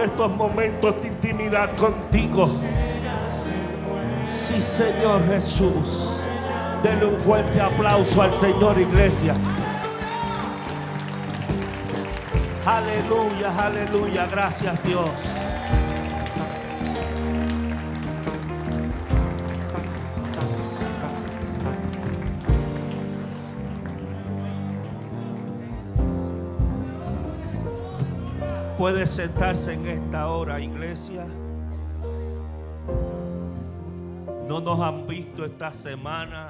estos 0.00 0.30
momentos 0.36 1.00
de 1.02 1.08
intimidad 1.08 1.74
contigo. 1.76 2.48
Sí, 4.26 4.60
Señor 4.60 5.26
Jesús. 5.26 6.20
Denle 6.82 7.06
un 7.06 7.20
fuerte 7.20 7.60
aplauso 7.60 8.22
al 8.22 8.32
Señor, 8.32 8.78
iglesia. 8.78 9.34
Aleluya, 12.64 13.50
aleluya. 13.58 14.26
Gracias 14.26 14.82
Dios. 14.84 15.10
Puede 28.90 29.06
sentarse 29.06 29.74
en 29.74 29.86
esta 29.86 30.26
hora, 30.26 30.60
iglesia. 30.60 31.24
No 34.48 34.60
nos 34.60 34.80
han 34.80 35.06
visto 35.06 35.44
esta 35.44 35.70
semana. 35.70 36.48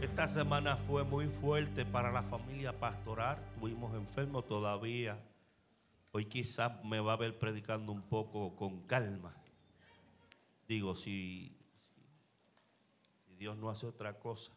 Esta 0.00 0.26
semana 0.26 0.76
fue 0.76 1.04
muy 1.04 1.26
fuerte 1.26 1.84
para 1.84 2.10
la 2.10 2.22
familia 2.22 2.72
pastoral. 2.80 3.36
Estuvimos 3.52 3.94
enfermos 3.94 4.46
todavía. 4.46 5.22
Hoy 6.12 6.24
quizás 6.24 6.82
me 6.82 6.98
va 6.98 7.12
a 7.12 7.16
ver 7.16 7.38
predicando 7.38 7.92
un 7.92 8.00
poco 8.00 8.56
con 8.56 8.86
calma. 8.86 9.34
Digo, 10.66 10.96
si 10.96 11.54
Dios 13.36 13.58
no 13.58 13.68
hace 13.68 13.86
otra 13.86 14.18
cosa. 14.18 14.50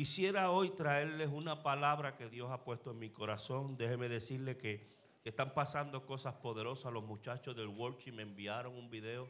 Quisiera 0.00 0.50
hoy 0.50 0.70
traerles 0.70 1.28
una 1.28 1.62
palabra 1.62 2.16
que 2.16 2.30
Dios 2.30 2.50
ha 2.50 2.64
puesto 2.64 2.92
en 2.92 2.98
mi 2.98 3.10
corazón. 3.10 3.76
Déjeme 3.76 4.08
decirle 4.08 4.56
que, 4.56 4.88
están 5.24 5.52
pasando 5.52 6.06
cosas 6.06 6.32
poderosas. 6.32 6.90
Los 6.90 7.04
muchachos 7.04 7.54
del 7.54 7.68
worship 7.68 8.12
me 8.12 8.22
enviaron 8.22 8.74
un 8.74 8.88
video 8.88 9.28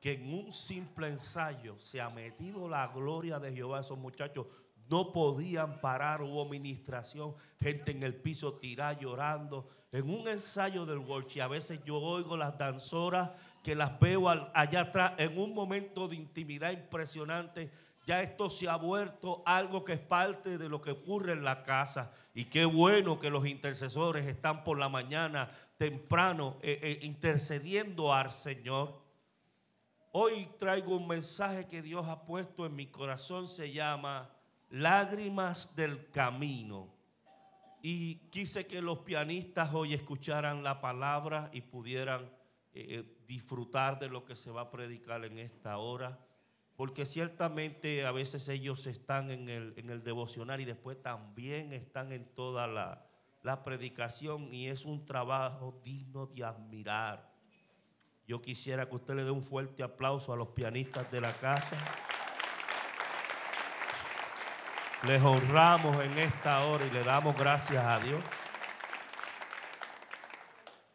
que 0.00 0.14
en 0.14 0.34
un 0.34 0.50
simple 0.50 1.06
ensayo 1.06 1.78
se 1.78 2.00
ha 2.00 2.10
metido 2.10 2.68
la 2.68 2.88
gloria 2.88 3.38
de 3.38 3.52
Jehová. 3.52 3.82
Esos 3.82 3.96
muchachos 3.96 4.48
no 4.88 5.12
podían 5.12 5.80
parar, 5.80 6.22
hubo 6.22 6.44
ministración, 6.46 7.36
gente 7.60 7.92
en 7.92 8.02
el 8.02 8.16
piso 8.16 8.54
tirada 8.54 8.98
llorando. 8.98 9.68
En 9.92 10.10
un 10.10 10.26
ensayo 10.26 10.84
del 10.84 10.98
worship, 10.98 11.42
a 11.42 11.46
veces 11.46 11.78
yo 11.84 11.98
oigo 11.98 12.36
las 12.36 12.58
danzoras 12.58 13.30
que 13.62 13.76
las 13.76 14.00
veo 14.00 14.28
allá 14.28 14.80
atrás 14.80 15.12
en 15.18 15.38
un 15.38 15.54
momento 15.54 16.08
de 16.08 16.16
intimidad 16.16 16.72
impresionante 16.72 17.70
ya 18.10 18.22
esto 18.22 18.50
se 18.50 18.68
ha 18.68 18.74
vuelto 18.74 19.40
algo 19.46 19.84
que 19.84 19.92
es 19.92 20.00
parte 20.00 20.58
de 20.58 20.68
lo 20.68 20.80
que 20.80 20.90
ocurre 20.90 21.30
en 21.30 21.44
la 21.44 21.62
casa. 21.62 22.12
Y 22.34 22.46
qué 22.46 22.64
bueno 22.64 23.20
que 23.20 23.30
los 23.30 23.46
intercesores 23.46 24.26
están 24.26 24.64
por 24.64 24.80
la 24.80 24.88
mañana 24.88 25.48
temprano 25.76 26.56
eh, 26.60 26.80
eh, 26.82 26.98
intercediendo 27.02 28.12
al 28.12 28.32
Señor. 28.32 29.00
Hoy 30.10 30.48
traigo 30.58 30.96
un 30.96 31.06
mensaje 31.06 31.68
que 31.68 31.82
Dios 31.82 32.08
ha 32.08 32.24
puesto 32.24 32.66
en 32.66 32.74
mi 32.74 32.86
corazón, 32.86 33.46
se 33.46 33.70
llama 33.70 34.28
Lágrimas 34.70 35.76
del 35.76 36.10
Camino. 36.10 36.92
Y 37.80 38.16
quise 38.30 38.66
que 38.66 38.82
los 38.82 38.98
pianistas 38.98 39.72
hoy 39.72 39.94
escucharan 39.94 40.64
la 40.64 40.80
palabra 40.80 41.48
y 41.52 41.60
pudieran 41.60 42.28
eh, 42.74 43.04
disfrutar 43.28 44.00
de 44.00 44.08
lo 44.08 44.24
que 44.24 44.34
se 44.34 44.50
va 44.50 44.62
a 44.62 44.70
predicar 44.72 45.24
en 45.24 45.38
esta 45.38 45.78
hora 45.78 46.18
porque 46.80 47.04
ciertamente 47.04 48.06
a 48.06 48.10
veces 48.10 48.48
ellos 48.48 48.86
están 48.86 49.30
en 49.30 49.50
el, 49.50 49.74
en 49.76 49.90
el 49.90 50.02
devocional 50.02 50.62
y 50.62 50.64
después 50.64 51.02
también 51.02 51.74
están 51.74 52.10
en 52.10 52.24
toda 52.34 52.66
la, 52.66 53.04
la 53.42 53.64
predicación 53.64 54.54
y 54.54 54.68
es 54.68 54.86
un 54.86 55.04
trabajo 55.04 55.78
digno 55.84 56.24
de 56.28 56.42
admirar. 56.42 57.34
Yo 58.26 58.40
quisiera 58.40 58.88
que 58.88 58.96
usted 58.96 59.12
le 59.14 59.24
dé 59.24 59.30
un 59.30 59.42
fuerte 59.42 59.82
aplauso 59.82 60.32
a 60.32 60.36
los 60.36 60.48
pianistas 60.48 61.12
de 61.12 61.20
la 61.20 61.34
casa. 61.34 61.76
Les 65.02 65.20
honramos 65.20 66.02
en 66.02 66.16
esta 66.16 66.64
hora 66.64 66.86
y 66.86 66.90
le 66.92 67.04
damos 67.04 67.36
gracias 67.36 67.84
a 67.84 68.00
Dios. 68.00 68.24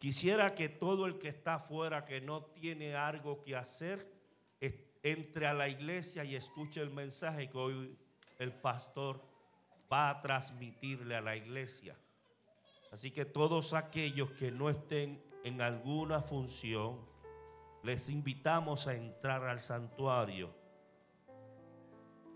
Quisiera 0.00 0.52
que 0.52 0.68
todo 0.68 1.06
el 1.06 1.20
que 1.20 1.28
está 1.28 1.54
afuera, 1.54 2.04
que 2.04 2.20
no 2.20 2.42
tiene 2.42 2.96
algo 2.96 3.40
que 3.40 3.54
hacer, 3.54 4.15
entre 5.02 5.46
a 5.46 5.54
la 5.54 5.68
iglesia 5.68 6.24
y 6.24 6.34
escuche 6.34 6.80
el 6.80 6.90
mensaje 6.90 7.48
que 7.48 7.58
hoy 7.58 7.96
el 8.38 8.52
pastor 8.52 9.22
va 9.92 10.10
a 10.10 10.20
transmitirle 10.20 11.14
a 11.14 11.20
la 11.20 11.36
iglesia. 11.36 11.96
Así 12.90 13.10
que 13.10 13.24
todos 13.24 13.72
aquellos 13.72 14.32
que 14.32 14.50
no 14.50 14.68
estén 14.68 15.22
en 15.44 15.60
alguna 15.60 16.20
función, 16.20 16.98
les 17.82 18.08
invitamos 18.08 18.88
a 18.88 18.94
entrar 18.94 19.44
al 19.44 19.60
santuario. 19.60 20.52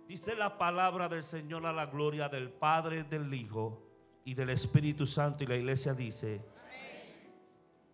Dice 0.07 0.37
la 0.37 0.59
palabra 0.59 1.09
del 1.09 1.23
Señor 1.23 1.67
a 1.67 1.73
la 1.73 1.87
gloria 1.87 2.29
del 2.29 2.51
Padre, 2.51 3.05
del 3.05 3.33
Hijo 3.35 3.83
y 4.25 4.35
del 4.35 4.51
Espíritu 4.51 5.07
Santo. 5.07 5.43
Y 5.43 5.47
la 5.49 5.57
iglesia 5.57 5.95
dice, 5.95 6.45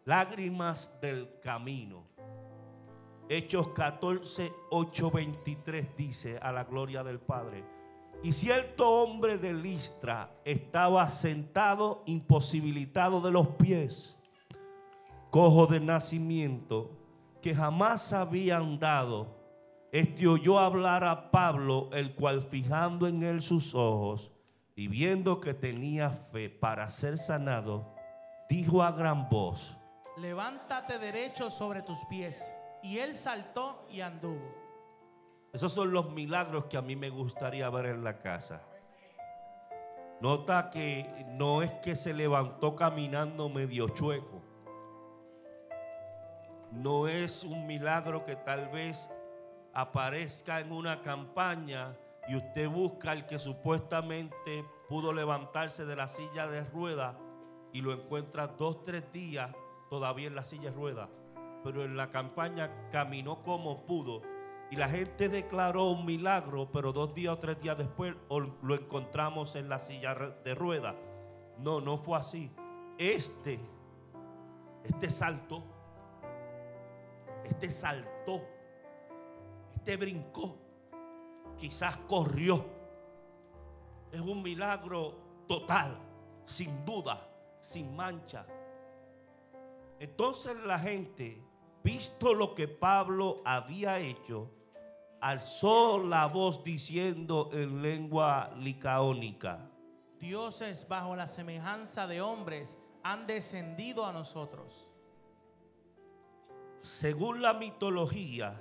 lágrimas 0.05 1.01
del 1.01 1.41
camino. 1.41 2.16
Hechos 3.29 3.69
14, 3.69 4.53
8, 4.71 5.11
23 5.11 5.97
dice 5.97 6.39
a 6.41 6.53
la 6.53 6.63
gloria 6.63 7.03
del 7.03 7.19
Padre. 7.19 7.65
Y 8.23 8.33
cierto 8.33 8.89
hombre 9.03 9.37
de 9.37 9.53
Listra 9.53 10.31
estaba 10.45 11.09
sentado 11.09 12.05
imposibilitado 12.07 13.21
de 13.21 13.33
los 13.33 13.49
pies, 13.49 14.17
cojo 15.31 15.67
de 15.67 15.81
nacimiento, 15.81 16.93
que 17.43 17.53
jamás 17.53 18.13
había 18.13 18.59
andado. 18.59 19.35
Este 19.91 20.29
oyó 20.29 20.61
hablar 20.61 21.03
a 21.03 21.33
Pablo, 21.33 21.91
el 21.93 22.15
cual 22.15 22.43
fijando 22.43 23.09
en 23.09 23.25
él 23.25 23.43
sus 23.43 23.75
ojos 23.75 24.31
y 24.77 24.87
viendo 24.87 25.41
que 25.41 25.53
tenía 25.53 26.11
fe 26.11 26.49
para 26.49 26.89
ser 26.89 27.19
sanado, 27.19 27.93
dijo 28.49 28.85
a 28.85 28.93
gran 28.93 29.29
voz, 29.29 29.77
levántate 30.17 30.99
derecho 30.99 31.51
sobre 31.51 31.83
tus 31.83 31.99
pies. 32.05 32.55
Y 32.87 33.01
él 33.01 33.17
saltó 33.17 33.85
y 33.91 34.01
anduvo. 34.01 34.55
Esos 35.53 35.73
son 35.73 35.91
los 35.91 36.13
milagros 36.13 36.67
que 36.67 36.77
a 36.77 36.83
mí 36.83 36.95
me 36.95 37.11
gustaría 37.11 37.69
ver 37.69 37.87
en 37.87 38.05
la 38.05 38.21
casa. 38.21 38.63
Nota 40.21 40.71
que 40.71 41.27
no 41.31 41.63
es 41.63 41.73
que 41.83 41.97
se 41.97 42.15
levantó 42.15 42.77
caminando 42.77 43.49
medio 43.49 43.89
chueco. 43.89 44.41
No 46.71 47.09
es 47.09 47.43
un 47.43 47.67
milagro 47.67 48.23
que 48.23 48.37
tal 48.37 48.69
vez 48.69 49.11
aparezca 49.75 50.61
en 50.61 50.71
una 50.71 51.03
campaña 51.03 51.97
y 52.29 52.37
usted 52.37 52.69
busca 52.69 53.11
al 53.11 53.27
que 53.27 53.41
supuestamente 53.41 54.65
pudo 54.89 55.13
levantarse 55.13 55.85
de 55.87 55.97
la 55.97 56.07
silla 56.07 56.47
de 56.47 56.63
ruedas 56.63 57.17
y 57.73 57.81
lo 57.81 57.93
encuentra 57.93 58.47
dos, 58.47 58.85
tres 58.85 59.13
días 59.13 59.51
todavía 59.91 60.29
en 60.29 60.37
la 60.37 60.45
silla 60.45 60.71
de 60.71 60.77
ruedas 60.77 61.09
pero 61.67 61.85
en 61.85 61.97
la 61.97 62.11
campaña 62.11 62.71
caminó 62.93 63.43
como 63.43 63.85
pudo. 63.87 64.23
Y 64.71 64.77
la 64.77 64.89
gente 64.89 65.29
declaró 65.29 65.91
un 65.91 66.07
milagro, 66.07 66.71
pero 66.71 66.93
dos 66.93 67.13
días 67.13 67.35
o 67.35 67.39
tres 67.41 67.61
días 67.61 67.77
después 67.77 68.15
lo 68.31 68.75
encontramos 68.77 69.57
en 69.57 69.69
la 69.69 69.81
silla 69.81 70.15
de 70.15 70.55
rueda. 70.55 70.95
No, 71.59 71.81
no 71.81 71.99
fue 71.99 72.19
así. 72.19 72.53
este, 72.99 73.59
este 74.85 75.09
saltó, 75.09 75.65
este 77.45 77.69
saltó, 77.69 78.43
este 79.75 79.97
brincó, 79.97 80.57
quizás 81.57 81.97
corrió. 82.09 82.65
Es 84.13 84.21
un 84.21 84.41
milagro 84.41 85.17
total, 85.49 85.99
sin 86.45 86.85
duda, 86.85 87.29
sin 87.59 87.97
mancha. 87.97 88.47
Entonces 89.99 90.55
la 90.65 90.79
gente, 90.79 91.43
visto 91.87 92.35
lo 92.35 92.53
que 92.57 92.67
Pablo 92.67 93.43
había 93.45 94.01
hecho, 94.01 94.51
alzó 95.21 96.03
la 96.03 96.27
voz 96.27 96.65
diciendo 96.65 97.49
en 97.53 97.81
lengua 97.81 98.53
licaónica, 98.57 99.71
Dioses 100.19 100.89
bajo 100.89 101.15
la 101.15 101.29
semejanza 101.29 102.09
de 102.09 102.21
hombres 102.21 102.77
han 103.05 103.29
descendido 103.29 104.05
a 104.05 104.13
nosotros. 104.13 104.89
Según 106.81 107.41
la 107.41 107.55
mitología, 107.55 108.61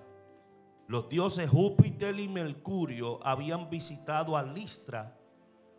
los 0.87 1.09
dioses 1.09 1.49
Júpiter 1.49 2.19
y 2.19 2.27
Mercurio 2.27 3.19
habían 3.25 3.71
visitado 3.71 4.37
a 4.37 4.43
Listra 4.43 5.17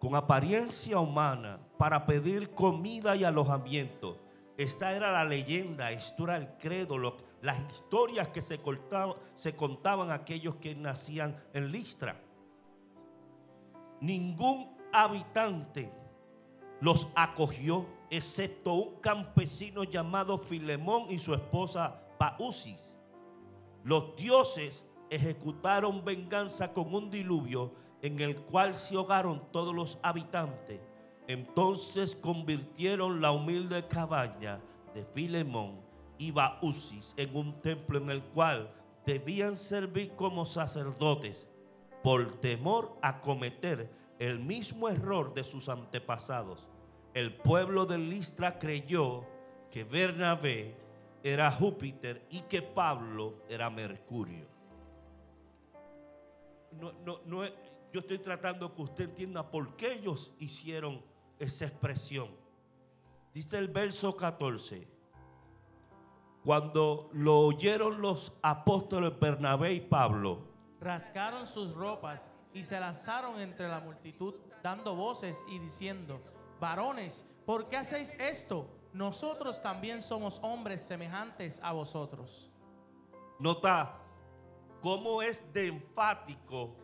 con 0.01 0.17
apariencia 0.17 0.99
humana 0.99 1.61
para 1.79 2.07
pedir 2.07 2.51
comida 2.51 3.15
y 3.15 3.23
alojamiento. 3.23 4.26
Esta 4.57 4.93
era 4.93 5.13
la 5.13 5.25
leyenda, 5.25 5.91
esto 5.91 6.25
era 6.25 6.37
el 6.37 6.49
credo, 6.57 6.97
las 7.43 7.61
historias 7.71 8.29
que 8.29 8.41
se, 8.41 8.59
se 9.35 9.57
contaban 9.57 10.11
aquellos 10.11 10.57
que 10.57 10.75
nacían 10.75 11.37
en 11.53 11.71
Listra. 11.71 12.21
Ningún 14.01 14.77
habitante 14.93 15.93
los 16.81 17.09
acogió, 17.15 17.87
excepto 18.11 18.73
un 18.75 19.01
campesino 19.01 19.85
llamado 19.85 20.39
Filemón 20.39 21.07
y 21.11 21.19
su 21.19 21.35
esposa 21.35 22.03
Pausis. 22.19 22.97
Los 23.85 24.17
dioses 24.17 24.87
ejecutaron 25.11 26.05
venganza 26.05 26.73
con 26.73 26.95
un 26.95 27.11
diluvio 27.11 27.75
en 28.03 28.21
el 28.21 28.37
cual 28.37 28.75
se 28.75 28.97
ahogaron 28.97 29.51
todos 29.53 29.75
los 29.75 29.99
habitantes. 30.03 30.81
Entonces 31.29 32.15
convirtieron 32.15 33.21
la 33.21 33.33
humilde 33.33 33.87
cabaña 33.89 34.61
de 34.95 35.05
Filemón 35.05 35.81
y 36.19 36.31
Bausis 36.31 37.15
en 37.17 37.37
un 37.37 37.61
templo 37.61 37.99
en 37.99 38.11
el 38.11 38.23
cual 38.23 38.73
debían 39.05 39.57
servir 39.57 40.13
como 40.15 40.47
sacerdotes 40.47 41.47
por 42.03 42.37
temor 42.37 42.97
a 43.03 43.21
cometer 43.21 43.91
el 44.19 44.39
mismo 44.39 44.89
error 44.89 45.35
de 45.35 45.45
sus 45.45 45.69
antepasados. 45.69 46.69
El 47.13 47.35
pueblo 47.35 47.87
de 47.87 47.99
Listra 47.99 48.59
creyó 48.59 49.25
que 49.71 49.85
Bernabé 49.85 50.77
era 51.23 51.51
Júpiter 51.51 52.27
y 52.31 52.43
que 52.43 52.63
Pablo 52.63 53.43
era 53.49 53.69
Mercurio. 53.69 54.47
No, 56.73 56.93
no, 57.05 57.21
no, 57.25 57.45
yo 57.93 58.01
estoy 58.01 58.19
tratando 58.19 58.75
que 58.75 58.83
usted 58.83 59.05
entienda 59.05 59.51
por 59.51 59.77
qué 59.77 59.95
ellos 59.95 60.33
hicieron 60.39 61.03
esa 61.39 61.67
expresión. 61.67 62.29
Dice 63.35 63.59
el 63.59 63.69
verso 63.69 64.17
14. 64.17 64.89
Cuando 66.45 67.11
lo 67.13 67.41
oyeron 67.41 68.01
los 68.01 68.33
apóstoles 68.43 69.19
Bernabé 69.19 69.75
y 69.75 69.81
Pablo, 69.81 70.47
Rasgaron 70.81 71.47
sus 71.47 71.75
ropas 71.75 72.31
y 72.53 72.63
se 72.63 72.79
lanzaron 72.79 73.41
entre 73.41 73.69
la 73.69 73.81
multitud, 73.81 74.35
dando 74.63 74.95
voces 74.95 75.45
y 75.49 75.59
diciendo, 75.59 76.21
varones, 76.61 77.27
¿por 77.45 77.69
qué 77.69 77.79
hacéis 77.79 78.15
esto? 78.19 78.69
Nosotros 78.93 79.61
también 79.61 80.01
somos 80.03 80.39
hombres 80.43 80.81
semejantes 80.81 81.61
a 81.63 81.73
vosotros. 81.73 82.51
Nota 83.39 83.99
cómo 84.81 85.23
es 85.23 85.53
de 85.53 85.69
enfático 85.69 86.77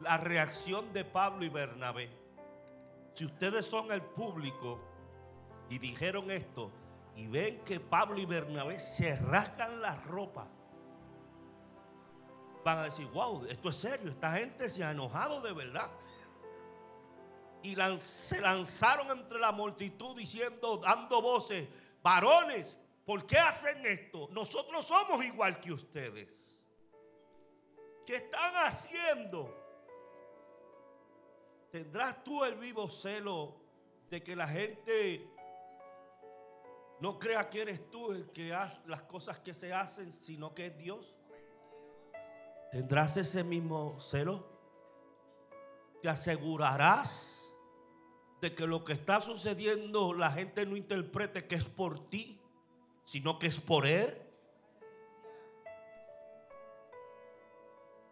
la 0.00 0.18
reacción 0.18 0.92
de 0.92 1.04
Pablo 1.04 1.44
y 1.44 1.48
Bernabé. 1.48 2.21
Si 3.14 3.24
ustedes 3.24 3.66
son 3.66 3.92
el 3.92 4.02
público 4.02 4.80
y 5.68 5.78
dijeron 5.78 6.30
esto 6.30 6.70
y 7.14 7.26
ven 7.26 7.62
que 7.64 7.78
Pablo 7.78 8.18
y 8.18 8.26
Bernabé 8.26 8.80
se 8.80 9.16
rasgan 9.16 9.82
la 9.82 9.96
ropa, 9.96 10.48
van 12.64 12.78
a 12.78 12.84
decir, 12.84 13.06
wow, 13.08 13.44
esto 13.46 13.68
es 13.68 13.76
serio, 13.76 14.08
esta 14.08 14.32
gente 14.32 14.68
se 14.68 14.82
ha 14.84 14.90
enojado 14.90 15.40
de 15.40 15.52
verdad. 15.52 15.90
Y 17.62 17.76
se 17.98 18.40
lanzaron 18.40 19.10
entre 19.16 19.38
la 19.38 19.52
multitud 19.52 20.16
diciendo, 20.16 20.78
dando 20.78 21.22
voces, 21.22 21.68
varones, 22.02 22.80
¿por 23.04 23.24
qué 23.26 23.38
hacen 23.38 23.84
esto? 23.84 24.28
Nosotros 24.32 24.84
somos 24.84 25.24
igual 25.24 25.60
que 25.60 25.72
ustedes. 25.72 26.60
¿Qué 28.04 28.16
están 28.16 28.54
haciendo? 28.56 29.61
¿Tendrás 31.72 32.22
tú 32.22 32.44
el 32.44 32.56
vivo 32.56 32.86
celo 32.86 33.56
de 34.10 34.22
que 34.22 34.36
la 34.36 34.46
gente 34.46 35.26
no 37.00 37.18
crea 37.18 37.48
que 37.48 37.62
eres 37.62 37.90
tú 37.90 38.12
el 38.12 38.30
que 38.30 38.52
hace 38.52 38.78
las 38.84 39.04
cosas 39.04 39.38
que 39.38 39.54
se 39.54 39.72
hacen, 39.72 40.12
sino 40.12 40.54
que 40.54 40.66
es 40.66 40.76
Dios? 40.76 41.16
¿Tendrás 42.70 43.16
ese 43.16 43.42
mismo 43.42 43.98
celo? 43.98 44.46
¿Te 46.02 46.10
asegurarás 46.10 47.54
de 48.42 48.54
que 48.54 48.66
lo 48.66 48.84
que 48.84 48.92
está 48.92 49.22
sucediendo 49.22 50.12
la 50.12 50.30
gente 50.30 50.66
no 50.66 50.76
interprete 50.76 51.46
que 51.48 51.54
es 51.54 51.64
por 51.64 52.10
ti, 52.10 52.38
sino 53.02 53.38
que 53.38 53.46
es 53.46 53.58
por 53.58 53.86
Él? 53.86 54.21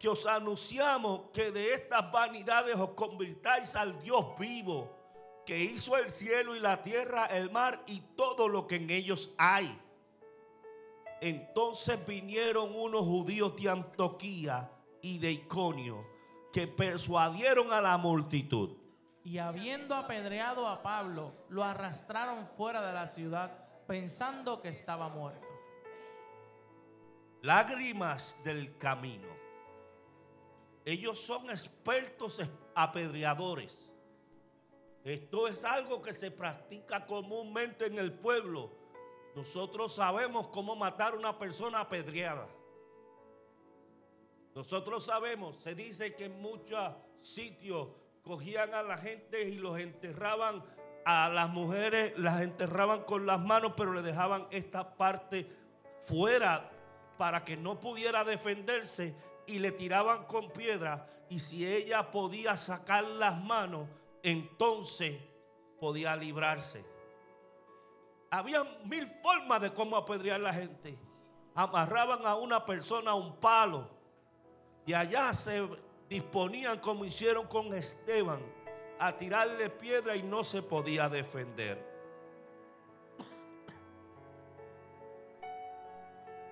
Que 0.01 0.09
os 0.09 0.27
anunciamos 0.27 1.31
que 1.33 1.53
de 1.53 1.75
estas 1.75 2.11
vanidades 2.11 2.75
os 2.75 2.91
convirtáis 2.95 3.77
al 3.77 4.01
Dios 4.03 4.25
vivo, 4.39 4.91
que 5.45 5.59
hizo 5.59 5.97
el 5.97 6.09
cielo 6.09 6.57
y 6.57 6.61
la 6.61 6.83
tierra, 6.83 7.27
el 7.27 7.51
mar 7.51 7.83
y 7.87 8.01
todo 8.17 8.49
lo 8.49 8.67
que 8.67 8.77
en 8.77 8.89
ellos 8.89 9.35
hay. 9.37 9.79
Entonces 11.21 12.05
vinieron 12.07 12.75
unos 12.75 13.03
judíos 13.03 13.55
de 13.57 13.69
Antioquía 13.69 14.71
y 15.03 15.19
de 15.19 15.33
Iconio 15.33 16.07
que 16.51 16.67
persuadieron 16.67 17.71
a 17.71 17.83
la 17.83 17.99
multitud. 17.99 18.71
Y 19.23 19.37
habiendo 19.37 19.95
apedreado 19.95 20.67
a 20.67 20.83
Pablo, 20.83 21.35
lo 21.51 21.63
arrastraron 21.63 22.49
fuera 22.57 22.81
de 22.81 22.95
la 22.95 23.07
ciudad, 23.07 23.53
pensando 23.87 24.63
que 24.63 24.71
estaba 24.71 25.11
muerto. 25.11 25.47
Lágrimas 27.43 28.43
del 28.45 28.79
camino. 28.79 29.40
Ellos 30.85 31.19
son 31.21 31.51
expertos 31.51 32.39
es- 32.41 32.49
apedreadores. 32.75 33.93
Esto 35.05 35.49
es 35.49 35.65
algo 35.65 36.03
que 36.03 36.13
se 36.13 36.31
practica 36.31 37.07
comúnmente 37.07 37.87
en 37.87 37.99
el 37.99 38.13
pueblo. 38.13 38.71
Nosotros 39.35 39.95
sabemos 39.95 40.49
cómo 40.49 40.77
matar 40.77 41.15
a 41.15 41.17
una 41.17 41.39
persona 41.39 41.81
apedreada. 41.81 42.49
Nosotros 44.55 45.05
sabemos, 45.05 45.57
se 45.57 45.75
dice 45.75 46.15
que 46.17 46.25
en 46.25 46.41
muchos 46.43 46.93
sitios 47.21 47.89
cogían 48.23 48.75
a 48.75 48.83
la 48.83 48.99
gente 48.99 49.49
y 49.49 49.55
los 49.57 49.79
enterraban 49.79 50.65
a 51.05 51.29
las 51.31 51.49
mujeres, 51.51 52.19
las 52.19 52.43
enterraban 52.43 53.05
con 53.05 53.25
las 53.27 53.41
manos, 53.41 53.73
pero 53.77 53.93
le 53.95 54.03
dejaban 54.03 54.47
esta 54.51 54.97
parte 54.97 55.47
fuera 56.03 56.71
para 57.17 57.45
que 57.45 57.57
no 57.57 57.79
pudiera 57.81 58.25
defenderse 58.25 59.15
y 59.51 59.59
le 59.59 59.73
tiraban 59.73 60.25
con 60.25 60.51
piedra 60.51 61.09
y 61.29 61.39
si 61.39 61.67
ella 61.67 62.11
podía 62.11 62.57
sacar 62.57 63.05
las 63.05 63.41
manos, 63.43 63.89
entonces 64.23 65.17
podía 65.79 66.17
librarse. 66.17 66.85
Había 68.31 68.65
mil 68.85 69.07
formas 69.23 69.61
de 69.61 69.73
cómo 69.73 69.97
apedrear 69.97 70.41
a 70.41 70.45
la 70.45 70.53
gente. 70.53 70.99
Amarraban 71.55 72.27
a 72.27 72.35
una 72.35 72.65
persona 72.65 73.13
a 73.13 73.15
un 73.15 73.37
palo. 73.37 73.89
Y 74.87 74.93
allá 74.93 75.33
se 75.33 75.69
disponían 76.09 76.79
como 76.81 77.05
hicieron 77.05 77.47
con 77.47 77.73
Esteban 77.75 78.41
a 78.99 79.17
tirarle 79.17 79.71
piedra 79.71 80.17
y 80.17 80.23
no 80.23 80.43
se 80.43 80.63
podía 80.63 81.09
defender. 81.09 81.89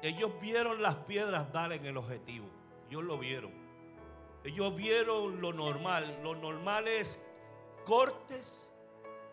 Ellos 0.03 0.31
vieron 0.41 0.81
las 0.81 0.95
piedras 0.95 1.53
dar 1.53 1.73
en 1.73 1.85
el 1.85 1.97
objetivo. 1.97 2.58
Ellos 2.89 3.05
lo 3.05 3.19
vieron. 3.19 3.53
Ellos 4.45 4.75
vieron 4.75 5.41
lo 5.41 5.53
normal. 5.53 6.21
Lo 6.23 6.35
normal 6.35 6.89
es 6.89 7.23
cortes, 7.85 8.71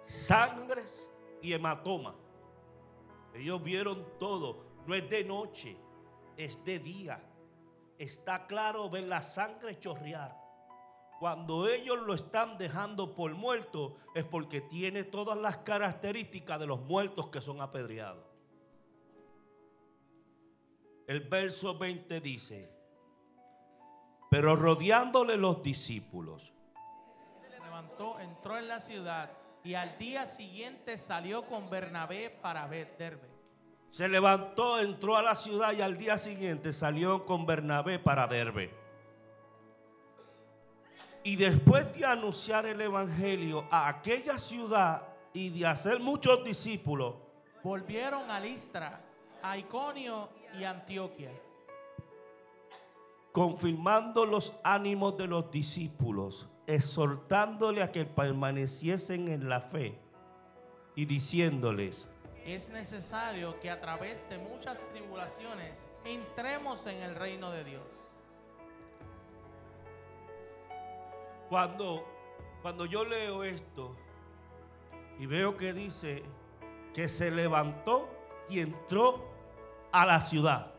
sangres 0.03 1.11
y 1.41 1.53
hematoma. 1.53 2.15
Ellos 3.33 3.63
vieron 3.63 4.05
todo. 4.19 4.65
No 4.85 4.93
es 4.93 5.09
de 5.09 5.23
noche, 5.23 5.77
es 6.37 6.63
de 6.65 6.79
día. 6.79 7.23
Está 7.97 8.45
claro 8.45 8.89
ver 8.89 9.03
la 9.03 9.21
sangre 9.21 9.79
chorrear. 9.79 10.45
Cuando 11.19 11.67
ellos 11.69 11.97
lo 11.99 12.13
están 12.13 12.57
dejando 12.57 13.15
por 13.15 13.33
muerto 13.33 13.95
es 14.13 14.25
porque 14.25 14.59
tiene 14.59 15.05
todas 15.05 15.37
las 15.37 15.57
características 15.59 16.59
de 16.59 16.67
los 16.67 16.81
muertos 16.81 17.29
que 17.29 17.39
son 17.39 17.61
apedreados. 17.61 18.25
El 21.07 21.21
verso 21.21 21.77
20 21.77 22.19
dice, 22.19 22.74
pero 24.29 24.55
rodeándole 24.55 25.37
los 25.37 25.61
discípulos. 25.63 26.53
Se 27.41 27.59
levantó, 27.59 28.19
entró 28.19 28.57
en 28.57 28.67
la 28.67 28.79
ciudad 28.79 29.31
y 29.63 29.73
al 29.73 29.97
día 29.97 30.25
siguiente 30.27 30.97
salió 30.97 31.45
con 31.47 31.69
Bernabé 31.69 32.29
para 32.29 32.67
Derbe. 32.67 33.29
Se 33.89 34.07
levantó, 34.09 34.79
entró 34.79 35.15
a 35.15 35.23
la 35.23 35.35
ciudad 35.35 35.73
y 35.73 35.81
al 35.81 35.97
día 35.97 36.17
siguiente 36.17 36.73
salió 36.73 37.25
con 37.25 37.45
Bernabé 37.45 37.97
para 37.97 38.27
Derbe. 38.27 38.73
Y 41.23 41.37
después 41.37 41.91
de 41.93 42.05
anunciar 42.05 42.65
el 42.67 42.79
evangelio 42.81 43.65
a 43.71 43.87
aquella 43.87 44.37
ciudad 44.37 45.07
y 45.33 45.49
de 45.49 45.65
hacer 45.65 45.99
muchos 45.99 46.43
discípulos, 46.43 47.15
volvieron 47.63 48.29
a 48.29 48.39
Listra, 48.39 49.01
a 49.41 49.57
Iconio 49.57 50.29
y 50.59 50.63
Antioquia. 50.63 51.31
Confirmando 53.35 54.25
los 54.25 54.57
ánimos 54.63 55.17
de 55.17 55.27
los 55.27 55.51
discípulos, 55.51 56.47
exhortándole 56.67 57.83
a 57.83 57.91
que 57.91 58.05
permaneciesen 58.05 59.27
en 59.27 59.49
la 59.49 59.59
fe 59.59 59.99
y 60.95 61.03
diciéndoles, 61.03 62.07
es 62.45 62.69
necesario 62.69 63.59
que 63.59 63.69
a 63.69 63.81
través 63.81 64.23
de 64.29 64.37
muchas 64.37 64.79
tribulaciones 64.93 65.85
entremos 66.05 66.87
en 66.87 67.01
el 67.01 67.13
reino 67.15 67.51
de 67.51 67.65
Dios. 67.65 67.83
Cuando, 71.49 72.05
cuando 72.61 72.85
yo 72.85 73.03
leo 73.03 73.43
esto 73.43 73.97
y 75.19 75.25
veo 75.25 75.57
que 75.57 75.73
dice 75.73 76.23
que 76.93 77.09
se 77.09 77.31
levantó 77.31 78.07
y 78.47 78.61
entró 78.61 79.29
a 79.91 80.05
la 80.05 80.21
ciudad, 80.21 80.74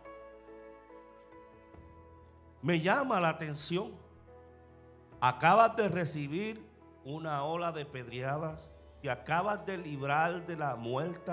me 2.67 2.81
llama 2.81 3.21
la 3.21 3.29
atención. 3.29 3.93
Acabas 5.21 5.77
de 5.77 5.89
recibir 5.89 6.67
una 7.05 7.45
ola 7.45 7.71
de 7.71 7.87
pedreadas 7.87 8.69
y 9.03 9.09
acabas 9.09 9.65
de 9.67 9.79
librar 9.79 10.45
de 10.49 10.57
la 10.57 10.75
muerte 10.75 11.33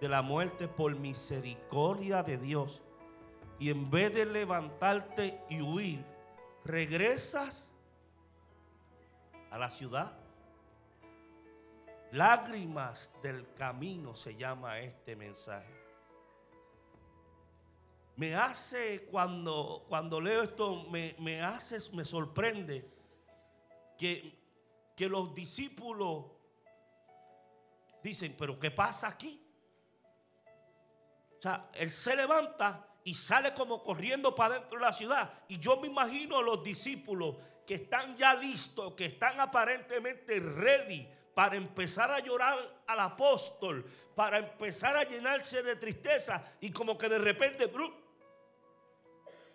de 0.00 0.08
la 0.08 0.22
muerte 0.22 0.66
por 0.66 0.96
misericordia 0.96 2.24
de 2.24 2.36
Dios. 2.36 2.82
Y 3.60 3.70
en 3.70 3.92
vez 3.92 4.12
de 4.12 4.26
levantarte 4.26 5.40
y 5.48 5.62
huir, 5.62 6.04
regresas 6.64 7.72
a 9.52 9.58
la 9.58 9.70
ciudad. 9.70 10.18
Lágrimas 12.10 13.12
del 13.22 13.46
camino 13.54 14.16
se 14.16 14.34
llama 14.34 14.80
este 14.80 15.14
mensaje. 15.14 15.81
Me 18.16 18.34
hace, 18.34 19.06
cuando, 19.06 19.86
cuando 19.88 20.20
leo 20.20 20.42
esto, 20.42 20.84
me, 20.90 21.14
me 21.18 21.40
hace, 21.40 21.78
me 21.92 22.04
sorprende 22.04 22.88
que, 23.96 24.38
que 24.94 25.08
los 25.08 25.34
discípulos 25.34 26.26
dicen, 28.02 28.34
pero 28.38 28.58
¿qué 28.58 28.70
pasa 28.70 29.08
aquí? 29.08 29.40
O 31.38 31.42
sea, 31.42 31.70
él 31.74 31.90
se 31.90 32.14
levanta 32.14 32.86
y 33.04 33.14
sale 33.14 33.52
como 33.54 33.82
corriendo 33.82 34.34
para 34.34 34.54
dentro 34.54 34.78
de 34.78 34.84
la 34.84 34.92
ciudad. 34.92 35.32
Y 35.48 35.58
yo 35.58 35.78
me 35.78 35.88
imagino 35.88 36.38
a 36.38 36.42
los 36.42 36.62
discípulos 36.62 37.36
que 37.66 37.74
están 37.74 38.16
ya 38.16 38.34
listos, 38.34 38.94
que 38.94 39.06
están 39.06 39.40
aparentemente 39.40 40.38
ready 40.38 41.08
para 41.34 41.56
empezar 41.56 42.10
a 42.10 42.20
llorar 42.20 42.82
al 42.86 43.00
apóstol, 43.00 43.84
para 44.14 44.38
empezar 44.38 44.96
a 44.96 45.04
llenarse 45.04 45.62
de 45.62 45.76
tristeza 45.76 46.42
y 46.60 46.70
como 46.70 46.98
que 46.98 47.08
de 47.08 47.18
repente, 47.18 47.68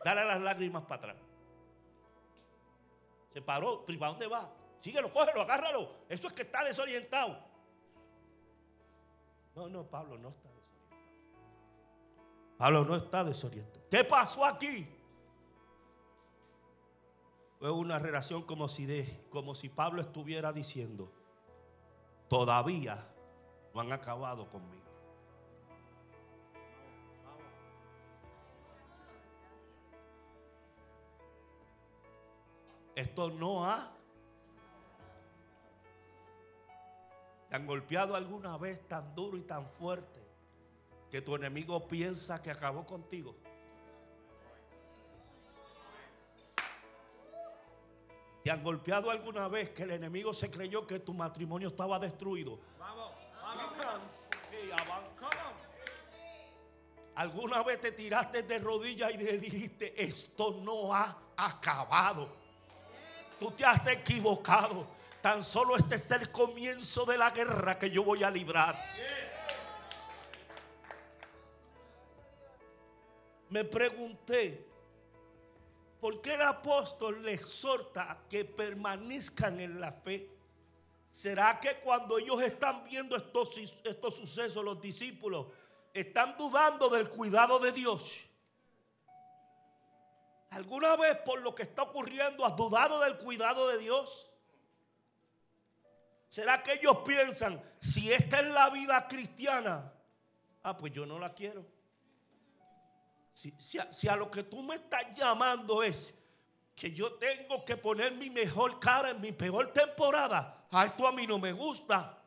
dale 0.04 0.26
las 0.26 0.42
lágrimas 0.42 0.84
para 0.84 0.96
atrás. 0.96 1.18
Se 3.34 3.42
paró, 3.42 3.86
¿para 3.86 4.12
dónde 4.12 4.28
va? 4.28 4.50
Síguelo, 4.80 5.12
cógelo, 5.12 5.42
agárralo. 5.42 5.92
Eso 6.10 6.28
es 6.28 6.34
que 6.34 6.44
está 6.44 6.64
desorientado. 6.64 7.38
No, 9.56 9.68
no, 9.70 9.84
Pablo 9.84 10.18
no 10.18 10.30
está. 10.30 10.50
Pablo 12.58 12.86
no 12.86 12.96
está 12.96 13.24
desorientado. 13.24 13.86
¿Qué 13.90 14.04
pasó 14.04 14.44
aquí? 14.44 14.88
Fue 17.60 17.72
una 17.72 18.00
relación 18.00 18.44
como 18.44 18.68
si, 18.70 18.86
de, 18.86 19.26
como 19.30 19.56
si 19.56 19.70
Pablo 19.70 20.02
estuviera 20.02 20.54
diciendo, 20.54 21.12
todavía 22.28 23.08
no 23.74 23.82
han 23.82 23.92
acabado 23.92 24.50
conmigo. 24.50 24.87
Esto 32.98 33.30
no 33.30 33.64
ha... 33.64 33.94
¿Te 37.48 37.56
han 37.56 37.68
golpeado 37.68 38.16
alguna 38.16 38.58
vez 38.58 38.88
tan 38.88 39.14
duro 39.14 39.38
y 39.38 39.44
tan 39.44 39.70
fuerte 39.70 40.28
que 41.12 41.22
tu 41.22 41.36
enemigo 41.36 41.88
piensa 41.88 42.42
que 42.42 42.50
acabó 42.50 42.88
contigo. 42.88 43.36
¿Te 48.44 48.50
han 48.50 48.64
golpeado 48.64 49.12
alguna 49.12 49.48
vez 49.48 49.70
que 49.70 49.84
el 49.84 49.92
enemigo 49.92 50.34
se 50.34 50.50
creyó 50.50 50.88
que 50.88 50.98
tu 50.98 51.14
matrimonio 51.14 51.68
estaba 51.68 52.00
destruido? 52.00 52.58
¿Alguna 57.14 57.62
vez 57.62 57.80
te 57.80 57.92
tiraste 57.92 58.42
de 58.42 58.58
rodillas 58.58 59.12
y 59.14 59.18
le 59.18 59.38
dijiste, 59.38 60.02
esto 60.02 60.60
no 60.64 60.92
ha 60.96 61.16
acabado? 61.38 62.47
Tú 63.40 63.52
te 63.52 63.66
has 63.66 63.86
equivocado. 63.88 64.88
Tan 65.22 65.44
solo 65.44 65.76
este 65.76 65.96
es 65.96 66.12
el 66.12 66.32
comienzo 66.32 67.06
de 67.06 67.18
la 67.18 67.32
guerra 67.32 67.78
que 67.78 67.90
yo 67.90 68.04
voy 68.04 68.24
a 68.24 68.32
librar. 68.32 68.78
me 73.50 73.64
pregunté, 73.64 74.66
¿por 76.00 76.22
qué 76.22 76.34
el 76.34 76.42
apóstol 76.42 77.24
le 77.24 77.34
exhorta 77.34 78.12
a 78.12 78.28
que 78.28 78.46
permanezcan 78.46 79.60
en 79.60 79.80
la 79.80 79.92
fe? 79.92 80.30
¿Será 81.10 81.60
que 81.60 81.76
cuando 81.78 82.18
ellos 82.18 82.42
están 82.42 82.84
viendo 82.84 83.16
estos, 83.16 83.58
estos 83.58 84.16
sucesos, 84.16 84.64
los 84.64 84.82
discípulos, 84.82 85.48
están 85.94 86.36
dudando 86.38 86.90
del 86.90 87.10
cuidado 87.10 87.60
de 87.60 87.72
Dios? 87.72 88.27
¿Alguna 90.52 90.96
vez 90.96 91.18
por 91.26 91.42
lo 91.42 91.54
que 91.54 91.64
está 91.64 91.84
ocurriendo 91.84 92.46
has 92.46 92.56
dudado 92.56 93.00
del 93.02 93.18
cuidado 93.18 93.68
de 93.68 93.80
Dios? 93.80 94.32
¿Será 96.30 96.62
que 96.62 96.74
ellos 96.74 96.98
piensan, 97.06 97.62
si 97.80 98.12
esta 98.12 98.40
es 98.40 98.48
la 98.48 98.70
vida 98.70 99.08
cristiana, 99.08 99.92
ah, 100.64 100.76
pues 100.76 100.94
yo 100.94 101.06
no 101.06 101.20
la 101.20 101.34
quiero? 101.34 101.66
Si, 103.34 104.08
a, 104.08 104.16
lo 104.16 104.32
que 104.32 104.44
tú 104.44 104.64
me 104.64 104.76
estás 104.76 105.14
llamando 105.16 105.84
es 105.84 106.14
que 106.76 106.92
yo 106.92 107.14
tengo 107.14 107.64
que 107.64 107.78
poner 107.78 108.14
mi 108.16 108.30
mejor 108.30 108.80
cara 108.80 109.12
en 109.12 109.22
mi 109.22 109.32
peor 109.32 109.72
temporada, 109.72 110.66
a 110.72 110.86
esto 110.86 111.08
a 111.08 111.12
mí 111.12 111.28
no 111.28 111.38
me 111.38 111.54
gusta. 111.54 112.18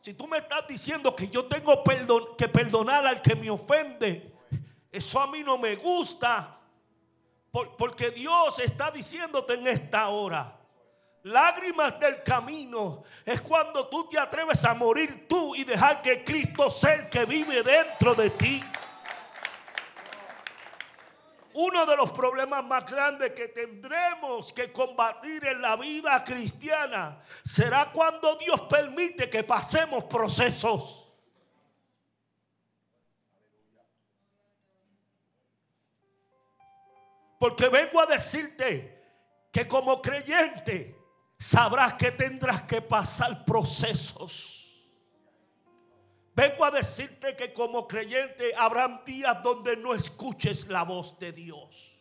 Si 0.00 0.14
tú 0.14 0.26
me 0.26 0.38
estás 0.38 0.66
diciendo 0.66 1.14
que 1.14 1.28
yo 1.28 1.46
tengo 1.46 1.82
que 2.36 2.48
perdonar 2.48 3.06
al 3.06 3.20
que 3.22 3.34
me 3.36 3.50
ofende, 3.50 4.34
eso 4.90 5.20
a 5.20 5.26
mí 5.26 5.42
no 5.42 5.58
me 5.58 5.76
gusta. 5.76 6.60
Porque 7.78 8.10
Dios 8.10 8.58
está 8.58 8.90
diciéndote 8.90 9.54
en 9.54 9.68
esta 9.68 10.08
hora. 10.08 10.58
Lágrimas 11.22 11.98
del 12.00 12.22
camino 12.22 13.04
es 13.24 13.40
cuando 13.40 13.88
tú 13.88 14.08
te 14.08 14.18
atreves 14.18 14.64
a 14.64 14.74
morir 14.74 15.26
tú 15.28 15.54
y 15.54 15.64
dejar 15.64 16.02
que 16.02 16.24
Cristo 16.24 16.70
sea 16.70 16.94
el 16.94 17.08
que 17.08 17.24
vive 17.24 17.62
dentro 17.62 18.14
de 18.14 18.30
ti. 18.30 18.62
Uno 21.54 21.86
de 21.86 21.96
los 21.96 22.10
problemas 22.10 22.64
más 22.64 22.84
grandes 22.84 23.30
que 23.30 23.48
tendremos 23.48 24.52
que 24.52 24.72
combatir 24.72 25.46
en 25.46 25.62
la 25.62 25.76
vida 25.76 26.24
cristiana 26.24 27.20
será 27.44 27.92
cuando 27.92 28.34
Dios 28.36 28.62
permite 28.62 29.30
que 29.30 29.44
pasemos 29.44 30.04
procesos. 30.04 31.03
Porque 37.38 37.68
vengo 37.68 38.00
a 38.00 38.06
decirte 38.06 39.02
que 39.52 39.66
como 39.66 40.00
creyente 40.00 40.96
sabrás 41.38 41.94
que 41.94 42.12
tendrás 42.12 42.62
que 42.62 42.80
pasar 42.80 43.44
procesos. 43.44 44.52
Vengo 46.34 46.64
a 46.64 46.70
decirte 46.70 47.36
que 47.36 47.52
como 47.52 47.86
creyente 47.86 48.54
habrán 48.56 49.04
días 49.04 49.42
donde 49.42 49.76
no 49.76 49.94
escuches 49.94 50.68
la 50.68 50.82
voz 50.82 51.18
de 51.18 51.32
Dios. 51.32 51.94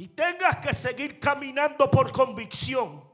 y 0.00 0.08
tengas 0.08 0.56
que 0.56 0.72
seguir 0.72 1.20
caminando 1.20 1.90
por 1.90 2.10
convicción, 2.10 3.04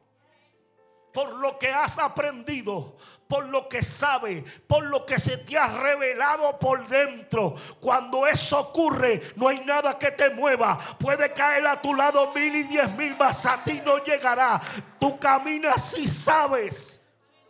por 1.17 1.33
lo 1.37 1.59
que 1.59 1.73
has 1.73 1.99
aprendido, 1.99 2.95
por 3.27 3.47
lo 3.47 3.71
que 3.71 3.83
sabes, 3.83 4.45
por 4.67 4.85
lo 4.85 5.07
que 5.07 5.19
se 5.19 5.39
te 5.39 5.57
ha 5.57 5.67
revelado 5.67 6.59
por 6.59 6.87
dentro. 6.87 7.55
Cuando 7.81 8.27
eso 8.27 8.61
ocurre, 8.61 9.23
no 9.35 9.49
hay 9.49 9.65
nada 9.65 9.99
que 9.99 10.11
te 10.11 10.29
mueva. 10.29 10.79
Puede 10.99 11.33
caer 11.33 11.67
a 11.67 11.81
tu 11.81 11.95
lado 11.95 12.35
mil 12.35 12.55
y 12.55 12.65
diez 12.65 12.95
mil, 12.97 13.17
mas 13.19 13.47
a 13.47 13.65
ti 13.65 13.81
no 13.83 14.05
llegará. 14.05 14.61
Tú 15.01 15.19
caminas 15.19 15.97
y 15.97 16.07
sabes. 16.07 17.03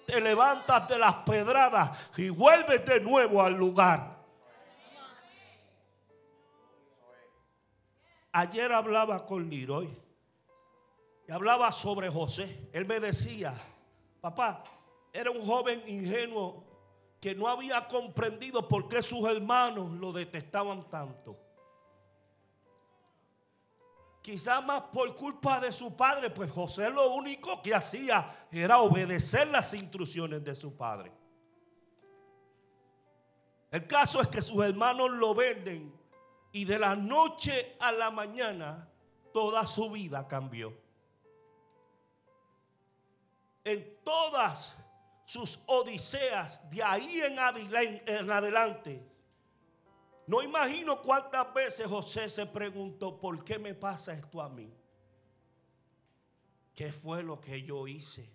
Te 0.07 0.21
levantas 0.21 0.87
de 0.87 1.01
las 1.01 1.15
pedradas 1.25 1.91
y 2.17 2.29
vuelves 2.29 2.87
de 2.87 3.01
nuevo 3.01 3.43
al 3.43 3.55
lugar. 3.55 4.17
Ayer 8.31 8.73
hablaba 8.73 9.27
con 9.27 9.51
Leroy 9.51 10.06
y 11.29 11.33
hablaba 11.33 11.73
sobre 11.73 12.09
José. 12.09 12.69
Él 12.73 12.87
me 12.87 13.01
decía, 13.01 13.53
papá, 14.21 14.63
era 15.13 15.31
un 15.31 15.45
joven 15.45 15.83
ingenuo 15.87 16.65
que 17.21 17.35
no 17.35 17.49
había 17.49 17.89
comprendido 17.89 18.69
por 18.69 18.89
qué 18.89 19.03
sus 19.03 19.29
hermanos 19.29 19.91
lo 19.93 20.13
detestaban 20.13 20.89
tanto. 20.89 21.37
Quizás 24.23 24.65
más 24.65 24.83
por 24.93 25.15
culpa 25.15 25.61
de 25.61 25.73
su 25.73 25.97
padre, 25.97 26.31
pues 26.31 26.51
José 26.51 26.91
lo 26.91 27.15
único 27.15 27.63
que 27.63 27.75
hacía 27.75 28.47
era 28.51 28.81
obedecer 28.81 29.49
las 29.49 29.73
instrucciones 29.75 30.43
de 30.45 30.55
su 30.55 30.77
padre. 30.77 31.13
El 33.71 33.87
caso 33.87 34.21
es 34.21 34.29
que 34.29 34.43
sus 34.43 34.65
hermanos 34.65 35.11
lo 35.11 35.35
venden 35.35 35.95
y 36.53 36.65
de 36.65 36.79
la 36.79 36.95
noche 36.97 37.77
a 37.81 37.93
la 37.93 38.11
mañana 38.11 38.89
toda 39.33 39.67
su 39.67 39.91
vida 39.91 40.27
cambió. 40.27 40.86
En 43.67 43.99
todas 44.05 44.77
sus 45.25 45.59
odiseas 45.67 46.71
de 46.71 46.85
ahí 46.85 47.21
en 47.21 48.31
adelante, 48.31 49.05
no 50.29 50.41
imagino 50.41 51.03
cuántas 51.03 51.53
veces 51.53 51.89
José 51.89 52.31
se 52.31 52.47
preguntó, 52.47 53.19
¿por 53.19 53.43
qué 53.43 53.59
me 53.59 53.75
pasa 53.75 54.13
esto 54.13 54.41
a 54.41 54.49
mí? 54.49 54.73
¿Qué 56.77 56.93
fue 56.93 57.25
lo 57.25 57.41
que 57.41 57.61
yo 57.65 57.89
hice? 57.89 58.33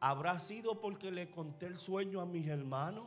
¿Habrá 0.00 0.40
sido 0.40 0.80
porque 0.80 1.12
le 1.12 1.30
conté 1.30 1.66
el 1.66 1.76
sueño 1.76 2.20
a 2.20 2.26
mis 2.26 2.48
hermanos? 2.48 3.06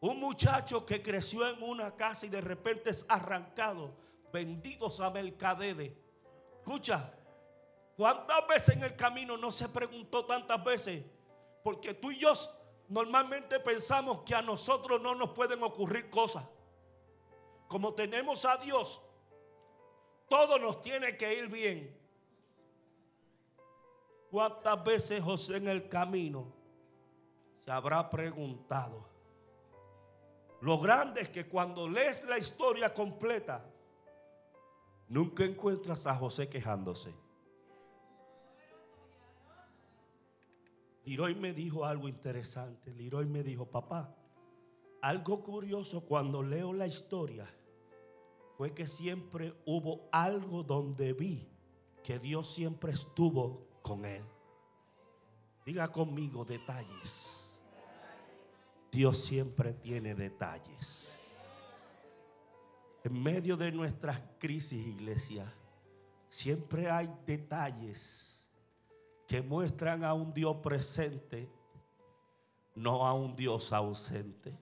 Un 0.00 0.18
muchacho 0.18 0.84
que 0.84 1.00
creció 1.00 1.48
en 1.48 1.62
una 1.62 1.94
casa 1.94 2.26
y 2.26 2.28
de 2.28 2.40
repente 2.40 2.90
es 2.90 3.06
arrancado. 3.08 3.94
Bendito 4.32 4.90
sabe 4.90 5.20
el 5.20 5.36
cadede. 5.36 5.96
Escucha, 6.58 7.14
¿cuántas 8.00 8.46
veces 8.48 8.76
en 8.76 8.84
el 8.84 8.96
camino 8.96 9.36
no 9.36 9.52
se 9.52 9.68
preguntó 9.68 10.24
tantas 10.24 10.64
veces? 10.64 11.04
Porque 11.62 11.92
tú 11.92 12.10
y 12.10 12.18
yo 12.18 12.32
normalmente 12.88 13.60
pensamos 13.60 14.20
que 14.20 14.34
a 14.34 14.40
nosotros 14.40 15.02
no 15.02 15.14
nos 15.14 15.32
pueden 15.32 15.62
ocurrir 15.62 16.08
cosas. 16.08 16.48
Como 17.68 17.92
tenemos 17.92 18.46
a 18.46 18.56
Dios, 18.56 19.02
todo 20.30 20.58
nos 20.58 20.80
tiene 20.80 21.14
que 21.18 21.40
ir 21.40 21.48
bien. 21.48 21.94
¿Cuántas 24.30 24.82
veces 24.82 25.22
José 25.22 25.58
en 25.58 25.68
el 25.68 25.86
camino 25.86 26.50
se 27.62 27.70
habrá 27.70 28.08
preguntado? 28.08 29.06
Lo 30.62 30.78
grande 30.78 31.20
es 31.20 31.28
que 31.28 31.46
cuando 31.46 31.86
lees 31.86 32.24
la 32.24 32.38
historia 32.38 32.94
completa, 32.94 33.62
nunca 35.06 35.44
encuentras 35.44 36.06
a 36.06 36.14
José 36.14 36.48
quejándose. 36.48 37.14
Liroy 41.04 41.34
me 41.34 41.52
dijo 41.52 41.84
algo 41.84 42.08
interesante. 42.08 42.92
Liroy 42.94 43.26
me 43.26 43.42
dijo, 43.42 43.66
papá, 43.66 44.14
algo 45.00 45.42
curioso 45.42 46.02
cuando 46.02 46.42
leo 46.42 46.72
la 46.72 46.86
historia 46.86 47.48
fue 48.56 48.74
que 48.74 48.86
siempre 48.86 49.54
hubo 49.64 50.08
algo 50.12 50.62
donde 50.62 51.14
vi 51.14 51.48
que 52.02 52.18
Dios 52.18 52.52
siempre 52.52 52.92
estuvo 52.92 53.66
con 53.82 54.04
él. 54.04 54.22
Diga 55.64 55.90
conmigo 55.90 56.44
detalles. 56.44 57.50
Dios 58.92 59.18
siempre 59.18 59.72
tiene 59.72 60.14
detalles. 60.14 61.18
En 63.04 63.22
medio 63.22 63.56
de 63.56 63.72
nuestras 63.72 64.20
crisis, 64.38 64.86
iglesia, 64.86 65.50
siempre 66.28 66.90
hay 66.90 67.10
detalles 67.24 68.39
que 69.30 69.42
muestran 69.42 70.02
a 70.02 70.12
un 70.12 70.34
Dios 70.34 70.56
presente, 70.56 71.48
no 72.74 73.06
a 73.06 73.14
un 73.14 73.36
Dios 73.36 73.72
ausente. 73.72 74.52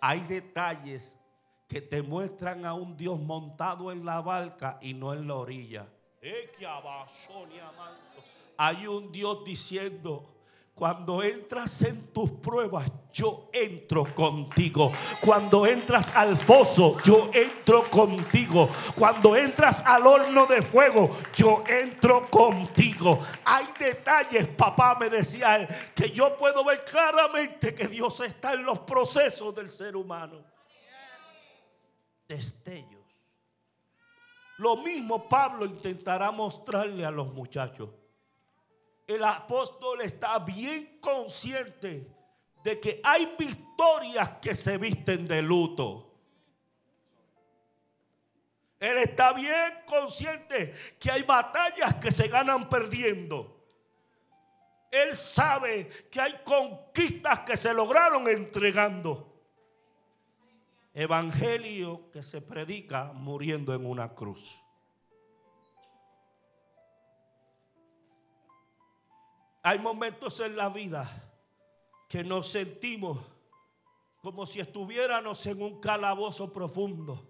Hay 0.00 0.18
detalles 0.22 1.20
que 1.68 1.80
te 1.80 2.02
muestran 2.02 2.66
a 2.66 2.74
un 2.74 2.96
Dios 2.96 3.20
montado 3.20 3.92
en 3.92 4.04
la 4.04 4.20
barca 4.22 4.80
y 4.82 4.92
no 4.92 5.12
en 5.12 5.28
la 5.28 5.36
orilla. 5.36 5.86
Hay 8.56 8.86
un 8.88 9.12
Dios 9.12 9.44
diciendo, 9.44 10.28
cuando 10.80 11.22
entras 11.22 11.82
en 11.82 12.10
tus 12.10 12.30
pruebas, 12.30 12.90
yo 13.12 13.50
entro 13.52 14.14
contigo. 14.14 14.90
Cuando 15.20 15.66
entras 15.66 16.10
al 16.16 16.38
foso, 16.38 16.96
yo 17.02 17.30
entro 17.34 17.90
contigo. 17.90 18.66
Cuando 18.96 19.36
entras 19.36 19.82
al 19.84 20.06
horno 20.06 20.46
de 20.46 20.62
fuego, 20.62 21.10
yo 21.34 21.64
entro 21.68 22.30
contigo. 22.30 23.18
Hay 23.44 23.66
detalles, 23.78 24.48
papá 24.48 24.96
me 24.98 25.10
decía 25.10 25.56
él, 25.56 25.68
que 25.94 26.12
yo 26.12 26.34
puedo 26.38 26.64
ver 26.64 26.82
claramente 26.82 27.74
que 27.74 27.86
Dios 27.86 28.18
está 28.20 28.54
en 28.54 28.64
los 28.64 28.78
procesos 28.78 29.54
del 29.54 29.68
ser 29.68 29.94
humano. 29.94 30.42
Destellos. 32.26 33.04
Lo 34.56 34.78
mismo 34.78 35.28
Pablo 35.28 35.66
intentará 35.66 36.30
mostrarle 36.30 37.04
a 37.04 37.10
los 37.10 37.34
muchachos 37.34 37.90
el 39.14 39.24
apóstol 39.24 40.00
está 40.02 40.38
bien 40.38 40.98
consciente 41.00 42.06
de 42.62 42.78
que 42.78 43.00
hay 43.02 43.34
victorias 43.38 44.30
que 44.40 44.54
se 44.54 44.78
visten 44.78 45.26
de 45.26 45.42
luto. 45.42 46.06
Él 48.78 48.98
está 48.98 49.32
bien 49.32 49.82
consciente 49.84 50.74
que 50.98 51.10
hay 51.10 51.22
batallas 51.22 51.96
que 51.96 52.12
se 52.12 52.28
ganan 52.28 52.68
perdiendo. 52.68 53.56
Él 54.90 55.14
sabe 55.14 55.88
que 56.10 56.20
hay 56.20 56.40
conquistas 56.44 57.40
que 57.40 57.56
se 57.56 57.74
lograron 57.74 58.28
entregando. 58.28 59.26
Evangelio 60.94 62.10
que 62.10 62.22
se 62.22 62.40
predica 62.40 63.12
muriendo 63.12 63.74
en 63.74 63.86
una 63.86 64.14
cruz. 64.14 64.62
Hay 69.62 69.78
momentos 69.78 70.40
en 70.40 70.56
la 70.56 70.68
vida 70.68 71.08
que 72.08 72.24
nos 72.24 72.50
sentimos 72.50 73.18
como 74.22 74.46
si 74.46 74.60
estuviéramos 74.60 75.44
en 75.46 75.62
un 75.62 75.80
calabozo 75.80 76.52
profundo. 76.52 77.28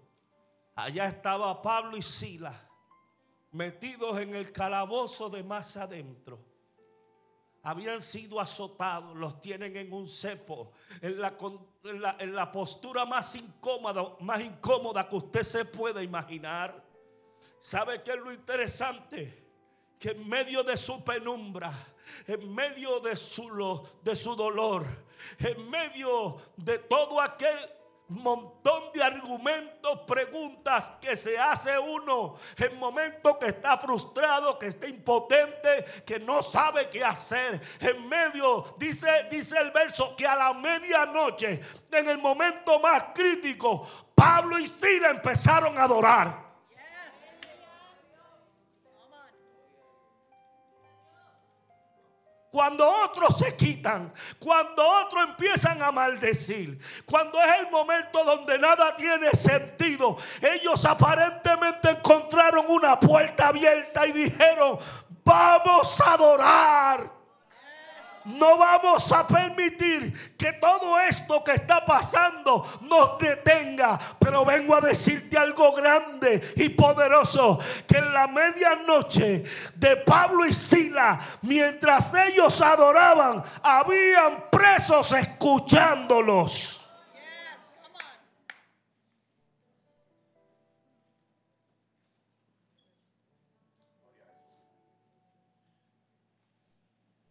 Allá 0.75 1.07
estaba 1.07 1.61
Pablo 1.61 1.97
y 1.97 2.01
Sila 2.01 2.69
metidos 3.51 4.17
en 4.17 4.33
el 4.33 4.51
calabozo 4.51 5.29
de 5.29 5.43
más 5.43 5.75
adentro. 5.77 6.39
Habían 7.63 8.01
sido 8.01 8.39
azotados, 8.39 9.15
los 9.15 9.39
tienen 9.39 9.75
en 9.77 9.93
un 9.93 10.07
cepo, 10.07 10.71
en 11.01 11.21
la, 11.21 11.37
en 12.19 12.33
la 12.33 12.51
postura 12.51 13.05
más 13.05 13.35
incómoda, 13.35 14.15
más 14.21 14.41
incómoda 14.41 15.07
que 15.07 15.17
usted 15.17 15.43
se 15.43 15.65
pueda 15.65 16.01
imaginar. 16.01 16.83
¿Sabe 17.59 18.01
qué 18.01 18.11
es 18.11 18.17
lo 18.17 18.31
interesante? 18.31 19.40
Que 20.01 20.09
en 20.09 20.27
medio 20.27 20.63
de 20.63 20.75
su 20.77 21.03
penumbra, 21.03 21.71
en 22.25 22.55
medio 22.55 22.99
de 23.01 23.15
su, 23.15 23.87
de 24.01 24.15
su 24.15 24.35
dolor, 24.35 24.83
en 25.37 25.69
medio 25.69 26.37
de 26.57 26.79
todo 26.79 27.21
aquel 27.21 27.69
montón 28.07 28.91
de 28.93 29.03
argumentos, 29.03 29.99
preguntas 30.07 30.93
que 30.99 31.15
se 31.15 31.37
hace 31.37 31.77
uno 31.77 32.35
en 32.57 32.79
momento 32.79 33.37
que 33.37 33.47
está 33.47 33.77
frustrado, 33.77 34.57
que 34.57 34.67
está 34.67 34.87
impotente, 34.87 35.85
que 36.03 36.19
no 36.19 36.41
sabe 36.41 36.89
qué 36.89 37.03
hacer. 37.03 37.61
En 37.79 38.09
medio, 38.09 38.75
dice, 38.79 39.07
dice 39.29 39.59
el 39.59 39.69
verso, 39.69 40.15
que 40.15 40.25
a 40.25 40.35
la 40.35 40.53
medianoche, 40.53 41.61
en 41.91 42.09
el 42.09 42.17
momento 42.17 42.79
más 42.79 43.03
crítico, 43.13 43.87
Pablo 44.15 44.57
y 44.57 44.65
Sila 44.65 45.11
empezaron 45.11 45.77
a 45.77 45.83
adorar. 45.83 46.50
Cuando 52.51 52.85
otros 53.05 53.37
se 53.37 53.55
quitan, 53.55 54.11
cuando 54.37 54.85
otros 54.85 55.23
empiezan 55.29 55.81
a 55.81 55.89
maldecir, 55.89 56.77
cuando 57.05 57.41
es 57.41 57.61
el 57.61 57.71
momento 57.71 58.25
donde 58.25 58.59
nada 58.59 58.93
tiene 58.97 59.31
sentido, 59.31 60.17
ellos 60.41 60.83
aparentemente 60.83 61.91
encontraron 61.91 62.65
una 62.67 62.99
puerta 62.99 63.47
abierta 63.47 64.05
y 64.05 64.11
dijeron, 64.11 64.77
vamos 65.23 66.01
a 66.01 66.13
adorar. 66.13 67.20
No 68.25 68.57
vamos 68.57 69.11
a 69.11 69.27
permitir 69.27 70.35
que 70.37 70.53
todo 70.53 70.99
esto 70.99 71.43
que 71.43 71.53
está 71.53 71.85
pasando 71.85 72.65
nos 72.81 73.17
detenga. 73.17 73.99
Pero 74.19 74.45
vengo 74.45 74.75
a 74.75 74.81
decirte 74.81 75.37
algo 75.37 75.73
grande 75.73 76.53
y 76.55 76.69
poderoso. 76.69 77.59
Que 77.87 77.97
en 77.97 78.13
la 78.13 78.27
medianoche 78.27 79.43
de 79.75 79.97
Pablo 79.97 80.45
y 80.45 80.53
Sila, 80.53 81.19
mientras 81.41 82.13
ellos 82.13 82.61
adoraban, 82.61 83.43
habían 83.63 84.49
presos 84.51 85.11
escuchándolos. 85.13 86.80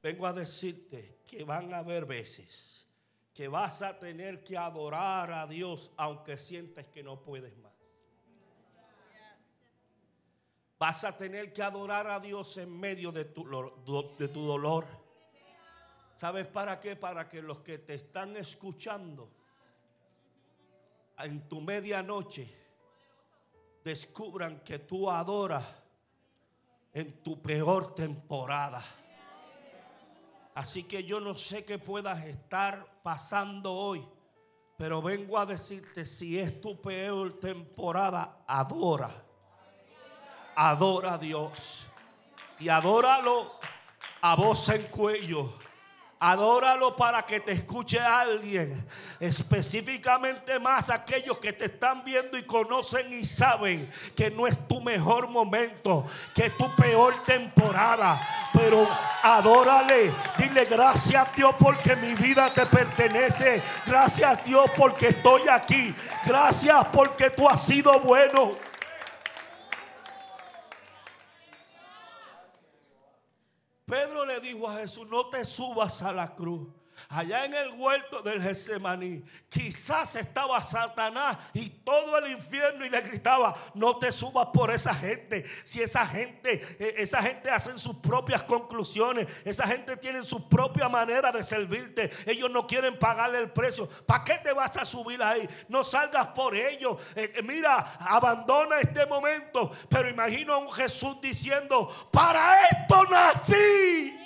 Vengo 0.03 0.27
a 0.27 0.33
decirte 0.33 1.21
que 1.25 1.45
van 1.45 1.73
a 1.75 1.79
haber 1.79 2.07
veces 2.07 2.81
que 3.41 3.49
vas 3.49 3.81
a 3.81 3.99
tener 3.99 4.45
que 4.45 4.59
adorar 4.59 5.33
a 5.33 5.47
Dios 5.47 5.91
aunque 5.97 6.37
sientes 6.37 6.87
que 6.89 7.03
no 7.03 7.23
puedes 7.23 7.57
más. 7.57 7.73
Vas 10.79 11.05
a 11.05 11.17
tener 11.17 11.53
que 11.53 11.63
adorar 11.63 12.07
a 12.07 12.21
Dios 12.21 12.57
en 12.59 12.79
medio 12.79 13.13
de 13.13 13.25
tu, 13.27 13.45
de 14.19 14.29
tu 14.29 14.47
dolor. 14.47 14.87
¿Sabes 16.17 16.47
para 16.49 16.81
qué? 16.81 16.97
Para 16.97 17.29
que 17.29 17.41
los 17.41 17.61
que 17.61 17.79
te 17.79 17.95
están 17.95 18.37
escuchando 18.37 19.31
en 21.19 21.49
tu 21.49 21.61
medianoche 21.61 22.47
descubran 23.85 24.61
que 24.61 24.81
tú 24.81 25.11
adoras 25.11 25.65
en 26.93 27.23
tu 27.23 27.41
peor 27.41 27.95
temporada. 27.95 28.83
Así 30.61 30.83
que 30.83 31.05
yo 31.05 31.21
no 31.21 31.35
sé 31.35 31.65
qué 31.65 31.79
puedas 31.79 32.23
estar 32.27 33.01
pasando 33.03 33.73
hoy, 33.73 34.07
pero 34.77 35.01
vengo 35.01 35.39
a 35.39 35.47
decirte, 35.47 36.05
si 36.05 36.39
es 36.39 36.61
tu 36.61 36.79
peor 36.83 37.41
temporada, 37.41 38.45
adora. 38.47 39.11
Adora 40.55 41.15
a 41.15 41.19
Dios. 41.19 41.87
Y 42.59 42.69
adóralo 42.69 43.53
a 44.21 44.37
voz 44.37 44.69
en 44.69 44.83
cuello. 44.89 45.51
Adóralo 46.23 46.95
para 46.95 47.23
que 47.23 47.41
te 47.41 47.53
escuche 47.53 47.99
alguien. 47.99 48.87
Específicamente 49.19 50.59
más 50.59 50.91
aquellos 50.91 51.39
que 51.39 51.55
te 51.55 51.65
están 51.65 52.05
viendo 52.05 52.37
y 52.37 52.43
conocen 52.43 53.11
y 53.11 53.25
saben 53.25 53.89
que 54.15 54.31
no 54.31 54.47
es 54.47 54.69
tu 54.69 54.83
mejor 54.83 55.31
momento, 55.31 56.05
que 56.35 56.47
es 56.47 56.57
tu 56.59 56.77
peor 56.77 57.25
temporada. 57.25 58.21
Pero 58.53 58.87
adórale. 59.23 60.13
Dile 60.37 60.67
gracias 60.67 61.27
a 61.27 61.33
Dios 61.35 61.55
porque 61.59 61.97
mi 61.97 62.13
vida 62.13 62.53
te 62.53 62.67
pertenece. 62.67 63.63
Gracias 63.87 64.31
a 64.31 64.43
Dios 64.43 64.71
porque 64.77 65.09
estoy 65.09 65.49
aquí. 65.49 65.95
Gracias 66.27 66.85
porque 66.93 67.31
tú 67.31 67.49
has 67.49 67.65
sido 67.65 67.99
bueno. 68.01 68.70
Pedro 73.91 74.25
le 74.25 74.39
dijo 74.39 74.69
a 74.69 74.77
Jesús, 74.77 75.09
no 75.09 75.27
te 75.31 75.45
subas 75.45 76.01
a 76.03 76.13
la 76.13 76.37
cruz 76.37 76.69
allá 77.11 77.45
en 77.45 77.55
el 77.55 77.73
huerto 77.73 78.23
del 78.23 78.41
Getsemaní, 78.41 79.25
quizás 79.49 80.15
estaba 80.15 80.63
Satanás 80.63 81.37
y 81.53 81.69
todo 81.69 82.19
el 82.19 82.31
infierno 82.31 82.87
y 82.87 82.89
le 82.89 83.01
gritaba, 83.01 83.55
no 83.75 83.99
te 83.99 84.13
subas 84.13 84.47
por 84.55 84.71
esa 84.71 84.95
gente. 84.95 85.45
Si 85.65 85.83
esa 85.83 86.07
gente, 86.07 86.63
e, 86.79 87.03
esa 87.03 87.21
gente 87.21 87.51
hacen 87.51 87.79
sus 87.81 87.97
propias 87.97 88.45
conclusiones, 88.45 89.27
esa 89.45 89.67
gente 89.67 89.97
tiene 89.97 90.23
su 90.23 90.49
propia 90.49 90.89
manera 90.89 91.33
de 91.33 91.43
servirte, 91.43 92.11
ellos 92.27 92.49
no 92.49 92.67
quieren 92.67 92.97
pagarle 92.97 93.39
el 93.39 93.51
precio. 93.51 93.89
¿Para 94.07 94.23
qué 94.23 94.39
te 94.39 94.53
vas 94.53 94.77
a 94.77 94.85
subir 94.85 95.21
ahí? 95.21 95.49
No 95.69 95.83
salgas 95.83 96.29
por 96.29 96.55
ellos. 96.55 96.97
Eh, 97.17 97.33
eh, 97.35 97.43
mira, 97.43 97.99
abandona 98.01 98.79
este 98.79 99.05
momento. 99.07 99.73
Pero 99.89 100.09
imagino 100.09 100.55
a 100.55 100.59
un 100.59 100.73
Jesús 100.73 101.21
diciendo, 101.21 101.89
para 102.13 102.69
esto 102.69 103.05
nací. 103.07 104.20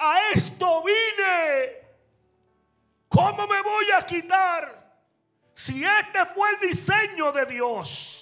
A 0.00 0.30
esto 0.32 0.82
vine. 0.82 1.78
¿Cómo 3.08 3.46
me 3.46 3.60
voy 3.60 3.86
a 3.96 4.02
quitar 4.02 4.66
si 5.52 5.84
este 5.84 6.26
fue 6.34 6.50
el 6.52 6.60
diseño 6.60 7.30
de 7.32 7.46
Dios? 7.46 8.16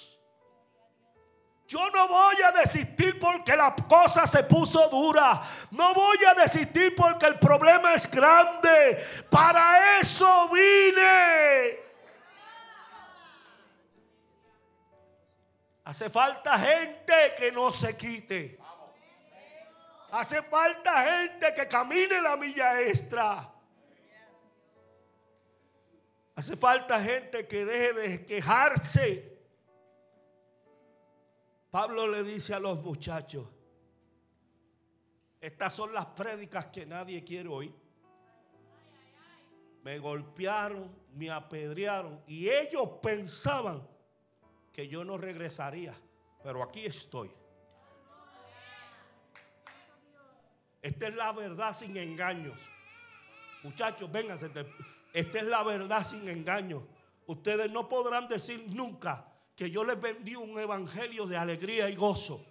Yo 1.67 1.87
no 1.91 2.07
voy 2.07 2.35
a 2.41 2.51
desistir 2.51 3.19
porque 3.19 3.55
la 3.55 3.75
cosa 3.75 4.25
se 4.25 4.43
puso 4.43 4.89
dura. 4.89 5.39
No 5.71 5.93
voy 5.93 6.17
a 6.25 6.33
desistir 6.33 6.95
porque 6.95 7.27
el 7.27 7.37
problema 7.37 7.93
es 7.93 8.09
grande. 8.09 9.05
Para 9.29 9.99
eso 9.99 10.49
vine. 10.49 11.79
Hace 15.85 16.09
falta 16.09 16.57
gente 16.57 17.35
que 17.37 17.51
no 17.51 17.71
se 17.71 17.95
quite. 17.95 18.59
Hace 20.11 20.41
falta 20.41 21.03
gente 21.03 21.53
que 21.53 21.67
camine 21.67 22.21
la 22.21 22.35
milla 22.35 22.81
extra. 22.81 23.53
Hace 26.35 26.55
falta 26.55 26.99
gente 26.99 27.47
que 27.47 27.65
deje 27.65 27.93
de 27.93 28.25
quejarse. 28.25 29.37
Pablo 31.69 32.07
le 32.07 32.23
dice 32.23 32.55
a 32.55 32.59
los 32.59 32.81
muchachos, 32.81 33.47
estas 35.39 35.73
son 35.73 35.93
las 35.93 36.07
prédicas 36.07 36.67
que 36.67 36.85
nadie 36.85 37.23
quiere 37.23 37.49
oír. 37.49 37.75
Me 39.83 39.99
golpearon, 39.99 40.89
me 41.13 41.29
apedrearon 41.29 42.21
y 42.25 42.49
ellos 42.49 42.89
pensaban 43.01 43.87
que 44.73 44.87
yo 44.87 45.05
no 45.05 45.17
regresaría, 45.17 45.93
pero 46.43 46.63
aquí 46.63 46.85
estoy. 46.85 47.31
Esta 50.81 51.07
es 51.07 51.15
la 51.15 51.31
verdad 51.33 51.73
sin 51.73 51.95
engaños. 51.97 52.57
Muchachos, 53.63 54.11
vénganse. 54.11 54.49
Esta 55.13 55.37
es 55.39 55.43
la 55.45 55.63
verdad 55.63 56.03
sin 56.03 56.27
engaños. 56.29 56.83
Ustedes 57.27 57.69
no 57.69 57.87
podrán 57.89 58.27
decir 58.27 58.65
nunca 58.69 59.25
que 59.55 59.69
yo 59.69 59.83
les 59.83 59.99
vendí 59.99 60.35
un 60.35 60.57
evangelio 60.57 61.25
de 61.25 61.37
alegría 61.37 61.89
y 61.89 61.95
gozo. 61.95 62.45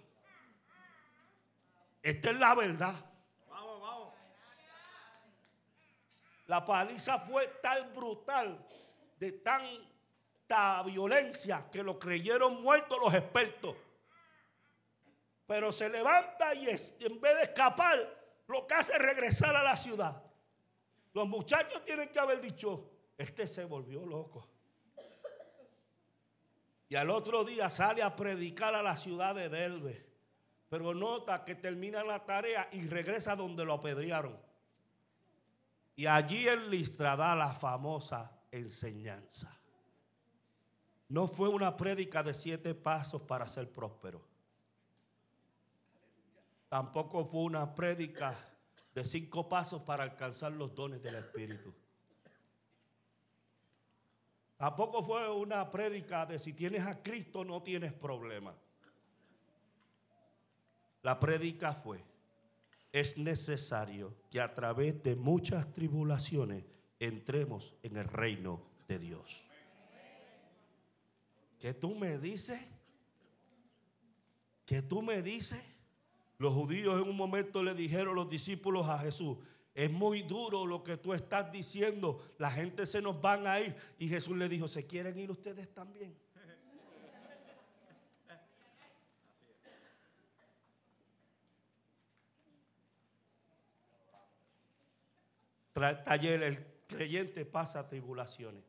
Esta 2.03 2.29
es 2.29 2.37
la 2.37 2.55
verdad. 2.55 2.93
Vamos, 3.49 3.81
vamos. 3.81 4.13
La 6.45 6.63
paliza 6.63 7.19
fue 7.19 7.47
tan 7.61 7.93
brutal, 7.93 8.65
de 9.17 9.31
tanta 9.33 10.83
violencia, 10.83 11.69
que 11.71 11.83
lo 11.83 11.97
creyeron 11.97 12.61
muertos 12.61 12.99
los 13.01 13.13
expertos. 13.13 13.75
Pero 15.47 15.71
se 15.71 15.89
levanta 15.89 16.53
y 16.53 16.69
en 16.69 17.19
vez 17.19 17.37
de 17.37 17.43
escapar, 17.43 18.18
lo 18.49 18.65
que 18.65 18.73
hace 18.73 18.93
es 18.93 18.99
regresar 18.99 19.55
a 19.55 19.63
la 19.63 19.75
ciudad. 19.75 20.23
Los 21.13 21.27
muchachos 21.27 21.83
tienen 21.83 22.09
que 22.09 22.19
haber 22.19 22.41
dicho, 22.41 22.89
este 23.15 23.45
se 23.45 23.63
volvió 23.63 24.05
loco. 24.05 24.47
Y 26.89 26.95
al 26.95 27.11
otro 27.11 27.43
día 27.43 27.69
sale 27.69 28.01
a 28.01 28.15
predicar 28.15 28.73
a 28.73 28.81
la 28.81 28.97
ciudad 28.97 29.35
de 29.35 29.49
Delve. 29.49 30.09
Pero 30.67 30.95
nota 30.95 31.45
que 31.45 31.55
termina 31.55 32.03
la 32.03 32.25
tarea 32.25 32.67
y 32.71 32.87
regresa 32.87 33.35
donde 33.35 33.63
lo 33.65 33.73
apedrearon. 33.73 34.39
Y 35.95 36.07
allí 36.07 36.47
en 36.47 36.71
Listra 36.71 37.15
da 37.15 37.35
la 37.35 37.53
famosa 37.53 38.39
enseñanza. 38.51 39.59
No 41.07 41.27
fue 41.27 41.49
una 41.49 41.77
prédica 41.77 42.23
de 42.23 42.33
siete 42.33 42.73
pasos 42.73 43.21
para 43.21 43.47
ser 43.47 43.71
próspero. 43.71 44.28
Tampoco 46.69 47.25
fue 47.25 47.41
una 47.41 47.73
prédica 47.73 48.37
de 48.93 49.03
cinco 49.03 49.49
pasos 49.49 49.81
para 49.81 50.03
alcanzar 50.03 50.51
los 50.51 50.73
dones 50.75 51.01
del 51.01 51.15
Espíritu. 51.15 51.73
Tampoco 54.55 55.03
fue 55.03 55.31
una 55.31 55.71
prédica 55.71 56.25
de 56.25 56.37
si 56.37 56.53
tienes 56.53 56.85
a 56.85 57.01
Cristo 57.01 57.43
no 57.43 57.63
tienes 57.63 57.93
problema. 57.93 58.53
La 61.01 61.19
prédica 61.19 61.73
fue, 61.73 62.03
es 62.91 63.17
necesario 63.17 64.13
que 64.29 64.41
a 64.41 64.53
través 64.53 65.01
de 65.01 65.15
muchas 65.15 65.71
tribulaciones 65.71 66.65
entremos 66.99 67.73
en 67.83 67.97
el 67.97 68.05
reino 68.05 68.61
de 68.87 68.99
Dios. 68.99 69.49
¿Qué 71.57 71.73
tú 71.73 71.95
me 71.95 72.17
dices? 72.17 72.67
¿Qué 74.65 74.81
tú 74.81 75.01
me 75.01 75.21
dices? 75.21 75.78
Los 76.39 76.53
judíos 76.53 77.01
en 77.01 77.09
un 77.09 77.17
momento 77.17 77.61
le 77.61 77.75
dijeron 77.75 78.15
los 78.15 78.29
discípulos 78.29 78.87
a 78.87 78.97
Jesús, 78.97 79.37
es 79.75 79.91
muy 79.91 80.23
duro 80.23 80.65
lo 80.65 80.83
que 80.83 80.95
tú 80.95 81.13
estás 81.13 81.51
diciendo, 81.51 82.21
la 82.37 82.49
gente 82.49 82.85
se 82.85 83.01
nos 83.01 83.21
van 83.21 83.45
a 83.45 83.59
ir. 83.59 83.75
Y 83.97 84.07
Jesús 84.07 84.37
le 84.37 84.47
dijo, 84.47 84.67
¿se 84.67 84.87
quieren 84.87 85.17
ir 85.19 85.29
ustedes 85.29 85.73
también? 85.73 86.17
Taller, 95.73 96.43
el 96.43 96.65
creyente 96.87 97.45
pasa 97.45 97.87
tribulaciones. 97.87 98.63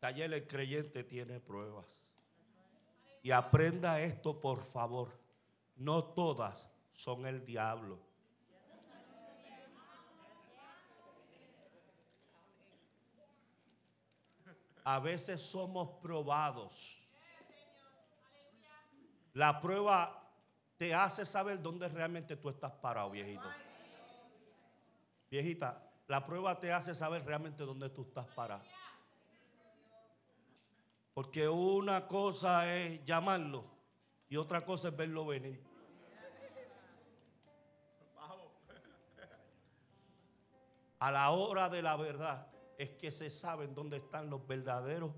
Taller, 0.00 0.32
el 0.32 0.46
creyente 0.46 1.04
tiene 1.04 1.40
pruebas. 1.40 2.04
Y 3.22 3.30
aprenda 3.30 4.00
esto, 4.00 4.38
por 4.38 4.64
favor. 4.64 5.27
No 5.78 6.04
todas 6.04 6.68
son 6.92 7.24
el 7.24 7.44
diablo. 7.44 8.00
A 14.82 14.98
veces 14.98 15.40
somos 15.40 16.00
probados. 16.00 17.08
La 19.34 19.60
prueba 19.60 20.28
te 20.76 20.94
hace 20.94 21.24
saber 21.24 21.62
dónde 21.62 21.88
realmente 21.88 22.36
tú 22.36 22.48
estás 22.48 22.72
parado, 22.72 23.10
viejito. 23.10 23.48
Viejita, 25.30 25.88
la 26.08 26.24
prueba 26.24 26.58
te 26.58 26.72
hace 26.72 26.94
saber 26.94 27.24
realmente 27.24 27.62
dónde 27.64 27.90
tú 27.90 28.02
estás 28.02 28.26
parado. 28.26 28.64
Porque 31.14 31.48
una 31.48 32.08
cosa 32.08 32.74
es 32.74 33.04
llamarlo 33.04 33.64
y 34.28 34.36
otra 34.36 34.64
cosa 34.64 34.88
es 34.88 34.96
verlo 34.96 35.26
venir. 35.26 35.67
A 40.98 41.12
la 41.12 41.30
hora 41.30 41.68
de 41.68 41.82
la 41.82 41.96
verdad 41.96 42.46
es 42.76 42.90
que 42.90 43.10
se 43.10 43.30
saben 43.30 43.74
dónde 43.74 43.98
están 43.98 44.28
los 44.30 44.46
verdaderos. 44.46 45.12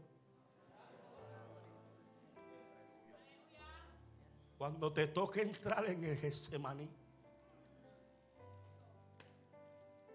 Cuando 4.58 4.92
te 4.92 5.06
toque 5.06 5.40
entrar 5.42 5.86
en 5.86 6.04
el 6.04 6.16
Getsemaní 6.18 6.88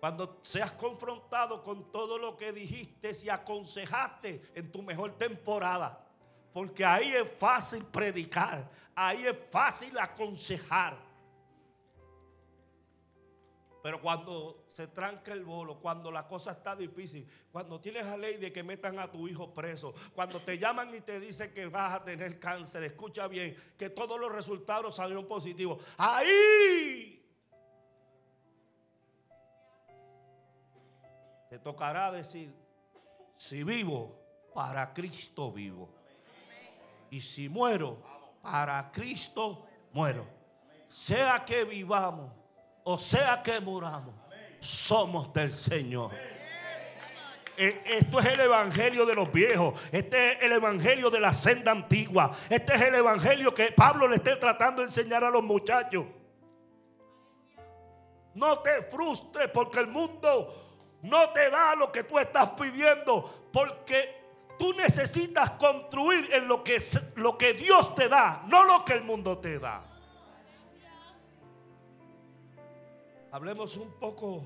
Cuando 0.05 0.37
seas 0.43 0.71
confrontado 0.73 1.63
con 1.63 1.91
todo 1.91 2.19
lo 2.19 2.37
que 2.37 2.53
dijiste 2.53 3.11
y 3.23 3.29
aconsejaste 3.29 4.51
en 4.53 4.71
tu 4.71 4.83
mejor 4.83 5.17
temporada. 5.17 5.99
Porque 6.53 6.85
ahí 6.85 7.11
es 7.11 7.31
fácil 7.37 7.83
predicar, 7.85 8.69
ahí 8.93 9.25
es 9.25 9.35
fácil 9.49 9.97
aconsejar. 9.97 10.95
Pero 13.85 14.01
cuando 14.01 14.65
se 14.67 14.87
tranca 14.87 15.31
el 15.31 15.45
bolo, 15.45 15.79
cuando 15.79 16.11
la 16.11 16.27
cosa 16.27 16.53
está 16.53 16.75
difícil, 16.75 17.29
cuando 17.51 17.79
tienes 17.79 18.07
la 18.07 18.17
ley 18.17 18.37
de 18.37 18.51
que 18.51 18.63
metan 18.63 18.97
a 18.97 19.11
tu 19.11 19.27
hijo 19.27 19.53
preso, 19.53 19.93
cuando 20.15 20.41
te 20.41 20.57
llaman 20.57 20.91
y 20.95 21.01
te 21.01 21.19
dicen 21.19 21.53
que 21.53 21.67
vas 21.67 21.93
a 21.93 22.03
tener 22.03 22.39
cáncer, 22.39 22.81
escucha 22.81 23.27
bien, 23.27 23.55
que 23.77 23.91
todos 23.91 24.19
los 24.19 24.33
resultados 24.33 24.95
salieron 24.95 25.27
positivos. 25.27 25.85
Ahí 25.99 27.23
te 31.47 31.59
tocará 31.59 32.11
decir, 32.11 32.51
si 33.37 33.63
vivo, 33.63 34.19
para 34.55 34.95
Cristo 34.95 35.51
vivo. 35.51 35.93
Y 37.11 37.21
si 37.21 37.49
muero, 37.49 38.01
para 38.41 38.91
Cristo 38.91 39.63
muero. 39.93 40.25
Sea 40.87 41.45
que 41.45 41.65
vivamos 41.65 42.44
o 42.87 42.99
sea 42.99 43.41
que 43.41 43.59
muramos, 43.59 44.13
somos 44.59 45.33
del 45.33 45.51
Señor. 45.51 46.11
E, 47.57 47.81
esto 47.85 48.19
es 48.19 48.25
el 48.25 48.39
evangelio 48.41 49.05
de 49.07 49.15
los 49.15 49.31
viejos. 49.31 49.73
Este 49.91 50.33
es 50.33 50.43
el 50.43 50.51
evangelio 50.51 51.09
de 51.09 51.19
la 51.19 51.33
senda 51.33 51.71
antigua. 51.71 52.29
Este 52.47 52.75
es 52.75 52.81
el 52.81 52.95
evangelio 52.95 53.55
que 53.55 53.71
Pablo 53.71 54.07
le 54.07 54.17
está 54.17 54.37
tratando 54.37 54.81
de 54.81 54.89
enseñar 54.89 55.23
a 55.23 55.31
los 55.31 55.43
muchachos. 55.43 56.05
No 58.35 58.59
te 58.59 58.83
frustres 58.83 59.49
porque 59.49 59.79
el 59.79 59.87
mundo 59.87 60.99
no 61.01 61.29
te 61.29 61.49
da 61.49 61.75
lo 61.75 61.91
que 61.91 62.03
tú 62.03 62.19
estás 62.19 62.49
pidiendo 62.49 63.49
porque 63.51 64.25
tú 64.59 64.73
necesitas 64.73 65.51
construir 65.51 66.31
en 66.33 66.47
lo 66.47 66.63
que, 66.63 66.79
lo 67.15 67.35
que 67.35 67.53
Dios 67.53 67.95
te 67.95 68.09
da, 68.09 68.43
no 68.47 68.63
lo 68.63 68.85
que 68.85 68.93
el 68.93 69.03
mundo 69.03 69.39
te 69.39 69.57
da. 69.57 69.94
Hablemos 73.35 73.75
un 73.75 73.91
poco 73.99 74.45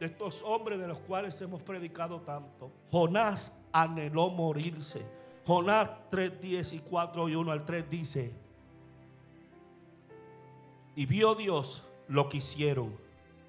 de 0.00 0.06
estos 0.06 0.42
hombres 0.42 0.80
de 0.80 0.88
los 0.88 0.98
cuales 0.98 1.40
hemos 1.40 1.62
predicado 1.62 2.20
tanto. 2.22 2.72
Jonás 2.90 3.62
anheló 3.70 4.28
morirse. 4.28 5.06
Jonás 5.46 5.88
3, 6.10 6.40
10 6.40 6.72
y 6.72 6.78
4 6.80 7.28
y 7.28 7.36
1 7.36 7.52
al 7.52 7.64
3 7.64 7.88
dice, 7.88 8.32
y 10.96 11.06
vio 11.06 11.36
Dios 11.36 11.84
lo 12.08 12.28
que 12.28 12.38
hicieron. 12.38 12.92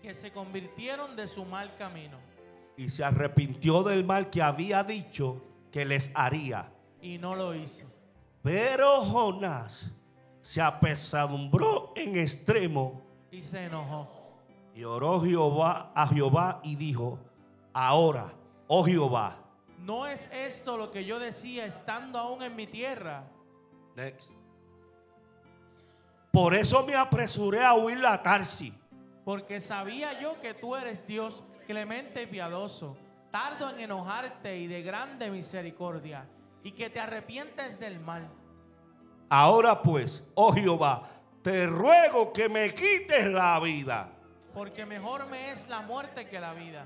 Que 0.03 0.13
se 0.13 0.31
convirtieron 0.31 1.15
de 1.15 1.27
su 1.27 1.45
mal 1.45 1.75
camino 1.75 2.19
y 2.77 2.91
se 2.91 3.03
arrepintió 3.03 3.81
del 3.81 4.03
mal 4.03 4.29
que 4.29 4.43
había 4.43 4.83
dicho 4.83 5.41
que 5.71 5.83
les 5.83 6.11
haría. 6.13 6.71
Y 7.01 7.17
no 7.17 7.35
lo 7.35 7.55
hizo. 7.55 7.87
Pero 8.43 9.01
Jonás 9.01 9.91
se 10.41 10.61
apesadumbró 10.61 11.91
en 11.95 12.19
extremo 12.19 13.01
y 13.31 13.41
se 13.41 13.63
enojó. 13.65 14.18
Y 14.79 14.85
oró 14.85 15.19
Jehová 15.19 15.91
a 15.93 16.07
Jehová 16.07 16.61
y 16.63 16.77
dijo, 16.77 17.19
ahora, 17.73 18.31
oh 18.67 18.85
Jehová. 18.85 19.35
¿No 19.79 20.07
es 20.07 20.29
esto 20.31 20.77
lo 20.77 20.89
que 20.89 21.03
yo 21.03 21.19
decía 21.19 21.65
estando 21.65 22.17
aún 22.17 22.41
en 22.43 22.55
mi 22.55 22.65
tierra? 22.65 23.25
Next. 23.97 24.31
Por 26.31 26.55
eso 26.55 26.85
me 26.85 26.95
apresuré 26.95 27.61
a 27.61 27.73
huir 27.73 28.05
a 28.05 28.23
Tarsi. 28.23 28.73
Porque 29.25 29.59
sabía 29.59 30.17
yo 30.17 30.39
que 30.39 30.53
tú 30.53 30.77
eres 30.77 31.05
Dios 31.05 31.43
clemente 31.67 32.23
y 32.23 32.27
piadoso, 32.27 32.95
tardo 33.31 33.71
en 33.71 33.81
enojarte 33.81 34.59
y 34.59 34.67
de 34.67 34.81
grande 34.81 35.29
misericordia, 35.29 36.25
y 36.63 36.71
que 36.71 36.89
te 36.89 37.01
arrepientes 37.01 37.81
del 37.81 37.99
mal. 37.99 38.29
Ahora 39.27 39.81
pues, 39.81 40.25
oh 40.35 40.53
Jehová, 40.53 41.03
te 41.41 41.67
ruego 41.67 42.31
que 42.31 42.47
me 42.47 42.73
quites 42.73 43.25
la 43.25 43.59
vida. 43.59 44.15
Porque 44.53 44.85
mejor 44.85 45.27
me 45.27 45.51
es 45.51 45.67
la 45.67 45.81
muerte 45.81 46.27
que 46.27 46.39
la 46.39 46.53
vida. 46.53 46.85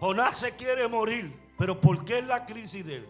Jonás 0.00 0.38
se 0.38 0.54
quiere 0.56 0.88
morir, 0.88 1.34
pero 1.58 1.80
¿por 1.80 2.04
qué 2.04 2.18
es 2.18 2.26
la 2.26 2.44
crisis 2.44 2.84
de 2.84 2.96
él? 2.96 3.08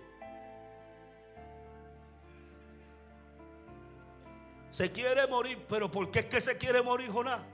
Se 4.68 4.92
quiere 4.92 5.26
morir, 5.26 5.64
pero 5.68 5.90
¿por 5.90 6.10
qué 6.10 6.20
es 6.20 6.26
que 6.26 6.40
se 6.40 6.58
quiere 6.58 6.82
morir 6.82 7.10
Jonás? 7.10 7.44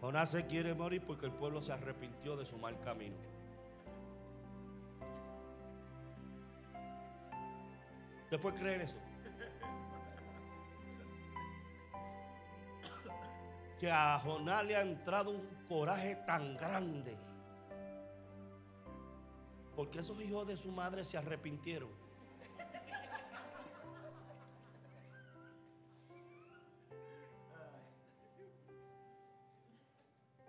Jonás 0.00 0.30
se 0.30 0.46
quiere 0.46 0.74
morir 0.74 1.02
porque 1.06 1.26
el 1.26 1.32
pueblo 1.32 1.60
se 1.60 1.72
arrepintió 1.72 2.36
de 2.36 2.44
su 2.44 2.56
mal 2.56 2.78
camino. 2.80 3.16
¿Usted 8.24 8.40
puede 8.40 8.56
creer 8.56 8.80
eso? 8.80 9.05
Que 13.78 13.90
a 13.90 14.18
Jonás 14.18 14.64
le 14.64 14.76
ha 14.76 14.82
entrado 14.82 15.30
un 15.30 15.46
coraje 15.68 16.16
tan 16.26 16.56
grande. 16.56 17.16
Porque 19.74 19.98
esos 19.98 20.20
hijos 20.22 20.46
de 20.46 20.56
su 20.56 20.72
madre 20.72 21.04
se 21.04 21.18
arrepintieron. 21.18 21.90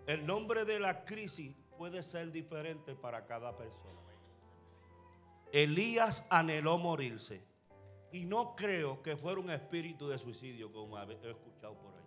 El 0.06 0.24
nombre 0.24 0.64
de 0.64 0.80
la 0.80 1.04
crisis 1.04 1.54
puede 1.76 2.02
ser 2.02 2.32
diferente 2.32 2.94
para 2.94 3.26
cada 3.26 3.54
persona. 3.54 4.00
Elías 5.52 6.26
anheló 6.30 6.78
morirse. 6.78 7.42
Y 8.10 8.24
no 8.24 8.56
creo 8.56 9.02
que 9.02 9.18
fuera 9.18 9.38
un 9.38 9.50
espíritu 9.50 10.08
de 10.08 10.18
suicidio 10.18 10.72
como 10.72 10.98
he 10.98 11.30
escuchado 11.30 11.74
por 11.74 11.94
ahí. 11.94 11.97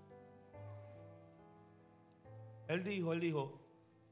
Él 2.72 2.84
dijo, 2.84 3.14
él 3.14 3.20
dijo, 3.20 3.60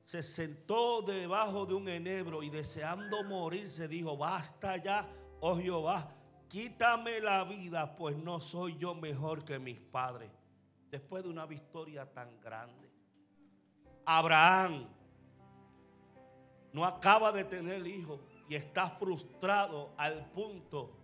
se 0.03 0.23
sentó 0.23 1.01
debajo 1.01 1.65
de 1.65 1.75
un 1.75 1.87
enebro 1.87 2.43
y 2.43 2.49
deseando 2.49 3.23
morirse 3.23 3.87
dijo, 3.87 4.17
basta 4.17 4.75
ya, 4.77 5.07
oh 5.39 5.57
Jehová, 5.57 6.13
quítame 6.47 7.19
la 7.21 7.43
vida, 7.43 7.95
pues 7.95 8.17
no 8.17 8.39
soy 8.39 8.77
yo 8.77 8.95
mejor 8.95 9.45
que 9.45 9.59
mis 9.59 9.79
padres. 9.79 10.29
Después 10.89 11.23
de 11.23 11.29
una 11.29 11.45
victoria 11.45 12.11
tan 12.11 12.39
grande. 12.41 12.89
Abraham 14.05 14.87
no 16.73 16.83
acaba 16.83 17.31
de 17.31 17.43
tener 17.43 17.85
hijo 17.85 18.19
y 18.49 18.55
está 18.55 18.89
frustrado 18.89 19.93
al 19.97 20.29
punto 20.31 20.95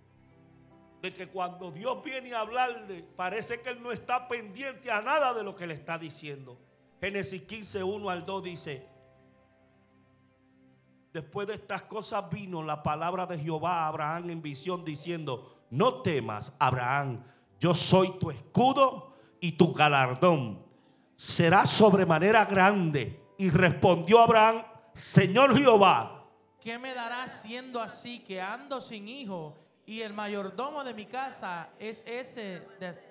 de 1.02 1.14
que 1.14 1.28
cuando 1.28 1.72
Dios 1.72 2.04
viene 2.04 2.34
a 2.34 2.42
hablarle, 2.42 3.04
parece 3.16 3.62
que 3.62 3.70
Él 3.70 3.84
no 3.84 3.92
está 3.92 4.28
pendiente 4.28 4.90
a 4.90 5.02
nada 5.04 5.34
de 5.36 5.44
lo 5.44 5.56
que 5.56 5.68
le 5.68 5.76
está 5.76 6.00
diciendo. 6.00 6.58
Génesis 7.02 7.42
15, 7.42 7.84
1 7.84 8.10
al 8.10 8.26
2 8.26 8.44
dice, 8.44 8.88
después 11.14 11.48
de 11.48 11.56
estas 11.56 11.84
cosas 11.84 12.30
vino 12.30 12.64
la 12.64 12.84
palabra 12.84 13.26
de 13.26 13.38
Jehová 13.38 13.84
a 13.84 13.88
Abraham 13.88 14.30
en 14.30 14.42
visión 14.42 14.84
diciendo, 14.84 15.66
no 15.70 16.02
temas, 16.02 16.56
Abraham, 16.60 17.24
yo 17.60 17.74
soy 17.74 18.18
tu 18.20 18.32
escudo 18.32 19.14
y 19.40 19.54
tu 19.54 19.74
galardón 19.74 20.66
será 21.16 21.66
sobremanera 21.66 22.46
grande. 22.46 23.22
Y 23.38 23.50
respondió 23.50 24.20
Abraham, 24.22 24.64
Señor 24.94 25.58
Jehová, 25.58 26.26
¿qué 26.62 26.80
me 26.80 26.94
darás 26.94 27.42
siendo 27.42 27.82
así 27.82 28.20
que 28.20 28.42
ando 28.42 28.80
sin 28.80 29.08
hijo 29.08 29.58
y 29.86 30.02
el 30.02 30.14
mayordomo 30.14 30.84
de 30.84 30.94
mi 30.94 31.06
casa 31.06 31.70
es 31.80 32.04
ese 32.08 32.62
de... 32.80 33.05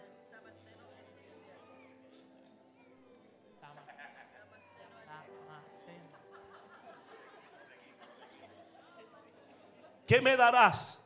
¿Qué 10.06 10.20
me 10.20 10.36
darás 10.36 11.02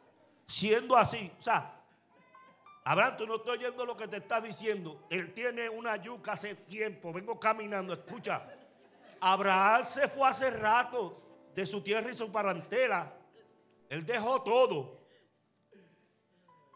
siendo 0.46 0.96
así? 0.96 1.30
O 1.38 1.42
sea, 1.42 1.78
Abraham, 2.84 3.16
tú 3.16 3.26
no 3.26 3.36
estoy 3.36 3.58
oyendo 3.58 3.84
lo 3.84 3.96
que 3.96 4.08
te 4.08 4.16
está 4.16 4.40
diciendo. 4.40 5.06
Él 5.10 5.32
tiene 5.34 5.68
una 5.68 5.96
yuca 5.96 6.32
hace 6.32 6.54
tiempo. 6.54 7.12
Vengo 7.12 7.38
caminando. 7.38 7.92
Escucha. 7.92 8.48
Abraham 9.20 9.84
se 9.84 10.08
fue 10.08 10.28
hace 10.28 10.50
rato 10.50 11.20
de 11.54 11.66
su 11.66 11.82
tierra 11.82 12.10
y 12.10 12.14
su 12.14 12.32
parentela. 12.32 13.12
Él 13.88 14.06
dejó 14.06 14.42
todo. 14.42 14.98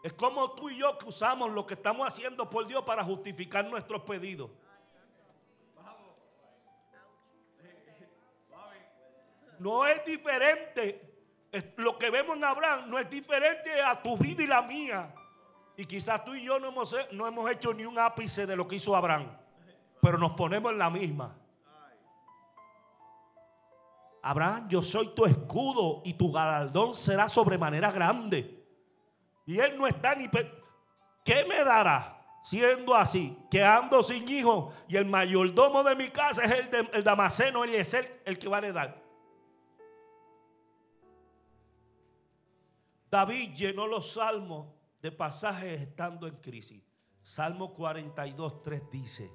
Es 0.03 0.13
como 0.13 0.51
tú 0.51 0.69
y 0.69 0.77
yo 0.77 0.97
que 0.97 1.05
usamos 1.05 1.49
lo 1.49 1.65
que 1.65 1.75
estamos 1.75 2.05
haciendo 2.05 2.49
por 2.49 2.67
Dios 2.67 2.83
para 2.83 3.03
justificar 3.03 3.65
nuestros 3.65 4.03
pedidos. 4.03 4.51
No 9.59 9.85
es 9.85 10.03
diferente. 10.05 11.12
Lo 11.77 11.99
que 11.99 12.09
vemos 12.09 12.35
en 12.35 12.43
Abraham 12.43 12.89
no 12.89 12.97
es 12.97 13.09
diferente 13.09 13.69
a 13.81 14.01
tu 14.01 14.17
vida 14.17 14.43
y 14.43 14.47
la 14.47 14.63
mía. 14.63 15.13
Y 15.77 15.85
quizás 15.85 16.25
tú 16.25 16.33
y 16.33 16.43
yo 16.43 16.59
no 16.59 16.69
hemos, 16.69 16.95
no 17.11 17.27
hemos 17.27 17.49
hecho 17.49 17.73
ni 17.73 17.85
un 17.85 17.97
ápice 17.99 18.47
de 18.47 18.55
lo 18.55 18.67
que 18.67 18.77
hizo 18.77 18.95
Abraham. 18.95 19.37
Pero 20.01 20.17
nos 20.17 20.31
ponemos 20.31 20.71
en 20.71 20.77
la 20.79 20.89
misma. 20.89 21.35
Abraham, 24.23 24.67
yo 24.69 24.81
soy 24.81 25.13
tu 25.13 25.25
escudo 25.25 26.01
y 26.05 26.13
tu 26.13 26.31
galardón 26.31 26.95
será 26.95 27.29
sobremanera 27.29 27.91
grande. 27.91 28.65
Y 29.45 29.59
él 29.59 29.77
no 29.77 29.85
está 29.85 30.15
ni... 30.15 30.29
¿Qué 31.23 31.45
me 31.47 31.63
dará? 31.63 32.21
Siendo 32.43 32.95
así, 32.95 33.37
que 33.49 33.63
ando 33.63 34.03
sin 34.03 34.27
hijo 34.27 34.73
y 34.89 34.97
el 34.97 35.05
mayordomo 35.05 35.81
de 35.83 35.95
mi 35.95 36.09
casa 36.09 36.43
es 36.43 36.51
el, 36.51 36.69
de, 36.69 36.89
el 36.93 37.03
Damasceno 37.03 37.63
Eliezer, 37.63 38.21
el 38.25 38.37
que 38.37 38.49
va 38.49 38.57
a 38.57 38.59
heredar. 38.59 39.02
David 43.13 43.53
llenó 43.53 43.85
los 43.85 44.13
salmos 44.13 44.65
de 44.99 45.11
pasajes 45.11 45.81
estando 45.81 46.25
en 46.25 46.35
crisis. 46.37 46.81
Salmo 47.21 47.71
42, 47.71 48.63
3 48.63 48.89
dice, 48.89 49.31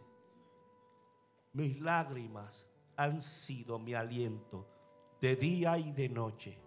mis 1.52 1.80
lágrimas 1.80 2.68
han 2.96 3.22
sido 3.22 3.78
mi 3.78 3.94
aliento 3.94 4.68
de 5.20 5.36
día 5.36 5.78
y 5.78 5.92
de 5.92 6.08
noche. 6.08 6.60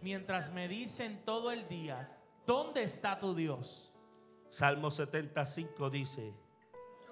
Mientras 0.00 0.50
me 0.50 0.66
dicen 0.66 1.26
todo 1.26 1.52
el 1.52 1.68
día, 1.68 2.18
¿dónde 2.46 2.84
está 2.84 3.18
tu 3.18 3.34
Dios? 3.34 3.92
Salmo 4.48 4.90
75 4.90 5.90
dice, 5.90 6.32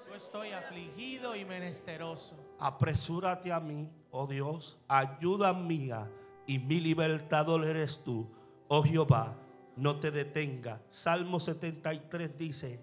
yo 0.09 0.15
estoy 0.15 0.53
afligido 0.53 1.37
y 1.37 1.45
menesteroso. 1.45 2.35
Apresúrate 2.59 3.53
a 3.53 3.61
mí, 3.61 3.93
oh 4.11 4.27
Dios, 4.27 4.79
ayuda 4.89 5.53
mía 5.53 6.11
y 6.47 6.59
mi 6.59 6.81
libertador 6.81 7.67
eres 7.67 8.03
tú, 8.03 8.27
oh 8.69 8.83
Jehová 8.83 9.37
no 9.77 9.99
te 9.99 10.11
detenga. 10.11 10.81
Salmo 10.89 11.41
73 11.41 12.39
dice, 12.39 12.81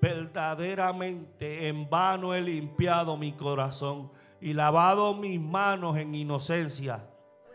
verdaderamente 0.00 1.68
en 1.68 1.88
vano 1.88 2.34
he 2.34 2.40
limpiado 2.40 3.16
mi 3.16 3.32
corazón 3.32 4.10
y 4.40 4.52
lavado 4.52 5.14
mis 5.14 5.40
manos 5.40 5.96
en 5.96 6.14
inocencia. 6.14 7.06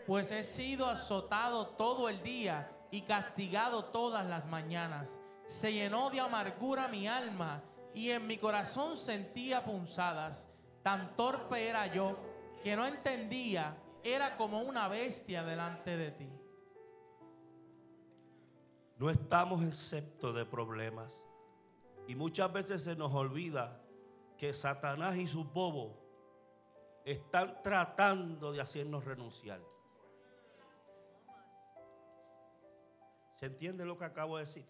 Pues 0.06 0.30
he 0.30 0.44
sido 0.44 0.86
azotado 0.86 1.66
todo 1.68 2.08
el 2.08 2.22
día 2.22 2.70
y 2.90 3.02
castigado 3.02 3.86
todas 3.86 4.24
las 4.24 4.46
mañanas. 4.46 5.20
Se 5.46 5.72
llenó 5.72 6.10
de 6.10 6.20
amargura 6.20 6.88
mi 6.88 7.08
alma 7.08 7.62
y 7.92 8.10
en 8.10 8.26
mi 8.26 8.38
corazón 8.38 8.96
sentía 8.96 9.64
punzadas. 9.64 10.48
Tan 10.82 11.16
torpe 11.16 11.68
era 11.68 11.92
yo 11.92 12.16
que 12.62 12.76
no 12.76 12.86
entendía, 12.86 13.76
era 14.04 14.36
como 14.36 14.60
una 14.60 14.86
bestia 14.86 15.42
delante 15.42 15.96
de 15.96 16.10
ti. 16.12 16.28
No 18.98 19.10
estamos 19.10 19.62
exceptos 19.62 20.34
de 20.34 20.46
problemas. 20.46 21.26
Y 22.08 22.14
muchas 22.14 22.50
veces 22.52 22.82
se 22.82 22.96
nos 22.96 23.12
olvida 23.12 23.82
que 24.38 24.54
Satanás 24.54 25.16
y 25.16 25.26
sus 25.26 25.52
bobos 25.52 25.92
están 27.04 27.62
tratando 27.62 28.52
de 28.52 28.60
hacernos 28.60 29.04
renunciar. 29.04 29.60
¿Se 33.34 33.46
entiende 33.46 33.84
lo 33.84 33.98
que 33.98 34.06
acabo 34.06 34.36
de 34.36 34.44
decir? 34.44 34.66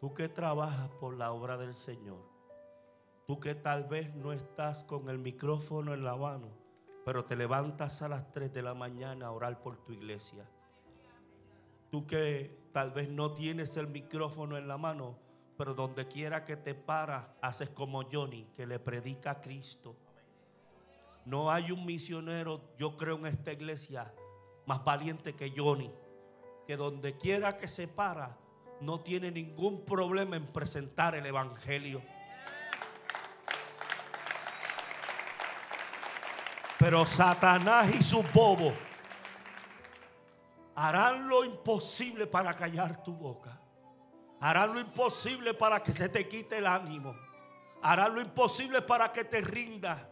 Tú 0.00 0.14
que 0.14 0.28
trabajas 0.28 0.90
por 0.98 1.14
la 1.14 1.32
obra 1.32 1.58
del 1.58 1.74
Señor, 1.74 2.18
tú 3.26 3.38
que 3.38 3.54
tal 3.54 3.84
vez 3.84 4.12
no 4.14 4.32
estás 4.32 4.82
con 4.82 5.08
el 5.08 5.18
micrófono 5.18 5.94
en 5.94 6.02
la 6.02 6.16
mano, 6.16 6.48
pero 7.04 7.24
te 7.24 7.36
levantas 7.36 8.02
a 8.02 8.08
las 8.08 8.32
3 8.32 8.52
de 8.52 8.62
la 8.62 8.74
mañana 8.74 9.26
a 9.26 9.32
orar 9.32 9.62
por 9.62 9.76
tu 9.76 9.92
iglesia 9.92 10.48
Tú 11.90 12.06
que 12.06 12.56
tal 12.72 12.92
vez 12.92 13.08
no 13.08 13.32
tienes 13.32 13.76
el 13.76 13.88
micrófono 13.88 14.56
en 14.56 14.68
la 14.68 14.78
mano, 14.78 15.18
pero 15.56 15.74
donde 15.74 16.06
quiera 16.06 16.44
que 16.44 16.56
te 16.56 16.74
paras, 16.74 17.26
haces 17.42 17.68
como 17.68 18.04
Johnny, 18.10 18.46
que 18.56 18.66
le 18.66 18.78
predica 18.78 19.32
a 19.32 19.40
Cristo. 19.40 19.96
No 21.24 21.50
hay 21.50 21.70
un 21.70 21.84
misionero, 21.84 22.60
yo 22.78 22.96
creo 22.96 23.18
en 23.18 23.26
esta 23.26 23.52
iglesia, 23.52 24.12
más 24.66 24.84
valiente 24.84 25.34
que 25.34 25.52
Johnny, 25.54 25.92
que 26.66 26.76
donde 26.76 27.18
quiera 27.18 27.56
que 27.56 27.68
se 27.68 27.88
para, 27.88 28.38
no 28.80 29.00
tiene 29.00 29.30
ningún 29.30 29.84
problema 29.84 30.36
en 30.36 30.46
presentar 30.46 31.14
el 31.14 31.26
Evangelio. 31.26 32.00
Pero 36.78 37.04
Satanás 37.04 37.94
y 37.94 38.02
su 38.02 38.22
bobo 38.32 38.72
harán 40.74 41.28
lo 41.28 41.44
imposible 41.44 42.26
para 42.26 42.54
callar 42.54 43.02
tu 43.02 43.12
boca. 43.12 43.60
Harán 44.40 44.72
lo 44.74 44.80
imposible 44.80 45.54
para 45.54 45.82
que 45.82 45.92
se 45.92 46.08
te 46.08 46.26
quite 46.26 46.58
el 46.58 46.66
ánimo. 46.66 47.14
Harán 47.82 48.14
lo 48.14 48.20
imposible 48.20 48.80
para 48.82 49.12
que 49.12 49.24
te 49.24 49.40
rinda. 49.42 50.08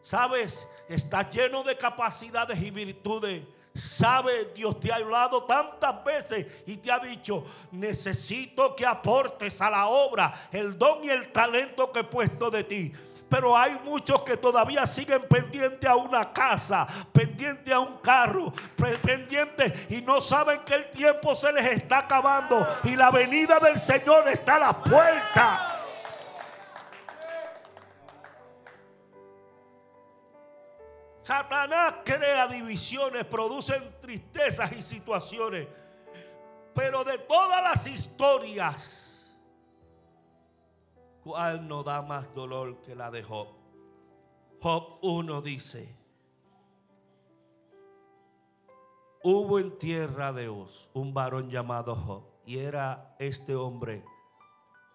Sabes, 0.00 0.66
estás 0.88 1.28
lleno 1.34 1.62
de 1.62 1.76
capacidades 1.76 2.60
y 2.60 2.70
virtudes. 2.70 3.46
Sabe, 3.72 4.46
Dios 4.54 4.80
te 4.80 4.92
ha 4.92 4.96
hablado 4.96 5.44
tantas 5.44 6.02
veces 6.04 6.64
y 6.66 6.78
te 6.78 6.90
ha 6.90 6.98
dicho, 6.98 7.44
necesito 7.70 8.74
que 8.74 8.84
aportes 8.84 9.60
a 9.60 9.70
la 9.70 9.86
obra 9.86 10.32
el 10.50 10.76
don 10.76 11.04
y 11.04 11.10
el 11.10 11.30
talento 11.30 11.92
que 11.92 12.00
he 12.00 12.04
puesto 12.04 12.50
de 12.50 12.64
ti. 12.64 12.92
Pero 13.30 13.56
hay 13.56 13.78
muchos 13.84 14.22
que 14.22 14.36
todavía 14.36 14.84
siguen 14.86 15.22
pendientes 15.22 15.88
a 15.88 15.94
una 15.94 16.32
casa, 16.32 16.84
pendientes 17.12 17.72
a 17.72 17.78
un 17.78 17.98
carro, 17.98 18.52
pendientes 19.02 19.88
y 19.88 20.02
no 20.02 20.20
saben 20.20 20.60
que 20.64 20.74
el 20.74 20.90
tiempo 20.90 21.36
se 21.36 21.52
les 21.52 21.64
está 21.66 21.98
acabando 21.98 22.66
y 22.82 22.96
la 22.96 23.12
venida 23.12 23.60
del 23.60 23.78
Señor 23.78 24.28
está 24.28 24.56
a 24.56 24.58
la 24.58 24.82
puerta. 24.82 25.76
Satanás 31.22 31.94
crea 32.04 32.48
divisiones, 32.48 33.24
producen 33.26 33.94
tristezas 34.00 34.72
y 34.72 34.82
situaciones. 34.82 35.68
Pero 36.74 37.04
de 37.04 37.18
todas 37.18 37.62
las 37.62 37.86
historias, 37.86 39.09
¿Cuál 41.22 41.68
no 41.68 41.82
da 41.82 42.00
más 42.02 42.34
dolor 42.34 42.80
que 42.80 42.94
la 42.94 43.10
de 43.10 43.22
Job? 43.22 43.48
Job 44.62 44.98
1 45.02 45.42
dice, 45.42 45.96
hubo 49.22 49.58
en 49.58 49.78
tierra 49.78 50.32
de 50.32 50.48
Uz 50.48 50.90
un 50.94 51.12
varón 51.12 51.50
llamado 51.50 51.94
Job 51.94 52.24
y 52.46 52.58
era 52.58 53.16
este 53.18 53.54
hombre, 53.54 54.02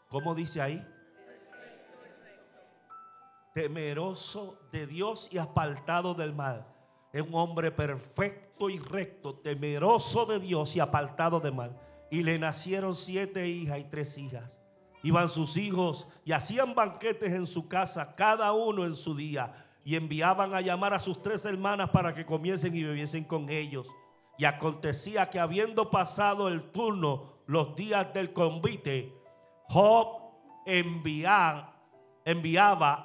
¿cómo 0.10 0.34
dice 0.34 0.62
ahí? 0.62 0.86
Temeroso 3.54 4.60
de 4.72 4.88
Dios 4.88 5.30
y 5.32 5.38
apartado 5.38 6.14
del 6.14 6.34
mal. 6.34 6.66
Es 7.14 7.22
un 7.22 7.36
hombre 7.36 7.72
perfecto 7.72 8.70
y 8.70 8.78
recto, 8.80 9.36
temeroso 9.36 10.26
de 10.26 10.40
Dios 10.40 10.76
y 10.76 10.80
apartado 10.80 11.40
de 11.40 11.52
mal. 11.52 11.80
Y 12.12 12.24
le 12.24 12.38
nacieron 12.38 12.96
siete 12.96 13.48
hijas 13.48 13.80
y 13.80 13.84
tres 13.86 14.18
hijas. 14.18 14.65
Iban 15.06 15.30
sus 15.30 15.56
hijos 15.56 16.08
y 16.26 16.32
hacían 16.32 16.74
banquetes 16.74 17.32
en 17.32 17.46
su 17.46 17.68
casa, 17.68 18.16
cada 18.16 18.54
uno 18.54 18.86
en 18.86 18.96
su 18.96 19.14
día. 19.16 19.54
Y 19.84 19.96
enviaban 19.96 20.56
a 20.56 20.62
llamar 20.62 20.96
a 20.96 21.00
sus 21.00 21.22
tres 21.22 21.46
hermanas 21.46 21.92
para 21.92 22.16
que 22.16 22.26
comiesen 22.26 22.76
y 22.76 22.82
bebiesen 22.82 23.24
con 23.24 23.48
ellos. 23.48 23.88
Y 24.40 24.46
acontecía 24.46 25.30
que 25.30 25.40
habiendo 25.40 25.92
pasado 25.92 26.48
el 26.48 26.72
turno, 26.72 27.36
los 27.46 27.76
días 27.76 28.12
del 28.16 28.34
convite, 28.34 29.16
Job 29.70 30.24
enviaba, 30.66 31.76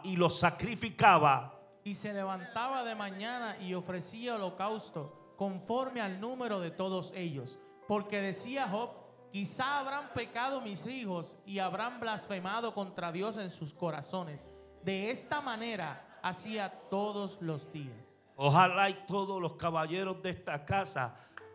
y 0.02 0.16
los 0.16 0.38
sacrificaba. 0.38 1.60
Y 1.84 1.92
se 1.92 2.14
levantaba 2.14 2.82
de 2.82 2.94
mañana 2.94 3.58
y 3.60 3.74
ofrecía 3.74 4.36
holocausto 4.36 5.34
conforme 5.36 6.00
al 6.00 6.18
número 6.18 6.60
de 6.60 6.70
todos 6.70 7.12
ellos. 7.14 7.58
Porque 7.86 8.22
decía 8.22 8.68
Job, 8.70 8.88
quizá 9.32 9.78
habrán 9.78 10.12
pecado 10.12 10.60
mis 10.60 10.86
hijos 10.86 11.36
y 11.46 11.58
habrán 11.58 12.00
blasfemado 12.00 12.74
contra 12.74 13.12
Dios 13.12 13.38
en 13.38 13.50
sus 13.50 13.72
corazones. 13.72 14.50
De 14.82 15.10
esta 15.10 15.40
manera 15.40 16.18
hacía 16.22 16.70
todos 16.90 17.40
los 17.40 17.72
días. 17.72 18.18
Ojalá 18.36 18.88
y 18.88 18.94
todos 19.06 19.40
los 19.40 19.54
caballeros 19.54 20.22
de 20.22 20.30
esta 20.30 20.64
casa 20.64 21.14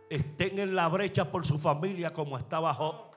estén 0.09 0.59
en 0.59 0.75
la 0.75 0.87
brecha 0.87 1.31
por 1.31 1.45
su 1.45 1.57
familia 1.57 2.13
como 2.13 2.37
estaba 2.37 2.73
Job. 2.73 3.15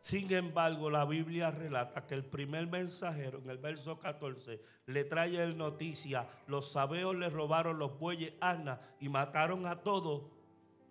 Sin 0.00 0.32
embargo, 0.32 0.88
la 0.88 1.04
Biblia 1.04 1.50
relata 1.50 2.06
que 2.06 2.14
el 2.14 2.24
primer 2.24 2.66
mensajero 2.66 3.40
en 3.40 3.50
el 3.50 3.58
verso 3.58 3.98
14 3.98 4.58
le 4.86 5.04
trae 5.04 5.36
el 5.42 5.58
noticia, 5.58 6.26
los 6.46 6.72
sabeos 6.72 7.14
le 7.14 7.28
robaron 7.28 7.78
los 7.78 7.98
bueyes 7.98 8.32
Ana 8.40 8.80
y 9.00 9.10
mataron 9.10 9.66
a 9.66 9.82
todos 9.82 10.22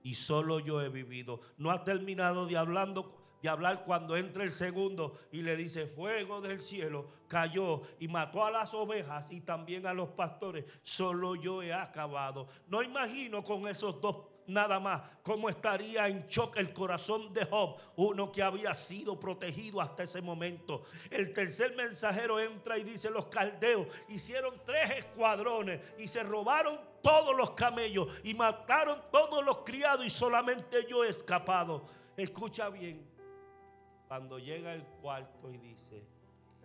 y 0.08 0.16
solo 0.16 0.62
yo 0.62 0.82
he 0.82 0.88
vivido. 0.88 1.42
No 1.58 1.70
ha 1.70 1.84
terminado 1.84 2.48
de 2.48 2.56
hablando 2.56 3.14
de 3.42 3.50
hablar 3.50 3.84
cuando 3.84 4.16
entra 4.16 4.46
el 4.46 4.54
segundo 4.54 5.20
y 5.34 5.42
le 5.42 5.58
dice, 5.58 5.86
fuego 5.86 6.40
del 6.40 6.62
cielo 6.62 7.08
cayó 7.28 7.82
y 8.00 8.08
mató 8.08 8.46
a 8.46 8.50
las 8.50 8.74
ovejas 8.74 9.30
y 9.32 9.42
también 9.42 9.86
a 9.86 9.94
los 9.94 10.08
pastores. 10.08 10.64
Solo 10.82 11.36
yo 11.36 11.62
he 11.62 11.74
acabado. 11.74 12.48
No 12.70 12.82
imagino 12.82 13.44
con 13.44 13.68
esos 13.68 14.00
dos 14.00 14.16
nada 14.48 14.80
más 14.80 15.02
cómo 15.22 15.50
estaría 15.50 16.08
en 16.08 16.26
shock 16.28 16.58
el 16.58 16.74
corazón 16.74 17.34
de 17.34 17.46
Job, 17.46 17.76
uno 17.98 18.32
que 18.32 18.42
había 18.42 18.74
sido 18.74 19.20
protegido 19.20 19.82
hasta 19.82 20.04
ese 20.04 20.22
momento. 20.22 20.84
El 21.12 21.34
tercer 21.34 21.76
mensajero 21.76 22.40
entra 22.40 22.78
y 22.78 22.84
dice, 22.84 23.12
los 23.12 23.26
caldeos 23.26 23.88
hicieron 24.08 24.56
tres 24.66 24.90
escuadrones 24.92 25.82
y 26.00 26.08
se 26.08 26.24
robaron 26.24 26.80
todos 27.02 27.36
los 27.36 27.52
camellos 27.52 28.08
y 28.24 28.34
mataron 28.34 29.00
todos 29.12 29.44
los 29.46 29.58
criados 29.58 30.06
y 30.06 30.10
solamente 30.10 30.86
yo 30.90 31.04
he 31.04 31.10
escapado. 31.10 31.84
Escucha 32.16 32.70
bien, 32.70 33.06
cuando 34.08 34.40
llega 34.40 34.74
el 34.74 34.84
cuarto 35.02 35.52
y 35.52 35.58
dice, 35.58 36.04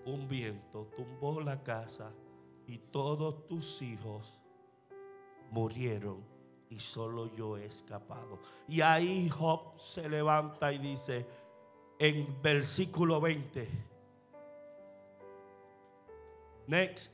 un 0.05 0.29
viento 0.29 0.89
tumbó 0.97 1.41
la 1.41 1.63
casa 1.63 2.13
y 2.67 2.79
todos 2.79 3.47
tus 3.47 3.83
hijos 3.83 4.41
murieron 5.51 6.25
y 6.71 6.79
solo 6.79 7.27
yo 7.35 7.59
he 7.59 7.65
escapado. 7.65 8.39
Y 8.67 8.81
ahí 8.81 9.29
Job 9.29 9.79
se 9.79 10.09
levanta 10.09 10.73
y 10.73 10.79
dice 10.79 11.27
en 11.99 12.41
versículo 12.43 13.21
20, 13.21 13.69
next, 16.67 17.13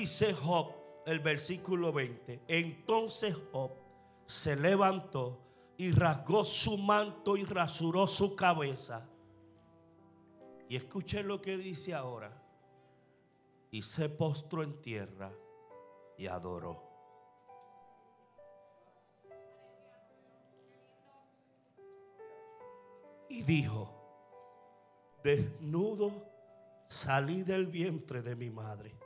dice 0.00 0.32
Job, 0.32 0.72
el 1.06 1.18
versículo 1.18 1.92
20, 1.92 2.42
entonces 2.46 3.36
Job 3.50 3.72
se 4.26 4.54
levantó 4.54 5.40
y 5.76 5.90
rasgó 5.90 6.44
su 6.44 6.78
manto 6.78 7.36
y 7.36 7.44
rasuró 7.44 8.06
su 8.06 8.36
cabeza. 8.36 9.08
Y 10.68 10.76
escuchen 10.76 11.26
lo 11.26 11.40
que 11.40 11.56
dice 11.56 11.94
ahora. 11.94 12.30
Y 13.70 13.82
se 13.82 14.08
postró 14.08 14.62
en 14.62 14.80
tierra 14.82 15.32
y 16.16 16.26
adoró. 16.26 16.82
Y 23.30 23.42
dijo, 23.42 23.90
desnudo 25.22 26.10
salí 26.88 27.42
del 27.42 27.66
vientre 27.66 28.22
de 28.22 28.36
mi 28.36 28.50
madre 28.50 28.97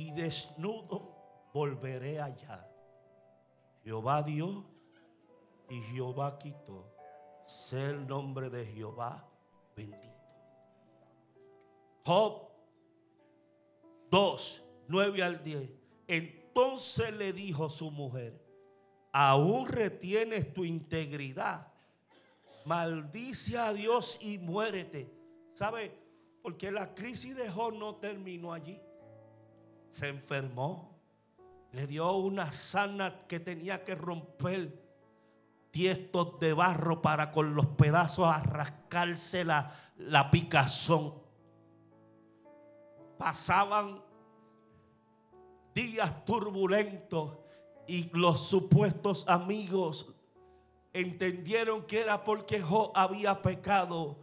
y 0.00 0.12
desnudo 0.12 1.14
volveré 1.52 2.20
allá. 2.20 2.66
Jehová 3.84 4.22
dio 4.22 4.64
y 5.68 5.78
Jehová 5.92 6.38
quitó. 6.38 6.90
Sé 7.46 7.90
el 7.90 8.06
nombre 8.06 8.48
de 8.48 8.64
Jehová 8.64 9.28
bendito. 9.76 10.06
Job 12.02 12.48
2, 14.10 14.62
9 14.88 15.22
al 15.22 15.44
10. 15.44 15.70
Entonces 16.08 17.12
le 17.14 17.34
dijo 17.34 17.68
su 17.68 17.90
mujer, 17.90 18.40
aún 19.12 19.66
retienes 19.66 20.54
tu 20.54 20.64
integridad. 20.64 21.74
Maldice 22.64 23.58
a 23.58 23.74
Dios 23.74 24.18
y 24.22 24.38
muérete. 24.38 25.12
¿Sabe? 25.52 25.92
Porque 26.42 26.70
la 26.70 26.94
crisis 26.94 27.36
de 27.36 27.50
Job 27.50 27.74
no 27.74 27.96
terminó 27.96 28.54
allí. 28.54 28.80
Se 29.90 30.08
enfermó. 30.08 30.98
Le 31.72 31.86
dio 31.86 32.10
una 32.12 32.50
sana 32.50 33.18
que 33.28 33.38
tenía 33.38 33.84
que 33.84 33.94
romper 33.94 34.80
tiestos 35.70 36.40
de 36.40 36.52
barro 36.52 37.00
para 37.00 37.30
con 37.30 37.54
los 37.54 37.66
pedazos 37.66 38.26
a 38.26 38.42
rascarse 38.42 39.44
la, 39.44 39.72
la 39.96 40.30
picazón. 40.30 41.14
Pasaban 43.18 44.02
días 45.74 46.24
turbulentos 46.24 47.38
y 47.86 48.10
los 48.16 48.48
supuestos 48.48 49.28
amigos 49.28 50.12
entendieron 50.92 51.84
que 51.86 52.00
era 52.00 52.24
porque 52.24 52.60
Job 52.60 52.90
había 52.94 53.42
pecado, 53.42 54.18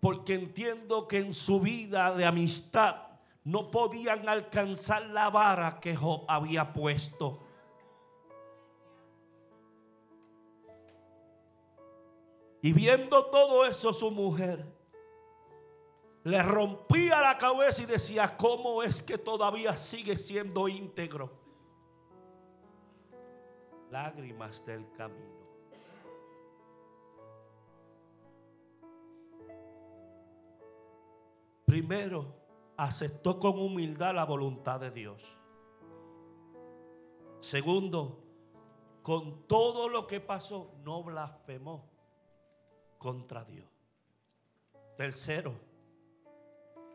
porque 0.00 0.34
entiendo 0.34 1.08
que 1.08 1.18
en 1.18 1.34
su 1.34 1.60
vida 1.60 2.14
de 2.14 2.26
amistad 2.26 3.05
no 3.46 3.70
podían 3.70 4.28
alcanzar 4.28 5.06
la 5.06 5.30
vara 5.30 5.78
que 5.78 5.94
Job 5.94 6.24
había 6.26 6.72
puesto. 6.72 7.38
Y 12.60 12.72
viendo 12.72 13.26
todo 13.26 13.64
eso 13.64 13.92
su 13.92 14.10
mujer 14.10 14.66
le 16.24 16.42
rompía 16.42 17.20
la 17.20 17.38
cabeza 17.38 17.84
y 17.84 17.86
decía, 17.86 18.36
¿cómo 18.36 18.82
es 18.82 19.00
que 19.00 19.16
todavía 19.16 19.74
sigue 19.74 20.18
siendo 20.18 20.66
íntegro? 20.66 21.30
Lágrimas 23.92 24.66
del 24.66 24.90
camino. 24.90 25.36
Primero, 31.64 32.45
aceptó 32.76 33.38
con 33.38 33.58
humildad 33.58 34.14
la 34.14 34.24
voluntad 34.24 34.80
de 34.80 34.90
Dios. 34.90 35.22
Segundo, 37.40 38.22
con 39.02 39.46
todo 39.46 39.88
lo 39.88 40.06
que 40.06 40.20
pasó, 40.20 40.74
no 40.82 41.02
blasfemó 41.02 41.88
contra 42.98 43.44
Dios. 43.44 43.70
Tercero, 44.96 45.54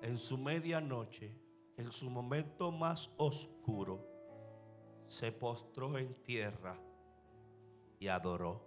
en 0.01 0.17
su 0.17 0.37
medianoche, 0.37 1.37
en 1.77 1.91
su 1.91 2.09
momento 2.09 2.71
más 2.71 3.11
oscuro, 3.17 4.07
se 5.07 5.31
postró 5.31 5.97
en 5.97 6.13
tierra 6.23 6.77
y 7.99 8.07
adoró. 8.07 8.61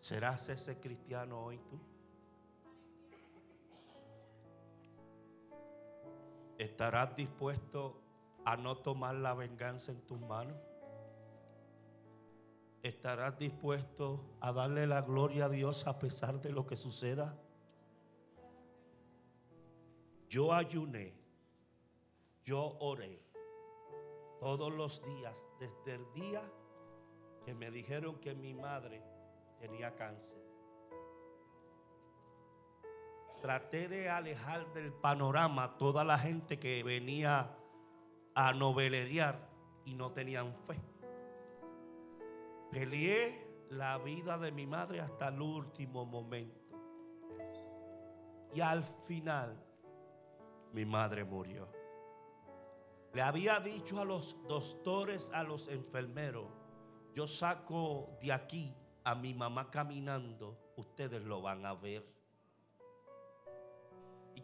¿Serás 0.00 0.48
ese 0.48 0.80
cristiano 0.80 1.44
hoy 1.44 1.58
tú? 1.68 1.78
¿Estarás 6.58 7.14
dispuesto 7.14 8.02
a 8.44 8.56
no 8.56 8.78
tomar 8.78 9.14
la 9.14 9.32
venganza 9.32 9.92
en 9.92 10.00
tus 10.02 10.20
manos? 10.20 10.56
¿Estarás 12.82 13.38
dispuesto 13.38 14.36
a 14.40 14.52
darle 14.52 14.86
la 14.86 15.02
gloria 15.02 15.44
a 15.44 15.48
Dios 15.48 15.86
a 15.86 16.00
pesar 16.00 16.40
de 16.40 16.50
lo 16.50 16.66
que 16.66 16.74
suceda? 16.74 17.38
Yo 20.28 20.52
ayuné, 20.52 21.14
yo 22.44 22.76
oré 22.80 23.22
todos 24.40 24.72
los 24.72 25.02
días, 25.04 25.46
desde 25.60 25.94
el 25.94 26.12
día 26.12 26.42
que 27.44 27.54
me 27.54 27.70
dijeron 27.70 28.18
que 28.18 28.34
mi 28.34 28.52
madre 28.52 29.02
tenía 29.60 29.94
cáncer. 29.94 30.47
Traté 33.40 33.88
de 33.88 34.08
alejar 34.08 34.72
del 34.72 34.92
panorama 34.92 35.76
toda 35.78 36.04
la 36.04 36.18
gente 36.18 36.58
que 36.58 36.82
venía 36.82 37.56
a 38.34 38.52
novelerear 38.52 39.48
y 39.84 39.94
no 39.94 40.12
tenían 40.12 40.54
fe. 40.66 40.80
Peleé 42.70 43.66
la 43.70 43.98
vida 43.98 44.38
de 44.38 44.52
mi 44.52 44.66
madre 44.66 45.00
hasta 45.00 45.28
el 45.28 45.40
último 45.40 46.04
momento. 46.04 46.58
Y 48.54 48.60
al 48.60 48.82
final, 48.82 49.62
mi 50.72 50.84
madre 50.84 51.24
murió. 51.24 51.68
Le 53.14 53.22
había 53.22 53.60
dicho 53.60 54.00
a 54.00 54.04
los 54.04 54.36
doctores, 54.46 55.30
a 55.32 55.42
los 55.42 55.68
enfermeros, 55.68 56.46
yo 57.14 57.26
saco 57.26 58.16
de 58.20 58.32
aquí 58.32 58.74
a 59.04 59.14
mi 59.14 59.32
mamá 59.34 59.70
caminando, 59.70 60.72
ustedes 60.76 61.22
lo 61.24 61.40
van 61.40 61.64
a 61.64 61.74
ver. 61.74 62.17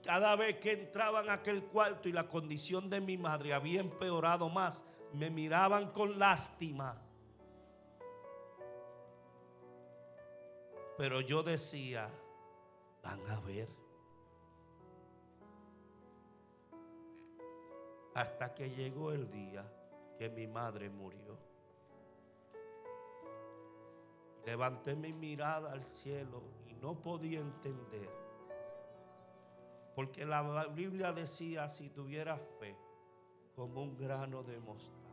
Cada 0.05 0.37
vez 0.37 0.59
que 0.59 0.73
entraban 0.73 1.31
a 1.31 1.35
aquel 1.35 1.65
cuarto 1.65 2.11
y 2.11 2.13
la 2.13 2.29
condición 2.29 2.91
de 2.91 3.01
mi 3.01 3.17
madre 3.17 3.55
había 3.55 3.81
empeorado 3.81 4.51
más, 4.51 4.85
me 5.15 5.31
miraban 5.31 5.93
con 5.93 6.19
lástima. 6.19 7.01
Pero 10.99 11.23
yo 11.23 11.43
decía, 11.43 12.11
van 13.03 13.27
a 13.31 13.41
ver. 13.41 13.69
Hasta 18.15 18.55
que 18.55 18.69
llegó 18.69 19.11
el 19.11 19.31
día 19.31 19.67
que 20.19 20.29
mi 20.29 20.47
madre 20.47 20.91
murió. 20.91 21.39
Levanté 24.45 24.95
mi 24.95 25.15
mirada 25.15 25.73
al 25.73 25.83
cielo 25.83 26.43
y 26.69 26.75
no 26.75 27.01
podía 27.01 27.41
entender. 27.41 28.24
Porque 29.95 30.25
la 30.25 30.67
Biblia 30.67 31.13
decía, 31.13 31.69
si 31.69 31.89
tuviera 31.91 32.37
fe, 32.37 32.77
como 33.55 33.83
un 33.83 33.97
grano 33.97 34.43
de 34.43 34.59
mostaza. 34.61 35.05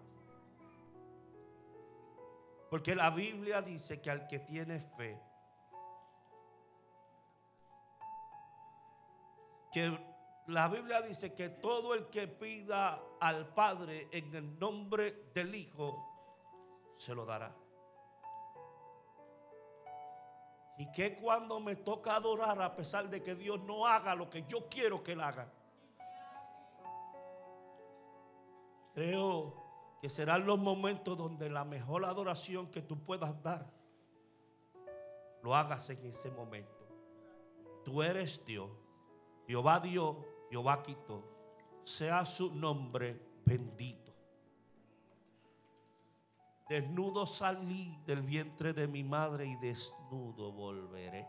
Porque 2.69 2.95
la 2.95 3.09
Biblia 3.11 3.61
dice 3.61 4.01
que 4.01 4.09
al 4.09 4.27
que 4.27 4.39
tiene 4.39 4.79
fe, 4.79 5.21
que 9.71 9.97
la 10.47 10.67
Biblia 10.67 11.01
dice 11.01 11.33
que 11.33 11.49
todo 11.49 11.93
el 11.93 12.07
que 12.07 12.27
pida 12.27 13.01
al 13.19 13.53
Padre 13.53 14.07
en 14.11 14.33
el 14.33 14.59
nombre 14.59 15.29
del 15.33 15.53
Hijo, 15.53 16.93
se 16.97 17.13
lo 17.13 17.25
dará. 17.25 17.60
Y 20.81 20.91
que 20.91 21.15
cuando 21.15 21.59
me 21.59 21.75
toca 21.75 22.15
adorar, 22.15 22.59
a 22.59 22.75
pesar 22.75 23.07
de 23.07 23.21
que 23.21 23.35
Dios 23.35 23.61
no 23.61 23.85
haga 23.85 24.15
lo 24.15 24.31
que 24.31 24.45
yo 24.47 24.67
quiero 24.67 25.03
que 25.03 25.11
Él 25.11 25.21
haga, 25.21 25.47
creo 28.91 29.53
que 30.01 30.09
serán 30.09 30.43
los 30.43 30.57
momentos 30.57 31.15
donde 31.15 31.51
la 31.51 31.65
mejor 31.65 32.03
adoración 32.03 32.71
que 32.71 32.81
tú 32.81 32.97
puedas 32.97 33.43
dar, 33.43 33.71
lo 35.43 35.55
hagas 35.55 35.87
en 35.91 36.03
ese 36.03 36.31
momento. 36.31 36.87
Tú 37.85 38.01
eres 38.01 38.43
Dios. 38.43 38.71
Jehová 39.45 39.81
Dios, 39.81 40.15
Jehová 40.49 40.81
quitó. 40.81 41.23
Sea 41.83 42.25
su 42.25 42.55
nombre 42.55 43.21
bendito. 43.45 44.00
Desnudo 46.71 47.27
salí 47.27 48.01
del 48.05 48.21
vientre 48.21 48.71
de 48.71 48.87
mi 48.87 49.03
madre 49.03 49.45
y 49.45 49.57
desnudo 49.57 50.53
volveré. 50.53 51.27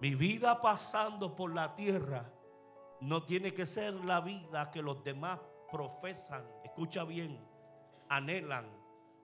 Mi 0.00 0.16
vida 0.16 0.60
pasando 0.60 1.36
por 1.36 1.54
la 1.54 1.76
tierra 1.76 2.28
no 3.02 3.22
tiene 3.22 3.54
que 3.54 3.66
ser 3.66 4.04
la 4.04 4.20
vida 4.20 4.72
que 4.72 4.82
los 4.82 5.04
demás 5.04 5.38
profesan, 5.70 6.44
escucha 6.64 7.04
bien, 7.04 7.40
anhelan 8.08 8.66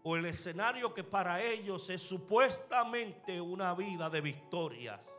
o 0.04 0.14
el 0.14 0.26
escenario 0.26 0.94
que 0.94 1.02
para 1.02 1.42
ellos 1.42 1.90
es 1.90 2.00
supuestamente 2.00 3.40
una 3.40 3.74
vida 3.74 4.08
de 4.08 4.20
victorias. 4.20 5.12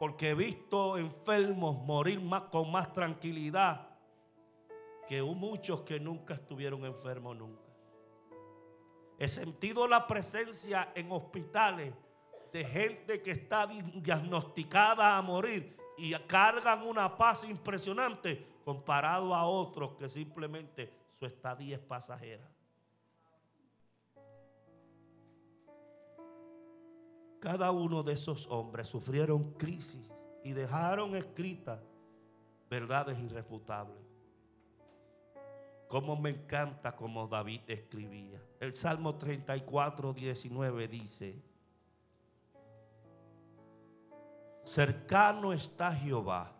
Porque 0.00 0.30
he 0.30 0.34
visto 0.34 0.98
enfermos 0.98 1.76
morir 1.84 2.20
más, 2.20 2.42
con 2.50 2.72
más 2.72 2.92
tranquilidad 2.92 3.89
que 5.10 5.20
muchos 5.24 5.80
que 5.80 5.98
nunca 5.98 6.34
estuvieron 6.34 6.84
enfermos 6.84 7.36
nunca. 7.36 7.64
He 9.18 9.26
sentido 9.26 9.88
la 9.88 10.06
presencia 10.06 10.92
en 10.94 11.10
hospitales 11.10 11.92
de 12.52 12.64
gente 12.64 13.20
que 13.20 13.32
está 13.32 13.66
diagnosticada 13.66 15.18
a 15.18 15.22
morir 15.22 15.76
y 15.98 16.12
cargan 16.28 16.86
una 16.86 17.16
paz 17.16 17.42
impresionante 17.42 18.60
comparado 18.64 19.34
a 19.34 19.46
otros 19.46 19.96
que 19.96 20.08
simplemente 20.08 20.92
su 21.10 21.26
estadía 21.26 21.74
es 21.74 21.82
pasajera. 21.82 22.48
Cada 27.40 27.72
uno 27.72 28.04
de 28.04 28.12
esos 28.12 28.46
hombres 28.46 28.86
sufrieron 28.86 29.54
crisis 29.54 30.12
y 30.44 30.52
dejaron 30.52 31.16
escritas 31.16 31.80
verdades 32.70 33.18
irrefutables. 33.18 34.09
Como 35.90 36.16
me 36.16 36.30
encanta 36.30 36.96
como 36.96 37.28
David 37.28 37.60
escribía. 37.66 38.42
El 38.58 38.72
Salmo 38.72 39.16
34, 39.16 40.14
19 40.14 40.88
dice, 40.88 41.42
cercano 44.64 45.52
está 45.52 45.94
Jehová 45.94 46.56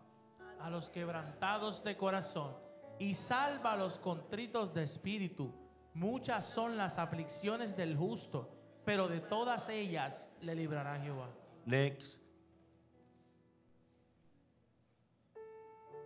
a 0.59 0.69
los 0.69 0.91
quebrantados 0.91 1.83
de 1.83 1.97
corazón 1.97 2.55
y 2.99 3.15
salva 3.15 3.73
a 3.73 3.77
los 3.77 3.97
contritos 3.97 4.71
de 4.75 4.83
espíritu. 4.83 5.51
Muchas 5.95 6.45
son 6.45 6.77
las 6.77 6.99
aflicciones 6.99 7.75
del 7.75 7.97
justo 7.97 8.61
pero 8.85 9.07
de 9.07 9.19
todas 9.19 9.69
ellas 9.69 10.31
le 10.41 10.55
librará 10.55 10.99
Jehová. 10.99 11.29
Next. 11.65 12.19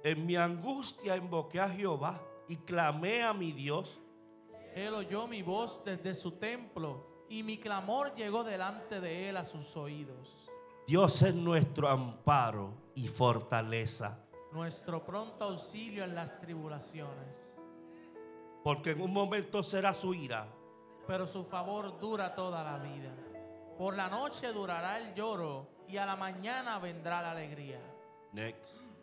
En 0.03 0.25
mi 0.25 0.35
angustia 0.35 1.17
invoqué 1.17 1.59
a 1.59 1.69
Jehová 1.69 2.21
y 2.47 2.57
clamé 2.57 3.23
a 3.23 3.33
mi 3.33 3.51
Dios. 3.51 3.99
Él 4.73 4.93
oyó 4.93 5.27
mi 5.27 5.41
voz 5.41 5.83
desde 5.85 6.13
su 6.13 6.31
templo 6.33 7.25
y 7.29 7.43
mi 7.43 7.57
clamor 7.57 8.13
llegó 8.15 8.43
delante 8.43 8.99
de 8.99 9.29
él 9.29 9.37
a 9.37 9.45
sus 9.45 9.75
oídos. 9.77 10.49
Dios 10.87 11.21
es 11.21 11.33
nuestro 11.33 11.89
amparo 11.89 12.73
y 12.93 13.07
fortaleza. 13.07 14.19
Nuestro 14.51 15.05
pronto 15.05 15.45
auxilio 15.45 16.03
en 16.03 16.15
las 16.15 16.39
tribulaciones. 16.39 17.53
Porque 18.63 18.91
en 18.91 19.01
un 19.01 19.11
momento 19.11 19.63
será 19.63 19.93
su 19.93 20.13
ira 20.13 20.47
pero 21.07 21.27
su 21.27 21.43
favor 21.43 21.99
dura 21.99 22.33
toda 22.33 22.63
la 22.63 22.77
vida. 22.77 23.11
Por 23.77 23.95
la 23.95 24.09
noche 24.09 24.51
durará 24.51 24.97
el 24.97 25.13
lloro 25.13 25.67
y 25.87 25.97
a 25.97 26.05
la 26.05 26.15
mañana 26.15 26.79
vendrá 26.79 27.21
la 27.21 27.31
alegría. 27.31 27.79
Next. 28.31 28.94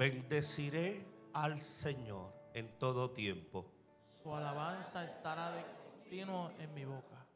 Bendeciré 0.00 1.06
al 1.34 1.58
Señor 1.58 2.32
en 2.54 2.78
todo 2.78 3.10
tiempo. 3.10 3.66
Su 4.22 4.34
alabanza 4.34 5.04
estará 5.04 5.50
de 5.50 5.62
continuo 5.92 6.50
en 6.58 6.72
mi 6.72 6.86
boca. 6.86 7.26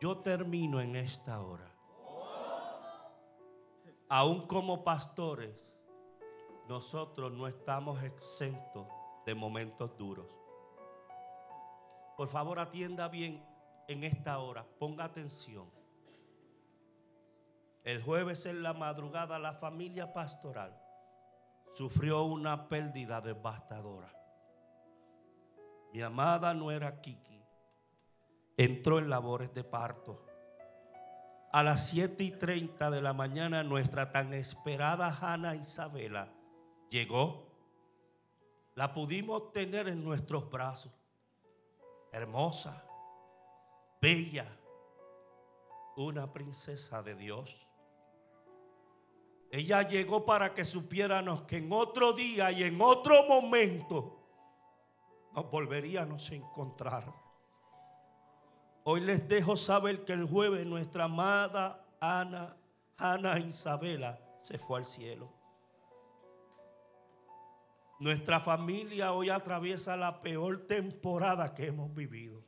Yo 0.00 0.18
termino 0.18 0.80
en 0.80 0.94
esta 0.94 1.40
hora. 1.40 1.68
Aún 4.08 4.46
como 4.46 4.84
pastores, 4.84 5.74
nosotros 6.68 7.32
no 7.32 7.48
estamos 7.48 8.00
exentos 8.04 8.86
de 9.26 9.34
momentos 9.34 9.98
duros. 9.98 10.32
Por 12.16 12.28
favor, 12.28 12.60
atienda 12.60 13.08
bien 13.08 13.44
en 13.88 14.04
esta 14.04 14.38
hora, 14.38 14.64
ponga 14.78 15.06
atención. 15.06 15.77
El 17.88 18.02
jueves 18.02 18.44
en 18.44 18.62
la 18.62 18.74
madrugada 18.74 19.38
la 19.38 19.54
familia 19.54 20.12
pastoral 20.12 20.78
sufrió 21.74 22.24
una 22.24 22.68
pérdida 22.68 23.22
devastadora. 23.22 24.12
Mi 25.94 26.02
amada 26.02 26.52
nuera 26.52 27.00
Kiki 27.00 27.42
entró 28.58 28.98
en 28.98 29.08
labores 29.08 29.54
de 29.54 29.64
parto. 29.64 30.22
A 31.50 31.62
las 31.62 31.88
7 31.88 32.22
y 32.24 32.32
30 32.32 32.90
de 32.90 33.00
la 33.00 33.14
mañana 33.14 33.64
nuestra 33.64 34.12
tan 34.12 34.34
esperada 34.34 35.16
Hanna 35.18 35.56
Isabela 35.56 36.28
llegó, 36.90 37.56
la 38.74 38.92
pudimos 38.92 39.50
tener 39.54 39.88
en 39.88 40.04
nuestros 40.04 40.50
brazos. 40.50 40.92
Hermosa, 42.12 42.84
bella, 44.02 44.46
una 45.96 46.30
princesa 46.30 47.02
de 47.02 47.14
Dios. 47.14 47.67
Ella 49.50 49.82
llegó 49.82 50.24
para 50.24 50.52
que 50.52 50.64
supiéramos 50.64 51.42
que 51.42 51.56
en 51.56 51.72
otro 51.72 52.12
día 52.12 52.52
y 52.52 52.64
en 52.64 52.80
otro 52.80 53.24
momento 53.24 54.18
nos 55.34 55.50
volveríamos 55.50 56.30
a 56.30 56.34
encontrar. 56.34 57.12
Hoy 58.84 59.00
les 59.00 59.26
dejo 59.26 59.56
saber 59.56 60.04
que 60.04 60.12
el 60.12 60.26
jueves 60.26 60.66
nuestra 60.66 61.04
amada 61.04 61.86
Ana, 62.00 62.56
Ana 62.96 63.38
Isabela 63.38 64.20
se 64.38 64.58
fue 64.58 64.78
al 64.78 64.84
cielo. 64.84 65.32
Nuestra 68.00 68.40
familia 68.40 69.12
hoy 69.12 69.30
atraviesa 69.30 69.96
la 69.96 70.20
peor 70.20 70.66
temporada 70.66 71.54
que 71.54 71.66
hemos 71.66 71.92
vivido. 71.94 72.44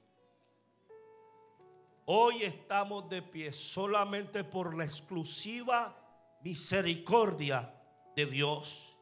Hoy 2.05 2.42
estamos 2.42 3.09
de 3.09 3.22
pie 3.22 3.53
solamente 3.53 4.44
por 4.44 4.76
la 4.76 4.84
exclusiva 4.84 5.99
misericordia 6.43 7.74
de 8.16 8.26
Dios. 8.26 8.97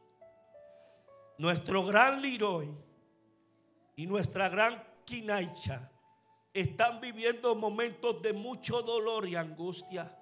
Nuestro 1.37 1.85
gran 1.85 2.21
Liroy 2.21 2.69
y 3.95 4.05
nuestra 4.07 4.49
gran 4.49 4.83
Kinaicha 5.05 5.91
están 6.53 6.99
viviendo 6.99 7.55
momentos 7.55 8.21
de 8.21 8.33
mucho 8.33 8.81
dolor 8.81 9.27
y 9.27 9.35
angustia. 9.35 10.15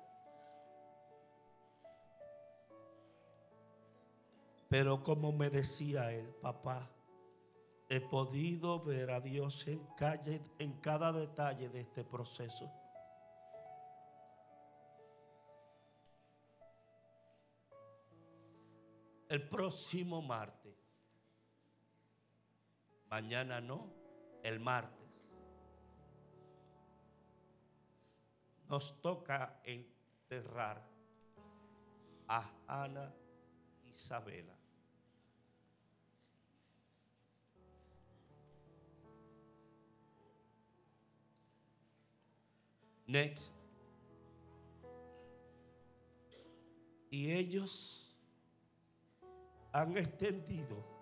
Pero 4.69 5.01
como 5.01 5.31
me 5.31 5.49
decía 5.49 6.11
él, 6.11 6.27
papá, 6.41 6.91
he 7.89 8.01
podido 8.01 8.83
ver 8.83 9.11
a 9.11 9.21
Dios 9.21 9.65
en 9.67 10.73
cada 10.81 11.11
detalle 11.13 11.69
de 11.69 11.79
este 11.79 12.03
proceso. 12.03 12.69
El 19.29 19.47
próximo 19.49 20.21
martes, 20.21 20.73
mañana 23.09 23.59
no, 23.59 23.93
el 24.41 24.59
martes, 24.59 24.97
nos 28.69 29.01
toca 29.01 29.59
enterrar 29.63 30.81
a 32.27 32.49
Ana 32.67 33.13
Isabela. 33.85 34.57
Next. 43.07 43.53
Y 47.09 47.31
ellos 47.31 48.06
han 49.71 49.97
extendido 49.97 50.97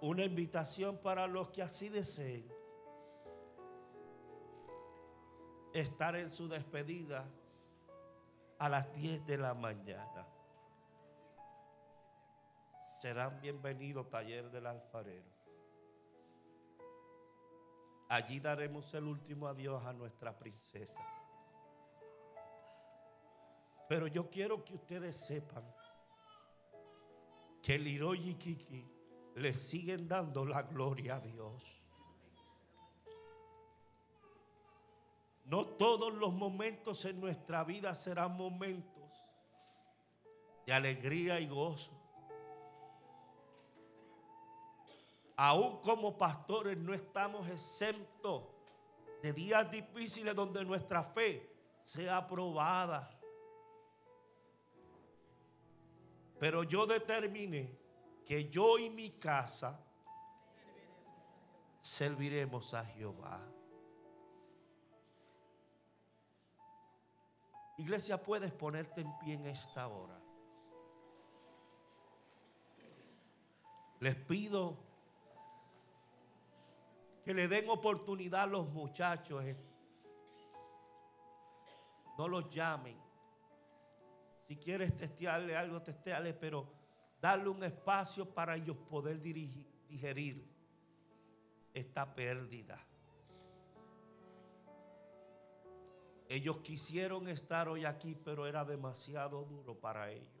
una 0.00 0.24
invitación 0.24 0.98
para 0.98 1.26
los 1.26 1.50
que 1.50 1.62
así 1.62 1.88
deseen 1.88 2.44
estar 5.72 6.16
en 6.16 6.30
su 6.30 6.48
despedida 6.48 7.28
a 8.58 8.68
las 8.68 8.92
10 8.94 9.26
de 9.26 9.38
la 9.38 9.54
mañana. 9.54 10.26
Serán 12.98 13.40
bienvenidos 13.40 14.10
taller 14.10 14.50
del 14.50 14.66
alfarero. 14.66 15.39
Allí 18.10 18.40
daremos 18.40 18.92
el 18.94 19.04
último 19.04 19.46
adiós 19.46 19.86
a 19.86 19.92
nuestra 19.92 20.36
princesa. 20.36 21.00
Pero 23.88 24.08
yo 24.08 24.28
quiero 24.28 24.64
que 24.64 24.74
ustedes 24.74 25.16
sepan 25.16 25.64
que 27.62 27.78
Liroy 27.78 28.30
y 28.30 28.34
Kiki 28.34 28.84
le 29.36 29.54
siguen 29.54 30.08
dando 30.08 30.44
la 30.44 30.62
gloria 30.62 31.16
a 31.16 31.20
Dios. 31.20 31.80
No 35.44 35.66
todos 35.66 36.12
los 36.12 36.32
momentos 36.32 37.04
en 37.04 37.20
nuestra 37.20 37.62
vida 37.62 37.94
serán 37.94 38.36
momentos 38.36 39.24
de 40.66 40.72
alegría 40.72 41.38
y 41.38 41.46
gozo. 41.46 41.99
Aún 45.42 45.80
como 45.80 46.18
pastores 46.18 46.76
no 46.76 46.92
estamos 46.92 47.48
exentos 47.48 48.42
de 49.22 49.32
días 49.32 49.70
difíciles 49.70 50.34
donde 50.34 50.62
nuestra 50.66 51.02
fe 51.02 51.50
sea 51.82 52.26
probada. 52.26 53.18
Pero 56.38 56.62
yo 56.64 56.84
determiné 56.84 57.74
que 58.26 58.50
yo 58.50 58.78
y 58.78 58.90
mi 58.90 59.12
casa 59.12 59.82
serviremos 61.80 62.74
a 62.74 62.84
Jehová. 62.84 63.40
Iglesia, 67.78 68.22
puedes 68.22 68.52
ponerte 68.52 69.00
en 69.00 69.18
pie 69.20 69.32
en 69.32 69.46
esta 69.46 69.88
hora. 69.88 70.20
Les 74.00 74.14
pido 74.14 74.89
que 77.24 77.34
le 77.34 77.48
den 77.48 77.68
oportunidad 77.68 78.42
a 78.42 78.46
los 78.46 78.68
muchachos. 78.68 79.44
No 82.18 82.28
los 82.28 82.48
llamen. 82.50 82.98
Si 84.46 84.56
quieres 84.56 84.96
testearle 84.96 85.56
algo, 85.56 85.80
testearle, 85.82 86.34
pero 86.34 86.66
darle 87.20 87.48
un 87.48 87.62
espacio 87.62 88.28
para 88.34 88.56
ellos 88.56 88.76
poder 88.88 89.20
digerir 89.20 90.44
esta 91.72 92.14
pérdida. 92.14 92.84
Ellos 96.28 96.58
quisieron 96.58 97.28
estar 97.28 97.68
hoy 97.68 97.84
aquí, 97.84 98.14
pero 98.14 98.46
era 98.46 98.64
demasiado 98.64 99.44
duro 99.44 99.74
para 99.78 100.10
ellos. 100.10 100.39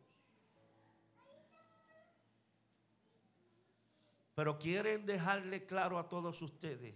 Pero 4.40 4.58
quieren 4.58 5.04
dejarle 5.04 5.66
claro 5.66 5.98
a 5.98 6.08
todos 6.08 6.40
ustedes 6.40 6.94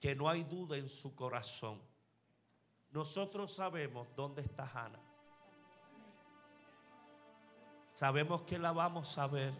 que 0.00 0.14
no 0.14 0.30
hay 0.30 0.44
duda 0.44 0.78
en 0.78 0.88
su 0.88 1.14
corazón. 1.14 1.78
Nosotros 2.90 3.52
sabemos 3.52 4.08
dónde 4.16 4.40
está 4.40 4.64
Hannah. 4.64 5.02
Sabemos 7.92 8.40
que 8.44 8.58
la 8.58 8.72
vamos 8.72 9.18
a 9.18 9.26
ver, 9.26 9.52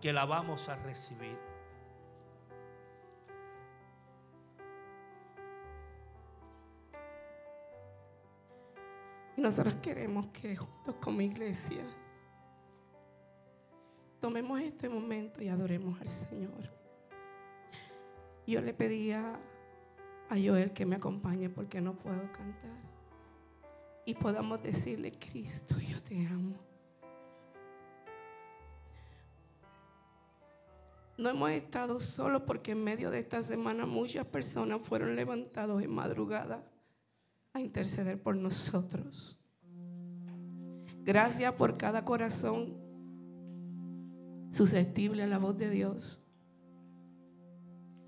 que 0.00 0.12
la 0.12 0.24
vamos 0.24 0.68
a 0.68 0.74
recibir. 0.74 1.38
Y 9.36 9.40
nosotros 9.40 9.74
queremos 9.74 10.26
que 10.32 10.56
juntos 10.56 10.96
como 10.96 11.20
iglesia 11.20 11.86
tomemos 14.24 14.58
este 14.58 14.88
momento 14.88 15.42
y 15.42 15.48
adoremos 15.50 16.00
al 16.00 16.08
Señor. 16.08 16.70
Yo 18.46 18.62
le 18.62 18.72
pedía 18.72 19.38
a 20.30 20.34
Joel 20.34 20.72
que 20.72 20.86
me 20.86 20.96
acompañe 20.96 21.50
porque 21.50 21.82
no 21.82 21.92
puedo 21.98 22.22
cantar. 22.32 22.78
Y 24.06 24.14
podamos 24.14 24.62
decirle, 24.62 25.12
Cristo, 25.12 25.78
yo 25.78 26.02
te 26.02 26.26
amo. 26.26 26.56
No 31.18 31.28
hemos 31.28 31.50
estado 31.50 32.00
solos 32.00 32.44
porque 32.46 32.72
en 32.72 32.82
medio 32.82 33.10
de 33.10 33.18
esta 33.18 33.42
semana 33.42 33.84
muchas 33.84 34.24
personas 34.24 34.80
fueron 34.80 35.16
levantados 35.16 35.82
en 35.82 35.90
madrugada 35.90 36.64
a 37.52 37.60
interceder 37.60 38.18
por 38.22 38.34
nosotros. 38.36 39.38
Gracias 41.02 41.52
por 41.52 41.76
cada 41.76 42.06
corazón 42.06 42.83
susceptible 44.54 45.24
a 45.24 45.26
la 45.26 45.38
voz 45.38 45.58
de 45.58 45.68
Dios. 45.68 46.20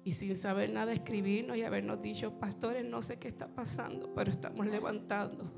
Y 0.04 0.12
sin 0.12 0.36
saber 0.36 0.70
nada 0.70 0.92
escribirnos 0.92 1.56
y 1.56 1.64
habernos 1.64 2.00
dicho, 2.00 2.38
pastores, 2.38 2.84
no 2.84 3.02
sé 3.02 3.18
qué 3.18 3.26
está 3.26 3.48
pasando, 3.48 4.14
pero 4.14 4.30
estamos 4.30 4.64
levantando 4.66 5.52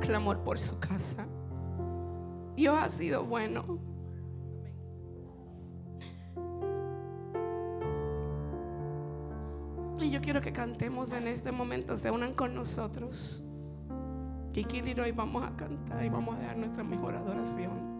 clamor 0.00 0.42
por 0.42 0.58
su 0.58 0.80
casa. 0.80 1.28
Dios 2.56 2.76
ha 2.76 2.88
sido 2.88 3.24
bueno. 3.24 3.78
Y 10.00 10.10
yo 10.10 10.20
quiero 10.20 10.40
que 10.40 10.52
cantemos 10.52 11.12
en 11.12 11.28
este 11.28 11.52
momento, 11.52 11.96
se 11.96 12.10
unan 12.10 12.34
con 12.34 12.54
nosotros. 12.54 13.44
Kiki 14.52 14.78
y 14.78 15.12
vamos 15.12 15.44
a 15.44 15.56
cantar 15.56 16.04
y 16.04 16.08
vamos 16.08 16.36
a 16.36 16.40
dar 16.40 16.56
nuestra 16.56 16.82
mejor 16.82 17.14
adoración. 17.14 17.93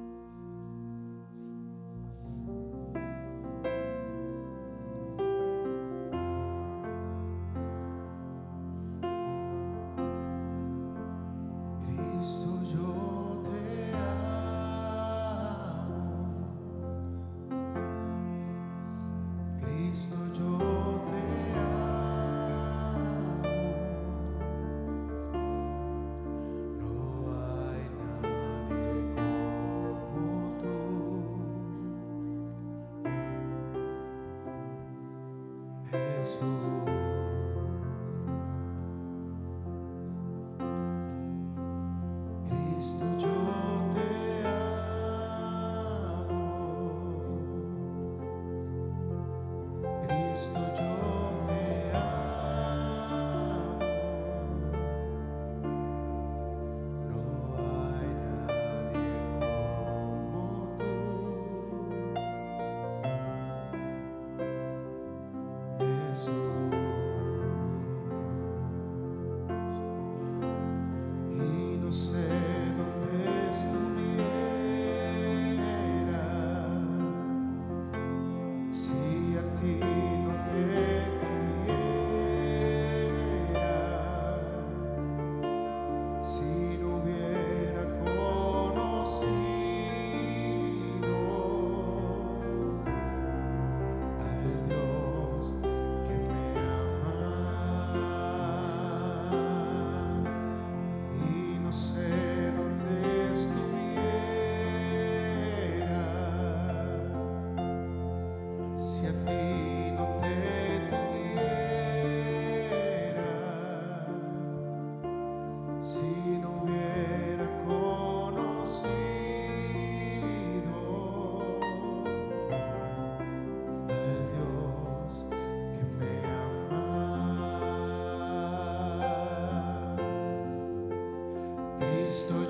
Cristo 132.14 132.43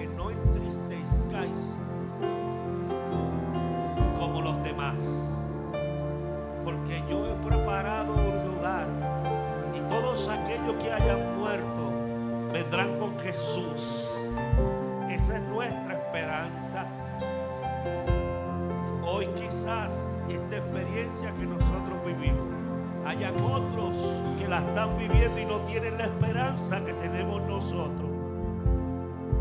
que 0.00 0.06
no 0.06 0.30
entristezcáis 0.30 1.76
como 4.18 4.40
los 4.40 4.62
demás. 4.62 5.46
Porque 6.64 7.02
yo 7.10 7.26
he 7.26 7.34
preparado 7.46 8.14
un 8.14 8.54
lugar 8.54 8.88
y 9.76 9.80
todos 9.90 10.26
aquellos 10.28 10.74
que 10.82 10.90
hayan 10.90 11.38
muerto 11.38 11.92
vendrán 12.50 12.98
con 12.98 13.18
Jesús. 13.18 14.08
Esa 15.10 15.36
es 15.36 15.42
nuestra 15.42 15.92
esperanza. 15.92 16.86
Hoy 19.04 19.26
quizás 19.34 20.08
esta 20.30 20.56
experiencia 20.56 21.30
que 21.34 21.44
nosotros 21.44 21.98
vivimos, 22.06 22.48
hayan 23.04 23.34
otros 23.40 24.22
que 24.38 24.48
la 24.48 24.60
están 24.60 24.96
viviendo 24.96 25.38
y 25.38 25.44
no 25.44 25.58
tienen 25.66 25.98
la 25.98 26.04
esperanza 26.04 26.82
que 26.82 26.94
tenemos 26.94 27.42
nosotros. 27.42 28.09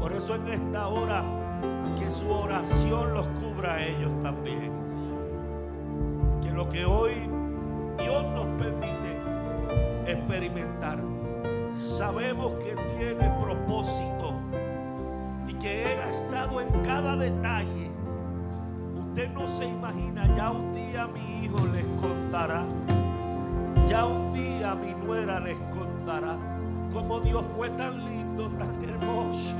Por 0.09 0.17
eso 0.17 0.33
en 0.33 0.47
esta 0.47 0.87
hora 0.87 1.23
que 1.99 2.09
su 2.09 2.27
oración 2.31 3.13
los 3.13 3.27
cubra 3.27 3.75
a 3.75 3.85
ellos 3.85 4.11
también. 4.23 4.73
Que 6.41 6.49
lo 6.49 6.67
que 6.67 6.83
hoy 6.83 7.13
Dios 7.99 8.23
nos 8.33 8.47
permite 8.57 9.19
experimentar, 10.07 10.97
sabemos 11.73 12.53
que 12.53 12.75
tiene 12.97 13.29
propósito 13.39 14.33
y 15.47 15.53
que 15.53 15.93
Él 15.93 15.99
ha 15.99 16.09
estado 16.09 16.59
en 16.59 16.69
cada 16.81 17.15
detalle. 17.15 17.91
Usted 18.99 19.29
no 19.29 19.47
se 19.47 19.67
imagina, 19.67 20.25
ya 20.35 20.49
un 20.49 20.73
día 20.73 21.05
mi 21.05 21.45
hijo 21.45 21.59
les 21.67 21.85
contará, 22.01 22.63
ya 23.87 24.05
un 24.05 24.33
día 24.33 24.73
mi 24.73 24.91
nuera 25.05 25.39
les 25.39 25.59
contará 25.69 26.58
cómo 26.91 27.19
Dios 27.19 27.45
fue 27.55 27.69
tan 27.71 28.05
lindo, 28.05 28.49
tan 28.57 28.83
hermoso. 28.83 29.55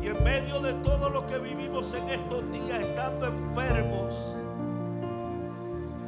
Y 0.00 0.08
en 0.08 0.24
medio 0.24 0.60
de 0.60 0.72
todo 0.74 1.10
lo 1.10 1.26
que 1.26 1.38
vivimos 1.38 1.94
en 1.94 2.08
estos 2.10 2.50
días, 2.50 2.80
estando 2.80 3.26
enfermos, 3.26 4.42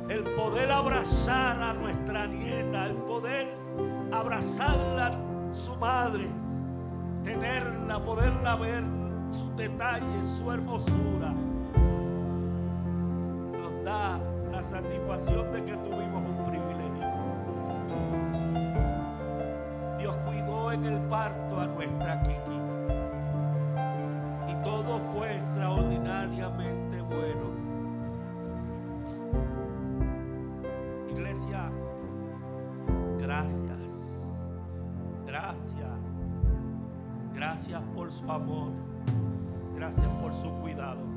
el 0.09 0.25
poder 0.35 0.71
abrazar 0.71 1.63
a 1.63 1.75
nuestra 1.75 2.27
nieta, 2.27 2.87
el 2.87 2.97
poder 2.97 3.55
abrazarla 4.13 5.07
a 5.07 5.55
su 5.55 5.77
madre, 5.77 6.27
tenerla, 7.23 8.03
poderla 8.03 8.57
ver, 8.57 8.83
sus 9.31 9.55
detalles, 9.57 10.27
su 10.39 10.51
hermosura, 10.51 11.33
nos 13.53 13.85
da 13.85 14.21
la 14.53 14.63
satisfacción 14.63 15.53
de 15.53 15.65
que 15.65 15.77
tuvimos 15.77 16.23
un 16.23 16.34
parto 21.15 21.61
a 21.61 21.67
nuestra 21.69 22.21
Kiki. 22.23 22.59
Y 24.49 24.65
todo 24.65 24.99
fue 25.13 25.33
extraordinariamente 25.37 27.01
bueno. 27.03 27.55
Iglesia, 31.09 31.71
gracias. 33.17 34.27
Gracias. 35.25 35.89
Gracias 37.33 37.83
por 37.95 38.11
su 38.11 38.29
amor. 38.29 38.73
Gracias 39.77 40.09
por 40.21 40.35
su 40.35 40.51
cuidado. 40.63 41.14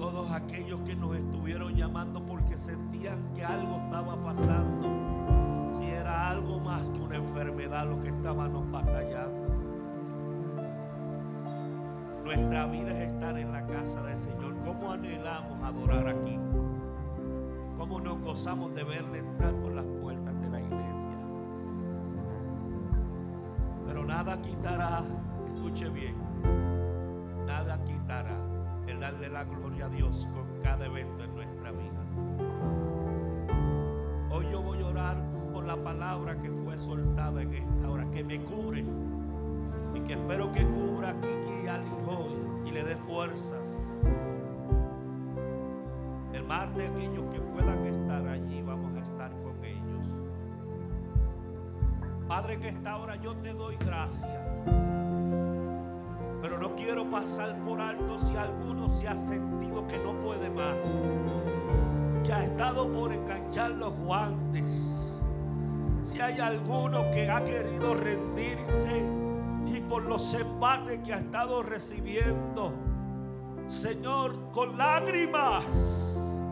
Todos 0.00 0.30
aquellos 0.30 0.80
que 0.80 0.96
nos 0.96 1.14
estuvieron 1.14 1.76
llamando 1.76 2.24
porque 2.24 2.56
sentían 2.56 3.34
que 3.34 3.44
algo 3.44 3.76
estaba 3.84 4.16
pasando. 4.24 5.68
Si 5.68 5.84
era 5.84 6.30
algo 6.30 6.58
más 6.58 6.88
que 6.88 7.00
una 7.00 7.16
enfermedad 7.16 7.86
lo 7.86 8.00
que 8.00 8.08
estábamos 8.08 8.70
batallando. 8.70 9.46
Nuestra 12.24 12.66
vida 12.68 12.90
es 12.92 13.10
estar 13.10 13.36
en 13.36 13.52
la 13.52 13.66
casa 13.66 14.02
del 14.04 14.16
Señor. 14.16 14.58
¿Cómo 14.64 14.90
anhelamos 14.90 15.62
adorar 15.62 16.08
aquí? 16.08 16.38
¿Cómo 17.76 18.00
nos 18.00 18.22
gozamos 18.22 18.74
de 18.74 18.84
verle 18.84 19.18
entrar 19.18 19.52
por 19.56 19.72
las 19.72 19.84
puertas 19.84 20.40
de 20.40 20.48
la 20.48 20.60
iglesia? 20.62 21.18
Pero 23.86 24.06
nada 24.06 24.40
quitará, 24.40 25.04
escuche 25.54 25.90
bien, 25.90 26.14
nada 27.46 27.78
quitará 27.84 28.49
el 28.90 29.00
darle 29.00 29.28
la 29.28 29.44
gloria 29.44 29.86
a 29.86 29.88
Dios 29.88 30.28
con 30.32 30.46
cada 30.60 30.86
evento 30.86 31.24
en 31.24 31.34
nuestra 31.34 31.70
vida. 31.70 32.04
Hoy 34.30 34.46
yo 34.50 34.62
voy 34.62 34.82
a 34.82 34.86
orar 34.86 35.24
por 35.52 35.64
la 35.64 35.76
palabra 35.76 36.38
que 36.38 36.50
fue 36.50 36.76
soltada 36.76 37.42
en 37.42 37.54
esta 37.54 37.90
hora, 37.90 38.10
que 38.10 38.24
me 38.24 38.42
cubre 38.42 38.84
y 39.94 40.00
que 40.00 40.14
espero 40.14 40.50
que 40.52 40.64
cubra 40.66 41.10
a 41.10 41.20
Kiki 41.20 41.64
y 41.64 41.68
a 41.68 41.82
y 42.64 42.70
le 42.70 42.82
dé 42.82 42.96
fuerzas. 42.96 43.78
El 46.32 46.44
martes 46.44 46.90
aquellos 46.90 47.24
que 47.32 47.40
puedan 47.40 47.84
estar 47.86 48.26
allí, 48.26 48.62
vamos 48.62 48.96
a 48.96 49.00
estar 49.02 49.30
con 49.42 49.64
ellos. 49.64 50.06
Padre, 52.26 52.54
en 52.54 52.64
esta 52.64 52.96
hora 52.96 53.16
yo 53.16 53.36
te 53.36 53.52
doy 53.52 53.76
gracias. 53.76 54.99
Quiero 56.92 57.08
pasar 57.08 57.56
por 57.60 57.80
alto 57.80 58.18
si 58.18 58.34
alguno 58.34 58.88
se 58.88 59.06
ha 59.06 59.14
sentido 59.14 59.86
que 59.86 59.96
no 59.98 60.12
puede 60.24 60.50
más. 60.50 60.74
Que 62.24 62.32
ha 62.32 62.42
estado 62.42 62.90
por 62.90 63.12
enganchar 63.12 63.70
los 63.70 63.94
guantes. 63.94 65.20
Si 66.02 66.20
hay 66.20 66.40
alguno 66.40 67.08
que 67.12 67.30
ha 67.30 67.44
querido 67.44 67.94
rendirse 67.94 69.04
y 69.66 69.78
por 69.82 70.02
los 70.02 70.34
embates 70.34 70.98
que 71.04 71.14
ha 71.14 71.18
estado 71.18 71.62
recibiendo, 71.62 72.72
Señor, 73.66 74.50
con 74.50 74.76
lágrimas, 74.76 76.42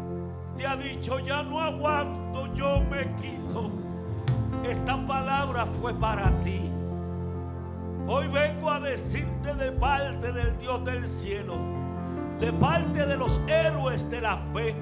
te 0.55 0.69
ha 0.69 0.77
dicho, 0.77 1.19
ya 1.19 1.43
no 1.43 1.61
aguanto, 1.61 2.55
yo 2.55 2.81
me 2.83 3.13
quito. 3.17 3.73
Esta 4.63 5.05
palabra 5.05 5.67
fue 5.67 5.93
para 5.95 6.31
ti. 6.45 6.68
Hoy 8.11 8.27
vengo 8.29 8.71
a 8.71 8.81
decirte 8.81 9.55
de 9.57 9.71
parte 9.71 10.33
del 10.33 10.57
Dios 10.57 10.83
del 10.83 11.07
cielo, 11.07 11.57
de 12.41 12.51
parte 12.55 13.05
de 13.05 13.19
los 13.19 13.39
héroes 13.47 14.09
de 14.09 14.23
la 14.23 14.39
fe, 14.55 14.75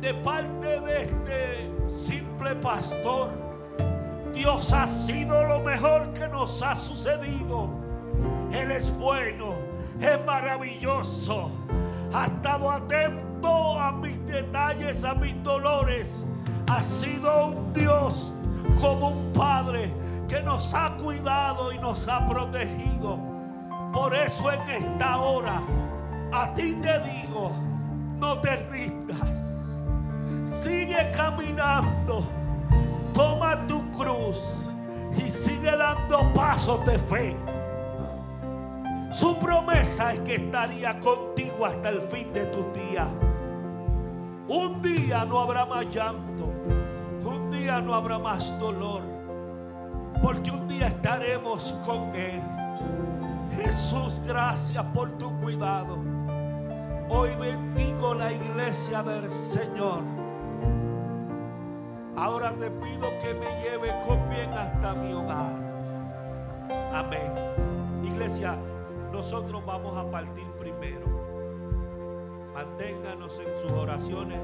de 0.00 0.12
parte 0.12 0.80
de 0.80 1.02
este 1.02 1.70
simple 1.88 2.56
pastor. 2.56 3.30
Dios 4.34 4.72
ha 4.72 4.88
sido 4.88 5.44
lo 5.44 5.60
mejor 5.60 6.12
que 6.14 6.26
nos 6.26 6.64
ha 6.64 6.74
sucedido. 6.74 7.70
Él 8.52 8.72
es 8.72 8.92
bueno, 8.98 9.54
es 10.00 10.18
maravilloso. 10.26 11.48
Ha 12.12 12.26
estado 12.26 12.72
atento 12.72 13.78
a 13.78 13.92
mis 13.92 14.18
detalles, 14.26 15.04
a 15.04 15.14
mis 15.14 15.40
dolores. 15.44 16.24
Ha 16.66 16.80
sido 16.80 17.50
un 17.50 17.72
Dios 17.72 18.34
como 18.80 19.10
un 19.10 19.32
padre 19.32 20.01
que 20.32 20.42
nos 20.42 20.72
ha 20.72 20.96
cuidado 20.96 21.72
y 21.72 21.78
nos 21.78 22.08
ha 22.08 22.24
protegido. 22.24 23.18
Por 23.92 24.14
eso 24.14 24.50
en 24.50 24.62
esta 24.62 25.18
hora 25.18 25.60
a 26.32 26.54
ti 26.54 26.72
te 26.80 27.00
digo, 27.00 27.52
no 28.16 28.40
te 28.40 28.56
rindas. 28.70 29.68
Sigue 30.46 31.10
caminando. 31.14 32.26
Toma 33.12 33.66
tu 33.66 33.90
cruz 33.90 34.72
y 35.18 35.28
sigue 35.28 35.76
dando 35.76 36.32
pasos 36.32 36.82
de 36.86 36.98
fe. 36.98 37.36
Su 39.10 39.38
promesa 39.38 40.14
es 40.14 40.20
que 40.20 40.36
estaría 40.36 40.98
contigo 41.00 41.66
hasta 41.66 41.90
el 41.90 42.00
fin 42.00 42.32
de 42.32 42.46
tus 42.46 42.72
días. 42.72 43.08
Un 44.48 44.80
día 44.80 45.26
no 45.26 45.40
habrá 45.40 45.66
más 45.66 45.84
llanto. 45.94 46.46
Un 47.22 47.50
día 47.50 47.82
no 47.82 47.94
habrá 47.94 48.18
más 48.18 48.58
dolor. 48.58 49.11
Porque 50.22 50.52
un 50.52 50.68
día 50.68 50.86
estaremos 50.86 51.72
con 51.84 52.14
Él. 52.14 52.40
Jesús, 53.56 54.22
gracias 54.24 54.84
por 54.94 55.10
tu 55.18 55.36
cuidado. 55.40 55.98
Hoy 57.08 57.34
bendigo 57.34 58.14
la 58.14 58.32
iglesia 58.32 59.02
del 59.02 59.30
Señor. 59.30 60.02
Ahora 62.16 62.52
te 62.52 62.70
pido 62.70 63.08
que 63.18 63.34
me 63.34 63.62
lleve 63.62 63.92
con 64.06 64.30
bien 64.30 64.52
hasta 64.52 64.94
mi 64.94 65.12
hogar. 65.12 65.60
Amén. 66.94 67.32
Iglesia, 68.04 68.56
nosotros 69.12 69.64
vamos 69.66 69.96
a 69.96 70.08
partir 70.10 70.46
primero. 70.52 71.06
Manténganos 72.54 73.40
en 73.40 73.60
sus 73.60 73.72
oraciones. 73.72 74.40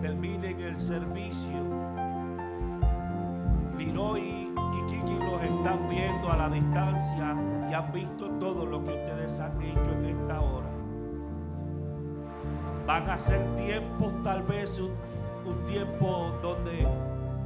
Terminen 0.00 0.60
el 0.60 0.76
servicio. 0.76 1.60
Leroy 3.76 4.43
Kiki 5.04 5.18
los 5.18 5.42
están 5.42 5.88
viendo 5.88 6.30
a 6.30 6.36
la 6.36 6.48
distancia 6.48 7.36
y 7.70 7.74
han 7.74 7.92
visto 7.92 8.30
todo 8.40 8.66
lo 8.66 8.82
que 8.84 8.92
ustedes 8.92 9.40
han 9.40 9.60
hecho 9.60 9.90
en 9.92 10.04
esta 10.04 10.40
hora. 10.40 10.68
Van 12.86 13.08
a 13.08 13.18
ser 13.18 13.40
tiempos, 13.56 14.12
tal 14.22 14.42
vez 14.42 14.78
un, 14.78 14.94
tiempo 15.66 16.32
donde 16.42 16.86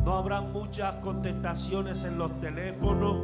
no 0.05 0.13
habrá 0.13 0.41
muchas 0.41 0.95
contestaciones 0.97 2.05
en 2.05 2.19
los 2.19 2.33
teléfonos. 2.41 3.17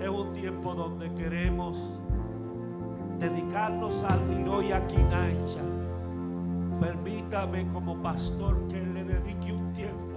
Es 0.00 0.08
un 0.08 0.32
tiempo 0.32 0.74
donde 0.74 1.12
queremos 1.14 1.90
dedicarnos 3.18 4.04
al 4.04 4.24
Miroy 4.26 4.72
a 4.72 4.86
Quinancha. 4.86 5.62
Permítame 6.80 7.66
como 7.68 8.00
pastor 8.02 8.56
que 8.68 8.80
le 8.80 9.04
dedique 9.04 9.52
un 9.52 9.72
tiempo. 9.72 10.07